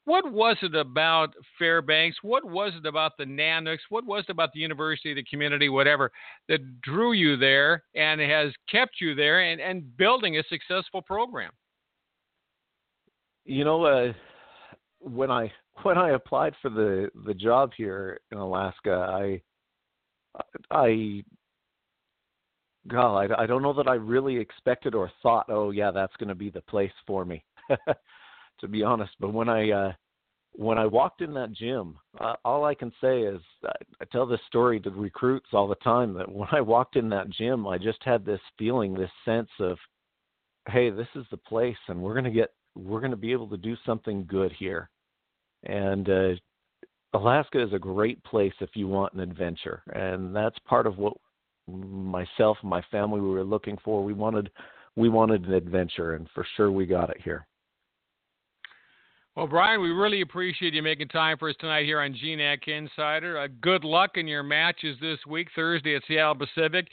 What 0.07 0.32
was 0.32 0.57
it 0.62 0.74
about 0.74 1.34
Fairbanks? 1.59 2.16
What 2.22 2.45
was 2.45 2.72
it 2.74 2.86
about 2.86 3.18
the 3.18 3.24
Nanooks? 3.24 3.84
What 3.90 4.07
was 4.07 4.24
it 4.28 4.32
about 4.32 4.53
the 4.55 4.61
university, 4.61 5.12
the 5.12 5.24
community, 5.24 5.68
whatever, 5.68 6.11
that 6.49 6.80
drew 6.80 7.12
you 7.12 7.36
there 7.36 7.84
and 7.95 8.20
has 8.22 8.53
kept 8.70 9.01
you 9.01 9.14
there 9.14 9.40
and, 9.40 9.61
and 9.61 9.95
building 9.99 10.38
a 10.38 10.42
successful 10.49 11.03
program? 11.03 11.53
You 13.45 13.64
know, 13.64 13.84
uh, 13.84 14.12
when 15.01 15.30
I 15.30 15.53
when 15.82 15.99
I 15.99 16.11
applied 16.11 16.55
for 16.62 16.70
the 16.70 17.11
the 17.26 17.34
job 17.34 17.72
here 17.76 18.20
in 18.30 18.38
Alaska, 18.38 18.92
I 18.92 19.42
I 20.70 21.24
God, 22.86 23.30
I, 23.30 23.42
I 23.42 23.47
don't 23.47 23.62
know 23.62 23.72
that 23.72 23.88
I 23.88 23.95
really 23.95 24.36
expected 24.36 24.95
or 24.95 25.11
thought, 25.22 25.47
oh 25.49 25.70
yeah, 25.70 25.90
that's 25.90 26.16
going 26.16 26.28
to 26.28 26.34
be 26.34 26.51
the 26.51 26.61
place 26.62 26.92
for 27.07 27.24
me. 27.24 27.42
to 28.61 28.68
be 28.68 28.82
honest, 28.82 29.12
but 29.20 29.32
when 29.32 29.49
I 29.49 29.70
uh 29.70 29.92
when 30.57 30.78
I 30.78 30.86
walked 30.86 31.20
in 31.20 31.34
that 31.34 31.53
gym, 31.53 31.99
uh, 32.20 32.34
all 32.45 32.64
I 32.64 32.74
can 32.74 32.92
say 33.01 33.22
is 33.22 33.40
I, 33.64 33.72
I 34.01 34.05
tell 34.12 34.24
this 34.24 34.40
story 34.47 34.78
to 34.80 34.90
recruits 34.90 35.49
all 35.53 35.66
the 35.66 35.74
time 35.76 36.14
that 36.14 36.30
when 36.30 36.49
I 36.53 36.61
walked 36.61 36.95
in 36.95 37.09
that 37.09 37.30
gym, 37.30 37.66
I 37.66 37.76
just 37.76 37.99
had 38.05 38.24
this 38.24 38.40
feeling, 38.57 38.95
this 38.95 39.11
sense 39.24 39.49
of, 39.59 39.76
hey, 40.68 40.90
this 40.90 41.09
is 41.16 41.26
the 41.32 41.38
place, 41.38 41.76
and 41.88 42.01
we're 42.01 42.14
gonna 42.14 42.30
get, 42.30 42.53
we're 42.75 43.01
gonna 43.01 43.16
be 43.16 43.33
able 43.33 43.49
to 43.49 43.57
do 43.57 43.77
something 43.87 44.25
good 44.27 44.53
here. 44.53 44.91
And 45.64 46.09
uh, 46.09 46.35
Alaska 47.14 47.62
is 47.62 47.72
a 47.72 47.79
great 47.79 48.22
place 48.25 48.53
if 48.61 48.70
you 48.75 48.89
want 48.89 49.14
an 49.14 49.20
adventure, 49.20 49.83
and 49.95 50.35
that's 50.35 50.59
part 50.66 50.87
of 50.87 50.99
what 50.99 51.14
myself 51.68 52.59
and 52.61 52.70
my 52.70 52.83
family 52.91 53.20
we 53.20 53.31
were 53.31 53.45
looking 53.45 53.79
for. 53.85 54.05
We 54.05 54.12
wanted 54.12 54.51
we 54.97 55.09
wanted 55.09 55.47
an 55.47 55.55
adventure, 55.55 56.14
and 56.14 56.29
for 56.35 56.47
sure 56.57 56.70
we 56.70 56.87
got 56.87 57.11
it 57.11 57.20
here. 57.22 57.47
Well, 59.37 59.49
Brian, 59.49 59.82
we 59.82 59.91
really 59.91 60.20
appreciate 60.20 60.74
you 60.74 60.82
making 60.82 61.09
time 61.09 61.39
for 61.39 61.49
us 61.49 61.57
tonight 61.59 61.87
here 61.87 62.01
on 62.01 62.14
GNAC 62.14 62.68
Insider. 62.68 63.37
Uh, 63.37 63.49
good 63.61 63.82
luck 63.82 64.12
in 64.14 64.28
your 64.28 64.45
matches 64.45 64.97
this 65.01 65.18
week. 65.26 65.49
Thursday 65.57 65.97
at 65.97 66.03
Seattle 66.07 66.37
Pacific, 66.37 66.87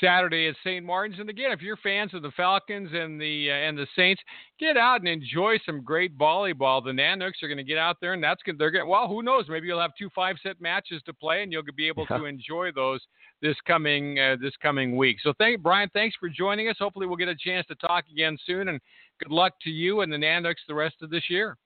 Saturday 0.00 0.46
at 0.46 0.54
St. 0.62 0.86
Martin's. 0.86 1.18
And 1.18 1.28
again, 1.28 1.50
if 1.50 1.60
you're 1.60 1.76
fans 1.78 2.14
of 2.14 2.22
the 2.22 2.30
Falcons 2.36 2.90
and 2.92 3.20
the 3.20 3.50
uh, 3.50 3.54
and 3.54 3.76
the 3.76 3.88
Saints, 3.96 4.22
get 4.60 4.76
out 4.76 5.00
and 5.00 5.08
enjoy 5.08 5.56
some 5.66 5.82
great 5.82 6.16
volleyball. 6.16 6.84
The 6.84 6.92
Nanooks 6.92 7.42
are 7.42 7.48
going 7.48 7.58
to 7.58 7.64
get 7.64 7.78
out 7.78 7.96
there, 8.00 8.12
and 8.12 8.22
that's 8.22 8.44
good. 8.44 8.58
They're 8.58 8.70
going. 8.70 8.88
Well, 8.88 9.08
who 9.08 9.24
knows? 9.24 9.46
Maybe 9.48 9.66
you'll 9.66 9.80
have 9.80 9.90
two 9.98 10.10
five-set 10.14 10.60
matches 10.60 11.02
to 11.06 11.12
play, 11.12 11.42
and 11.42 11.50
you'll 11.50 11.64
be 11.76 11.88
able 11.88 12.06
yeah. 12.08 12.18
to 12.18 12.26
enjoy 12.26 12.70
those 12.72 13.00
this 13.42 13.56
coming 13.66 14.20
uh, 14.20 14.36
this 14.40 14.54
coming 14.62 14.96
week. 14.96 15.16
So, 15.20 15.32
thank 15.36 15.62
Brian. 15.62 15.90
Thanks 15.92 16.14
for 16.20 16.28
joining 16.28 16.68
us. 16.68 16.76
Hopefully, 16.78 17.08
we'll 17.08 17.16
get 17.16 17.26
a 17.26 17.34
chance 17.34 17.66
to 17.66 17.74
talk 17.74 18.04
again 18.08 18.38
soon. 18.46 18.68
And 18.68 18.80
good 19.18 19.32
luck 19.32 19.54
to 19.62 19.70
you 19.70 20.02
and 20.02 20.12
the 20.12 20.16
Nanooks 20.16 20.62
the 20.68 20.76
rest 20.76 20.94
of 21.02 21.10
this 21.10 21.24
year. 21.28 21.56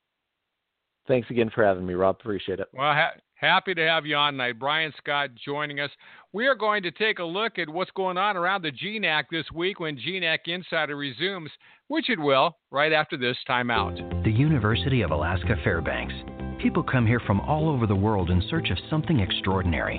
Thanks 1.08 1.28
again 1.30 1.50
for 1.54 1.64
having 1.64 1.86
me, 1.86 1.94
Rob. 1.94 2.16
Appreciate 2.20 2.60
it. 2.60 2.68
Well, 2.72 2.92
ha- 2.92 3.14
happy 3.34 3.74
to 3.74 3.86
have 3.86 4.06
you 4.06 4.16
on 4.16 4.34
tonight. 4.34 4.58
Brian 4.58 4.92
Scott 4.98 5.30
joining 5.44 5.80
us. 5.80 5.90
We 6.32 6.46
are 6.46 6.54
going 6.54 6.82
to 6.84 6.90
take 6.92 7.18
a 7.18 7.24
look 7.24 7.58
at 7.58 7.68
what's 7.68 7.90
going 7.90 8.16
on 8.16 8.36
around 8.36 8.62
the 8.62 8.70
GNAC 8.70 9.24
this 9.30 9.50
week 9.52 9.80
when 9.80 9.96
GNAC 9.96 10.38
Insider 10.46 10.96
resumes, 10.96 11.50
which 11.88 12.08
it 12.08 12.20
will 12.20 12.56
right 12.70 12.92
after 12.92 13.16
this 13.16 13.36
timeout. 13.48 14.24
The 14.24 14.30
University 14.30 15.02
of 15.02 15.10
Alaska 15.10 15.56
Fairbanks. 15.64 16.14
People 16.62 16.84
come 16.84 17.06
here 17.06 17.20
from 17.26 17.40
all 17.40 17.68
over 17.68 17.88
the 17.88 17.94
world 17.94 18.30
in 18.30 18.40
search 18.48 18.70
of 18.70 18.78
something 18.88 19.18
extraordinary. 19.18 19.98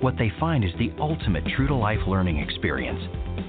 What 0.00 0.16
they 0.16 0.30
find 0.38 0.64
is 0.64 0.70
the 0.78 0.92
ultimate 1.00 1.44
true 1.56 1.66
to 1.66 1.74
life 1.74 1.98
learning 2.06 2.38
experience, 2.38 3.00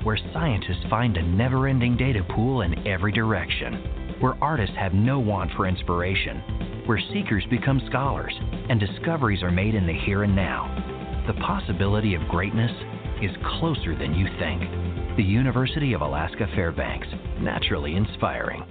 where 0.03 0.18
scientists 0.34 0.86
find 0.89 1.16
a 1.18 1.22
never 1.22 1.68
ending 1.68 1.95
data 1.95 2.26
pool 2.34 2.62
in 2.62 2.88
every 2.88 3.12
direction, 3.12 4.18
where 4.20 4.41
artists 4.41 4.76
have 4.78 4.93
no 4.93 5.20
want 5.20 5.51
for 5.56 5.68
inspiration 5.68 6.74
where 6.86 7.01
seekers 7.13 7.43
become 7.49 7.81
scholars 7.88 8.33
and 8.69 8.79
discoveries 8.79 9.43
are 9.43 9.51
made 9.51 9.75
in 9.75 9.88
the 9.88 9.93
here 10.05 10.23
and 10.23 10.36
now. 10.36 11.23
The 11.27 11.33
possibility 11.41 12.15
of 12.15 12.21
greatness 12.27 12.71
is 13.21 13.31
closer 13.59 13.97
than 13.97 14.13
you 14.13 14.27
think. 14.39 14.61
The 15.17 15.23
University 15.23 15.93
of 15.93 16.01
Alaska 16.01 16.47
Fairbanks, 16.55 17.07
naturally 17.39 17.95
inspiring. 17.95 18.63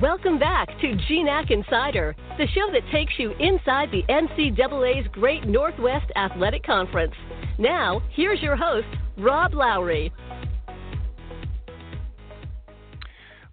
Welcome 0.00 0.38
back 0.38 0.68
to 0.80 0.86
GNAC 0.86 1.50
Insider, 1.50 2.14
the 2.38 2.46
show 2.54 2.70
that 2.72 2.88
takes 2.92 3.12
you 3.18 3.32
inside 3.40 3.90
the 3.90 4.04
NCAA's 4.08 5.08
Great 5.12 5.46
Northwest 5.46 6.10
Athletic 6.16 6.62
Conference. 6.62 7.14
Now, 7.58 8.00
here's 8.12 8.40
your 8.40 8.56
host, 8.56 8.86
Rob 9.18 9.52
Lowry. 9.52 10.12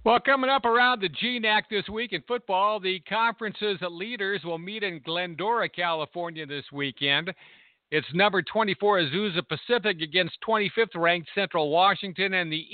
Well, 0.08 0.22
coming 0.22 0.50
up 0.50 0.64
around 0.64 1.02
the 1.02 1.10
GNAC 1.10 1.64
this 1.70 1.90
week 1.90 2.14
in 2.14 2.24
football, 2.30 2.80
the 2.80 3.02
conference's 3.10 3.78
leaders 3.82 4.40
will 4.46 4.58
meet 4.58 4.82
in 4.82 5.02
Glendora, 5.04 5.68
California 5.68 6.46
this 6.46 6.64
weekend. 6.72 7.34
It's 7.92 8.08
number 8.14 8.42
24 8.42 9.02
Azusa 9.02 9.42
Pacific 9.46 10.00
against 10.00 10.38
25th 10.48 10.96
ranked 10.96 11.28
Central 11.36 11.70
Washington 11.70 12.36
and 12.36 12.50
the 12.50 12.66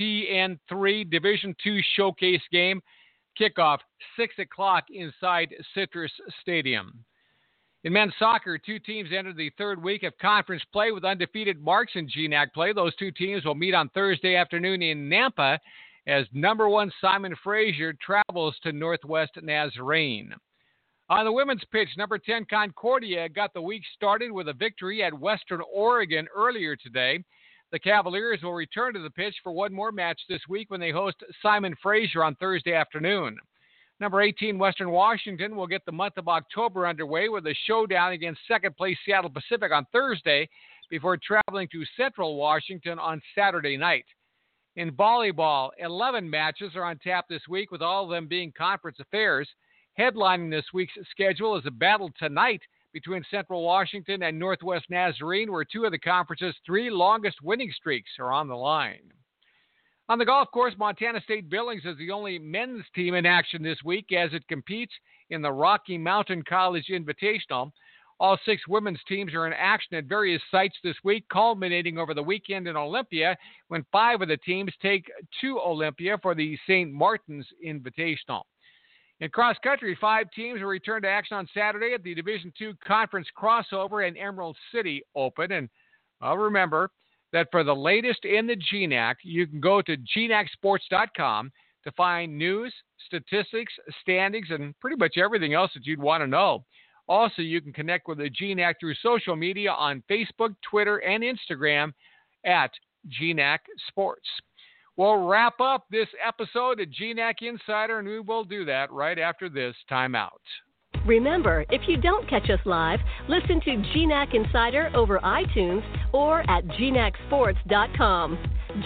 ESPN3 0.00 1.08
Division 1.08 1.54
II 1.64 1.80
Showcase 1.94 2.42
game. 2.50 2.82
Kickoff 3.40 3.78
6 4.16 4.34
o'clock 4.40 4.86
inside 4.92 5.54
Citrus 5.76 6.10
Stadium. 6.42 7.04
In 7.84 7.92
men's 7.92 8.14
soccer, 8.18 8.58
two 8.58 8.80
teams 8.80 9.10
entered 9.16 9.36
the 9.36 9.52
third 9.58 9.80
week 9.80 10.02
of 10.02 10.18
conference 10.18 10.64
play 10.72 10.90
with 10.90 11.04
undefeated 11.04 11.62
marks 11.62 11.92
in 11.94 12.08
GNAC 12.08 12.52
play. 12.52 12.72
Those 12.72 12.96
two 12.96 13.12
teams 13.12 13.44
will 13.44 13.54
meet 13.54 13.74
on 13.74 13.90
Thursday 13.90 14.34
afternoon 14.34 14.82
in 14.82 15.08
Nampa 15.08 15.60
as 16.06 16.26
number 16.32 16.68
one 16.68 16.92
Simon 17.00 17.34
Fraser 17.42 17.94
travels 17.94 18.54
to 18.62 18.72
Northwest 18.72 19.32
Nazarene. 19.42 20.34
On 21.10 21.24
the 21.24 21.32
women's 21.32 21.64
pitch, 21.70 21.88
number 21.96 22.18
10 22.18 22.46
Concordia 22.48 23.28
got 23.28 23.52
the 23.52 23.60
week 23.60 23.82
started 23.94 24.32
with 24.32 24.48
a 24.48 24.54
victory 24.54 25.02
at 25.02 25.18
Western 25.18 25.60
Oregon 25.72 26.26
earlier 26.34 26.76
today. 26.76 27.22
The 27.72 27.78
Cavaliers 27.78 28.40
will 28.42 28.54
return 28.54 28.94
to 28.94 29.00
the 29.00 29.10
pitch 29.10 29.34
for 29.42 29.52
one 29.52 29.72
more 29.72 29.92
match 29.92 30.20
this 30.28 30.40
week 30.48 30.70
when 30.70 30.80
they 30.80 30.90
host 30.90 31.16
Simon 31.42 31.74
Fraser 31.82 32.22
on 32.24 32.36
Thursday 32.36 32.72
afternoon. 32.72 33.36
Number 34.00 34.22
18 34.22 34.58
Western 34.58 34.90
Washington 34.90 35.56
will 35.56 35.66
get 35.66 35.84
the 35.84 35.92
month 35.92 36.16
of 36.16 36.28
October 36.28 36.86
underway 36.86 37.28
with 37.28 37.46
a 37.46 37.54
showdown 37.66 38.12
against 38.12 38.40
second 38.48 38.76
place 38.76 38.96
Seattle 39.04 39.30
Pacific 39.30 39.72
on 39.72 39.86
Thursday 39.92 40.48
before 40.90 41.16
traveling 41.16 41.68
to 41.72 41.84
Central 41.96 42.36
Washington 42.36 42.98
on 42.98 43.20
Saturday 43.34 43.76
night. 43.76 44.04
In 44.76 44.90
volleyball, 44.90 45.70
11 45.78 46.28
matches 46.28 46.74
are 46.74 46.84
on 46.84 46.98
tap 46.98 47.26
this 47.28 47.46
week, 47.48 47.70
with 47.70 47.80
all 47.80 48.04
of 48.04 48.10
them 48.10 48.26
being 48.26 48.50
conference 48.50 48.98
affairs. 48.98 49.48
Headlining 49.98 50.50
this 50.50 50.64
week's 50.74 50.94
schedule 51.10 51.56
is 51.56 51.64
a 51.64 51.70
battle 51.70 52.10
tonight 52.18 52.60
between 52.92 53.24
Central 53.30 53.62
Washington 53.62 54.24
and 54.24 54.36
Northwest 54.36 54.86
Nazarene, 54.90 55.52
where 55.52 55.64
two 55.64 55.84
of 55.84 55.92
the 55.92 55.98
conference's 55.98 56.56
three 56.66 56.90
longest 56.90 57.40
winning 57.40 57.70
streaks 57.70 58.10
are 58.18 58.32
on 58.32 58.48
the 58.48 58.56
line. 58.56 59.12
On 60.08 60.18
the 60.18 60.24
golf 60.24 60.50
course, 60.50 60.74
Montana 60.76 61.20
State 61.20 61.48
Billings 61.48 61.84
is 61.84 61.96
the 61.96 62.10
only 62.10 62.38
men's 62.40 62.84
team 62.96 63.14
in 63.14 63.24
action 63.24 63.62
this 63.62 63.82
week 63.84 64.10
as 64.12 64.32
it 64.32 64.46
competes 64.48 64.92
in 65.30 65.40
the 65.40 65.52
Rocky 65.52 65.96
Mountain 65.96 66.42
College 66.48 66.88
Invitational. 66.90 67.70
All 68.20 68.38
six 68.44 68.62
women's 68.68 69.00
teams 69.08 69.34
are 69.34 69.46
in 69.46 69.52
action 69.52 69.96
at 69.96 70.04
various 70.04 70.40
sites 70.50 70.76
this 70.84 70.96
week, 71.02 71.24
culminating 71.32 71.98
over 71.98 72.14
the 72.14 72.22
weekend 72.22 72.68
in 72.68 72.76
Olympia 72.76 73.36
when 73.68 73.84
five 73.90 74.22
of 74.22 74.28
the 74.28 74.36
teams 74.38 74.72
take 74.80 75.10
to 75.40 75.58
Olympia 75.58 76.18
for 76.22 76.34
the 76.34 76.56
St. 76.66 76.92
Martin's 76.92 77.46
Invitational. 77.64 78.42
In 79.20 79.30
cross 79.30 79.56
country, 79.62 79.96
five 80.00 80.30
teams 80.32 80.60
will 80.60 80.68
return 80.68 81.02
to 81.02 81.08
action 81.08 81.36
on 81.36 81.48
Saturday 81.54 81.94
at 81.94 82.02
the 82.02 82.14
Division 82.14 82.52
II 82.60 82.72
Conference 82.86 83.28
Crossover 83.36 84.06
and 84.06 84.16
Emerald 84.16 84.56
City 84.72 85.02
Open. 85.14 85.52
And 85.52 85.68
I'll 86.20 86.36
remember 86.36 86.90
that 87.32 87.48
for 87.50 87.64
the 87.64 87.74
latest 87.74 88.24
in 88.24 88.46
the 88.46 88.56
GNAC, 88.56 89.16
you 89.22 89.46
can 89.46 89.60
go 89.60 89.82
to 89.82 89.96
gnacsports.com 89.96 91.52
to 91.84 91.92
find 91.92 92.36
news, 92.36 92.72
statistics, 93.06 93.72
standings, 94.02 94.48
and 94.50 94.78
pretty 94.80 94.96
much 94.96 95.16
everything 95.16 95.54
else 95.54 95.70
that 95.74 95.86
you'd 95.86 96.00
want 96.00 96.22
to 96.22 96.26
know. 96.26 96.64
Also, 97.08 97.42
you 97.42 97.60
can 97.60 97.72
connect 97.72 98.08
with 98.08 98.18
the 98.18 98.30
GNAC 98.30 98.74
through 98.80 98.94
social 99.02 99.36
media 99.36 99.72
on 99.72 100.02
Facebook, 100.10 100.54
Twitter, 100.68 100.98
and 100.98 101.22
Instagram 101.22 101.92
at 102.44 102.70
GNAC 103.20 103.58
Sports. 103.88 104.26
We'll 104.96 105.26
wrap 105.26 105.60
up 105.60 105.86
this 105.90 106.08
episode 106.24 106.80
of 106.80 106.88
GNAC 106.88 107.42
Insider, 107.42 107.98
and 107.98 108.08
we 108.08 108.20
will 108.20 108.44
do 108.44 108.64
that 108.64 108.92
right 108.92 109.18
after 109.18 109.48
this 109.48 109.74
timeout. 109.90 110.30
Remember, 111.04 111.66
if 111.70 111.82
you 111.86 111.98
don't 111.98 112.28
catch 112.30 112.48
us 112.48 112.60
live, 112.64 113.00
listen 113.28 113.60
to 113.62 113.70
GNAC 113.70 114.34
Insider 114.34 114.90
over 114.94 115.18
iTunes 115.18 115.82
or 116.14 116.48
at 116.50 116.64
gnacsports.com. 116.66 118.38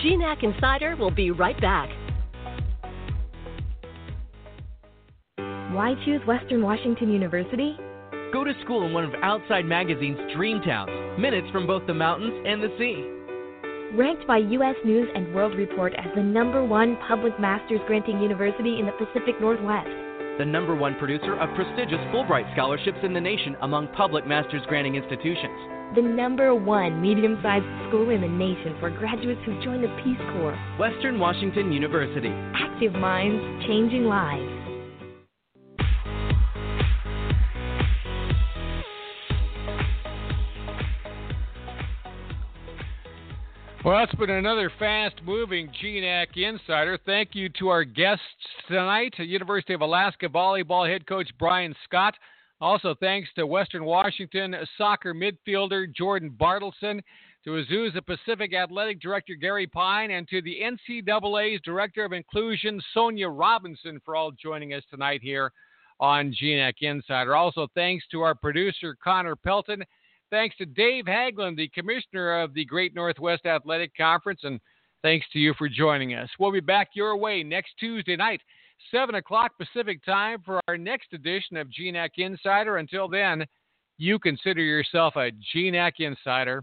GNAC 0.02 0.42
Insider 0.42 0.96
will 0.96 1.12
be 1.12 1.30
right 1.30 1.60
back. 1.60 1.90
Why 5.72 5.94
choose 6.04 6.20
Western 6.26 6.62
Washington 6.62 7.12
University? 7.12 7.76
Go 8.30 8.44
to 8.44 8.52
school 8.62 8.84
in 8.84 8.92
one 8.92 9.04
of 9.04 9.14
Outside 9.22 9.64
Magazine's 9.64 10.20
dream 10.36 10.60
towns, 10.60 10.90
minutes 11.18 11.48
from 11.50 11.66
both 11.66 11.86
the 11.86 11.94
mountains 11.94 12.44
and 12.46 12.62
the 12.62 12.68
sea. 12.76 13.96
Ranked 13.96 14.26
by 14.26 14.36
U.S. 14.36 14.76
News 14.84 15.08
and 15.14 15.34
World 15.34 15.56
Report 15.56 15.94
as 15.94 16.14
the 16.14 16.22
number 16.22 16.62
one 16.62 16.98
public 17.08 17.40
master's 17.40 17.80
granting 17.86 18.20
university 18.20 18.80
in 18.80 18.84
the 18.84 18.92
Pacific 18.92 19.40
Northwest. 19.40 19.88
The 20.36 20.44
number 20.44 20.76
one 20.76 20.96
producer 20.98 21.40
of 21.40 21.54
prestigious 21.56 21.98
Fulbright 22.12 22.52
scholarships 22.52 22.98
in 23.02 23.14
the 23.14 23.20
nation 23.20 23.56
among 23.62 23.88
public 23.96 24.26
master's 24.26 24.62
granting 24.68 24.96
institutions. 24.96 25.96
The 25.96 26.02
number 26.02 26.54
one 26.54 27.00
medium 27.00 27.40
sized 27.42 27.64
school 27.88 28.10
in 28.10 28.20
the 28.20 28.28
nation 28.28 28.76
for 28.78 28.90
graduates 28.90 29.40
who 29.46 29.58
join 29.64 29.80
the 29.80 29.88
Peace 30.04 30.20
Corps. 30.36 30.58
Western 30.78 31.18
Washington 31.18 31.72
University. 31.72 32.28
Active 32.28 32.92
minds, 32.92 33.64
changing 33.66 34.04
lives. 34.04 34.67
Well, 43.84 43.96
that's 43.96 44.14
been 44.16 44.30
another 44.30 44.72
fast 44.76 45.14
moving 45.24 45.70
GNAC 45.80 46.36
Insider. 46.36 46.98
Thank 47.06 47.36
you 47.36 47.48
to 47.60 47.68
our 47.68 47.84
guests 47.84 48.24
tonight, 48.66 49.14
University 49.18 49.72
of 49.72 49.82
Alaska 49.82 50.28
volleyball 50.28 50.90
head 50.90 51.06
coach 51.06 51.30
Brian 51.38 51.76
Scott. 51.84 52.14
Also, 52.60 52.96
thanks 52.98 53.28
to 53.36 53.46
Western 53.46 53.84
Washington 53.84 54.56
soccer 54.76 55.14
midfielder 55.14 55.86
Jordyn 55.94 56.36
Bartelson, 56.36 57.00
to 57.44 57.50
Azusa 57.50 58.04
Pacific 58.04 58.52
Athletic 58.52 59.00
Director 59.00 59.36
Gary 59.36 59.68
Pine, 59.68 60.10
and 60.10 60.26
to 60.26 60.42
the 60.42 60.58
NCAA's 60.60 61.60
Director 61.62 62.04
of 62.04 62.12
Inclusion 62.12 62.82
Sonja 62.94 63.28
Robinson 63.30 64.00
for 64.04 64.16
all 64.16 64.32
joining 64.32 64.74
us 64.74 64.82
tonight 64.90 65.20
here 65.22 65.52
on 66.00 66.34
GNAC 66.34 66.74
Insider. 66.80 67.36
Also, 67.36 67.68
thanks 67.76 68.04
to 68.10 68.22
our 68.22 68.34
producer 68.34 68.96
Connor 69.02 69.36
Pelton 69.36 69.84
Thanks 70.30 70.56
to 70.56 70.66
Dave 70.66 71.06
Haglund, 71.06 71.56
the 71.56 71.68
commissioner 71.68 72.40
of 72.40 72.52
the 72.52 72.64
Great 72.64 72.94
Northwest 72.94 73.46
Athletic 73.46 73.96
Conference, 73.96 74.40
and 74.42 74.60
thanks 75.02 75.26
to 75.32 75.38
you 75.38 75.54
for 75.56 75.70
joining 75.70 76.14
us. 76.14 76.28
We'll 76.38 76.52
be 76.52 76.60
back 76.60 76.90
your 76.92 77.16
way 77.16 77.42
next 77.42 77.70
Tuesday 77.80 78.14
night, 78.14 78.42
7 78.90 79.14
o'clock 79.14 79.52
Pacific 79.58 80.04
time, 80.04 80.42
for 80.44 80.60
our 80.68 80.76
next 80.76 81.14
edition 81.14 81.56
of 81.56 81.68
GNAC 81.68 82.18
Insider. 82.18 82.76
Until 82.76 83.08
then, 83.08 83.46
you 83.96 84.18
consider 84.18 84.60
yourself 84.60 85.16
a 85.16 85.30
GNAC 85.54 86.00
Insider. 86.00 86.62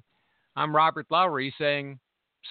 I'm 0.55 0.75
Robert 0.75 1.07
Lowry 1.09 1.53
saying 1.57 1.99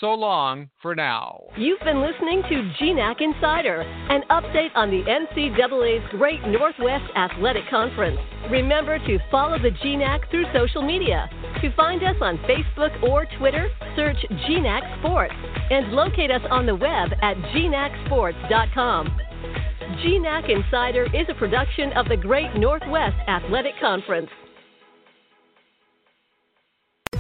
so 0.01 0.13
long 0.13 0.69
for 0.81 0.95
now. 0.95 1.41
You've 1.57 1.81
been 1.81 2.01
listening 2.01 2.43
to 2.43 2.73
GNAC 2.81 3.21
Insider, 3.21 3.81
an 3.83 4.23
update 4.31 4.71
on 4.75 4.91
the 4.91 5.03
NCAA's 5.03 6.09
Great 6.11 6.41
Northwest 6.47 7.05
Athletic 7.17 7.65
Conference. 7.71 8.19
Remember 8.51 8.99
to 8.99 9.19
follow 9.31 9.59
the 9.59 9.71
GNAC 9.71 10.31
through 10.31 10.45
social 10.53 10.83
media. 10.83 11.29
To 11.63 11.75
find 11.77 12.03
us 12.03 12.17
on 12.21 12.39
Facebook 12.39 13.03
or 13.03 13.27
Twitter, 13.39 13.69
search 13.97 14.19
GNAC 14.31 15.01
Sports 15.01 15.35
and 15.71 15.93
locate 15.93 16.31
us 16.31 16.43
on 16.51 16.67
the 16.67 16.75
web 16.75 17.11
at 17.23 17.37
gnacsports.com. 17.55 19.19
GNAC 20.05 20.51
Insider 20.51 21.05
is 21.15 21.27
a 21.29 21.35
production 21.35 21.93
of 21.93 22.09
the 22.09 22.17
Great 22.17 22.55
Northwest 22.57 23.17
Athletic 23.29 23.75
Conference. 23.81 24.31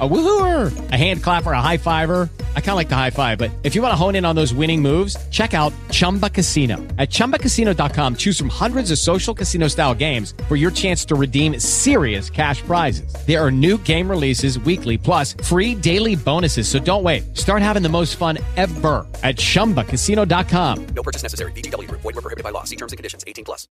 A 0.00 0.08
woohooer, 0.08 0.92
a 0.92 0.96
hand 0.96 1.22
clapper, 1.22 1.50
a 1.52 1.60
high 1.60 1.76
fiver. 1.76 2.30
I 2.54 2.60
kind 2.60 2.70
of 2.70 2.76
like 2.76 2.88
the 2.88 2.96
high 2.96 3.10
five, 3.10 3.38
but 3.38 3.50
if 3.64 3.74
you 3.74 3.82
want 3.82 3.92
to 3.92 3.96
hone 3.96 4.14
in 4.14 4.24
on 4.24 4.36
those 4.36 4.54
winning 4.54 4.80
moves, 4.80 5.16
check 5.30 5.52
out 5.52 5.72
Chumba 5.90 6.30
Casino. 6.30 6.76
At 6.96 7.10
ChumbaCasino.com, 7.10 8.14
choose 8.16 8.38
from 8.38 8.50
hundreds 8.50 8.92
of 8.92 8.98
social 8.98 9.34
casino 9.34 9.66
style 9.66 9.94
games 9.94 10.32
for 10.48 10.54
your 10.56 10.70
chance 10.70 11.04
to 11.06 11.16
redeem 11.16 11.58
serious 11.58 12.30
cash 12.30 12.62
prizes. 12.62 13.12
There 13.26 13.44
are 13.44 13.50
new 13.50 13.76
game 13.78 14.08
releases 14.08 14.60
weekly, 14.60 14.96
plus 14.96 15.34
free 15.44 15.74
daily 15.74 16.14
bonuses. 16.14 16.68
So 16.68 16.78
don't 16.78 17.02
wait. 17.02 17.36
Start 17.36 17.60
having 17.60 17.82
the 17.82 17.88
most 17.88 18.16
fun 18.16 18.38
ever 18.56 19.06
at 19.22 19.36
ChumbaCasino.com. 19.36 20.86
No 20.94 21.02
purchase 21.02 21.24
necessary. 21.24 21.52
VGW. 21.52 21.90
Void 21.90 22.04
were 22.04 22.12
prohibited 22.12 22.44
by 22.44 22.50
law. 22.50 22.64
See 22.64 22.76
terms 22.76 22.92
and 22.92 22.96
conditions. 22.96 23.24
18 23.26 23.44
plus. 23.44 23.66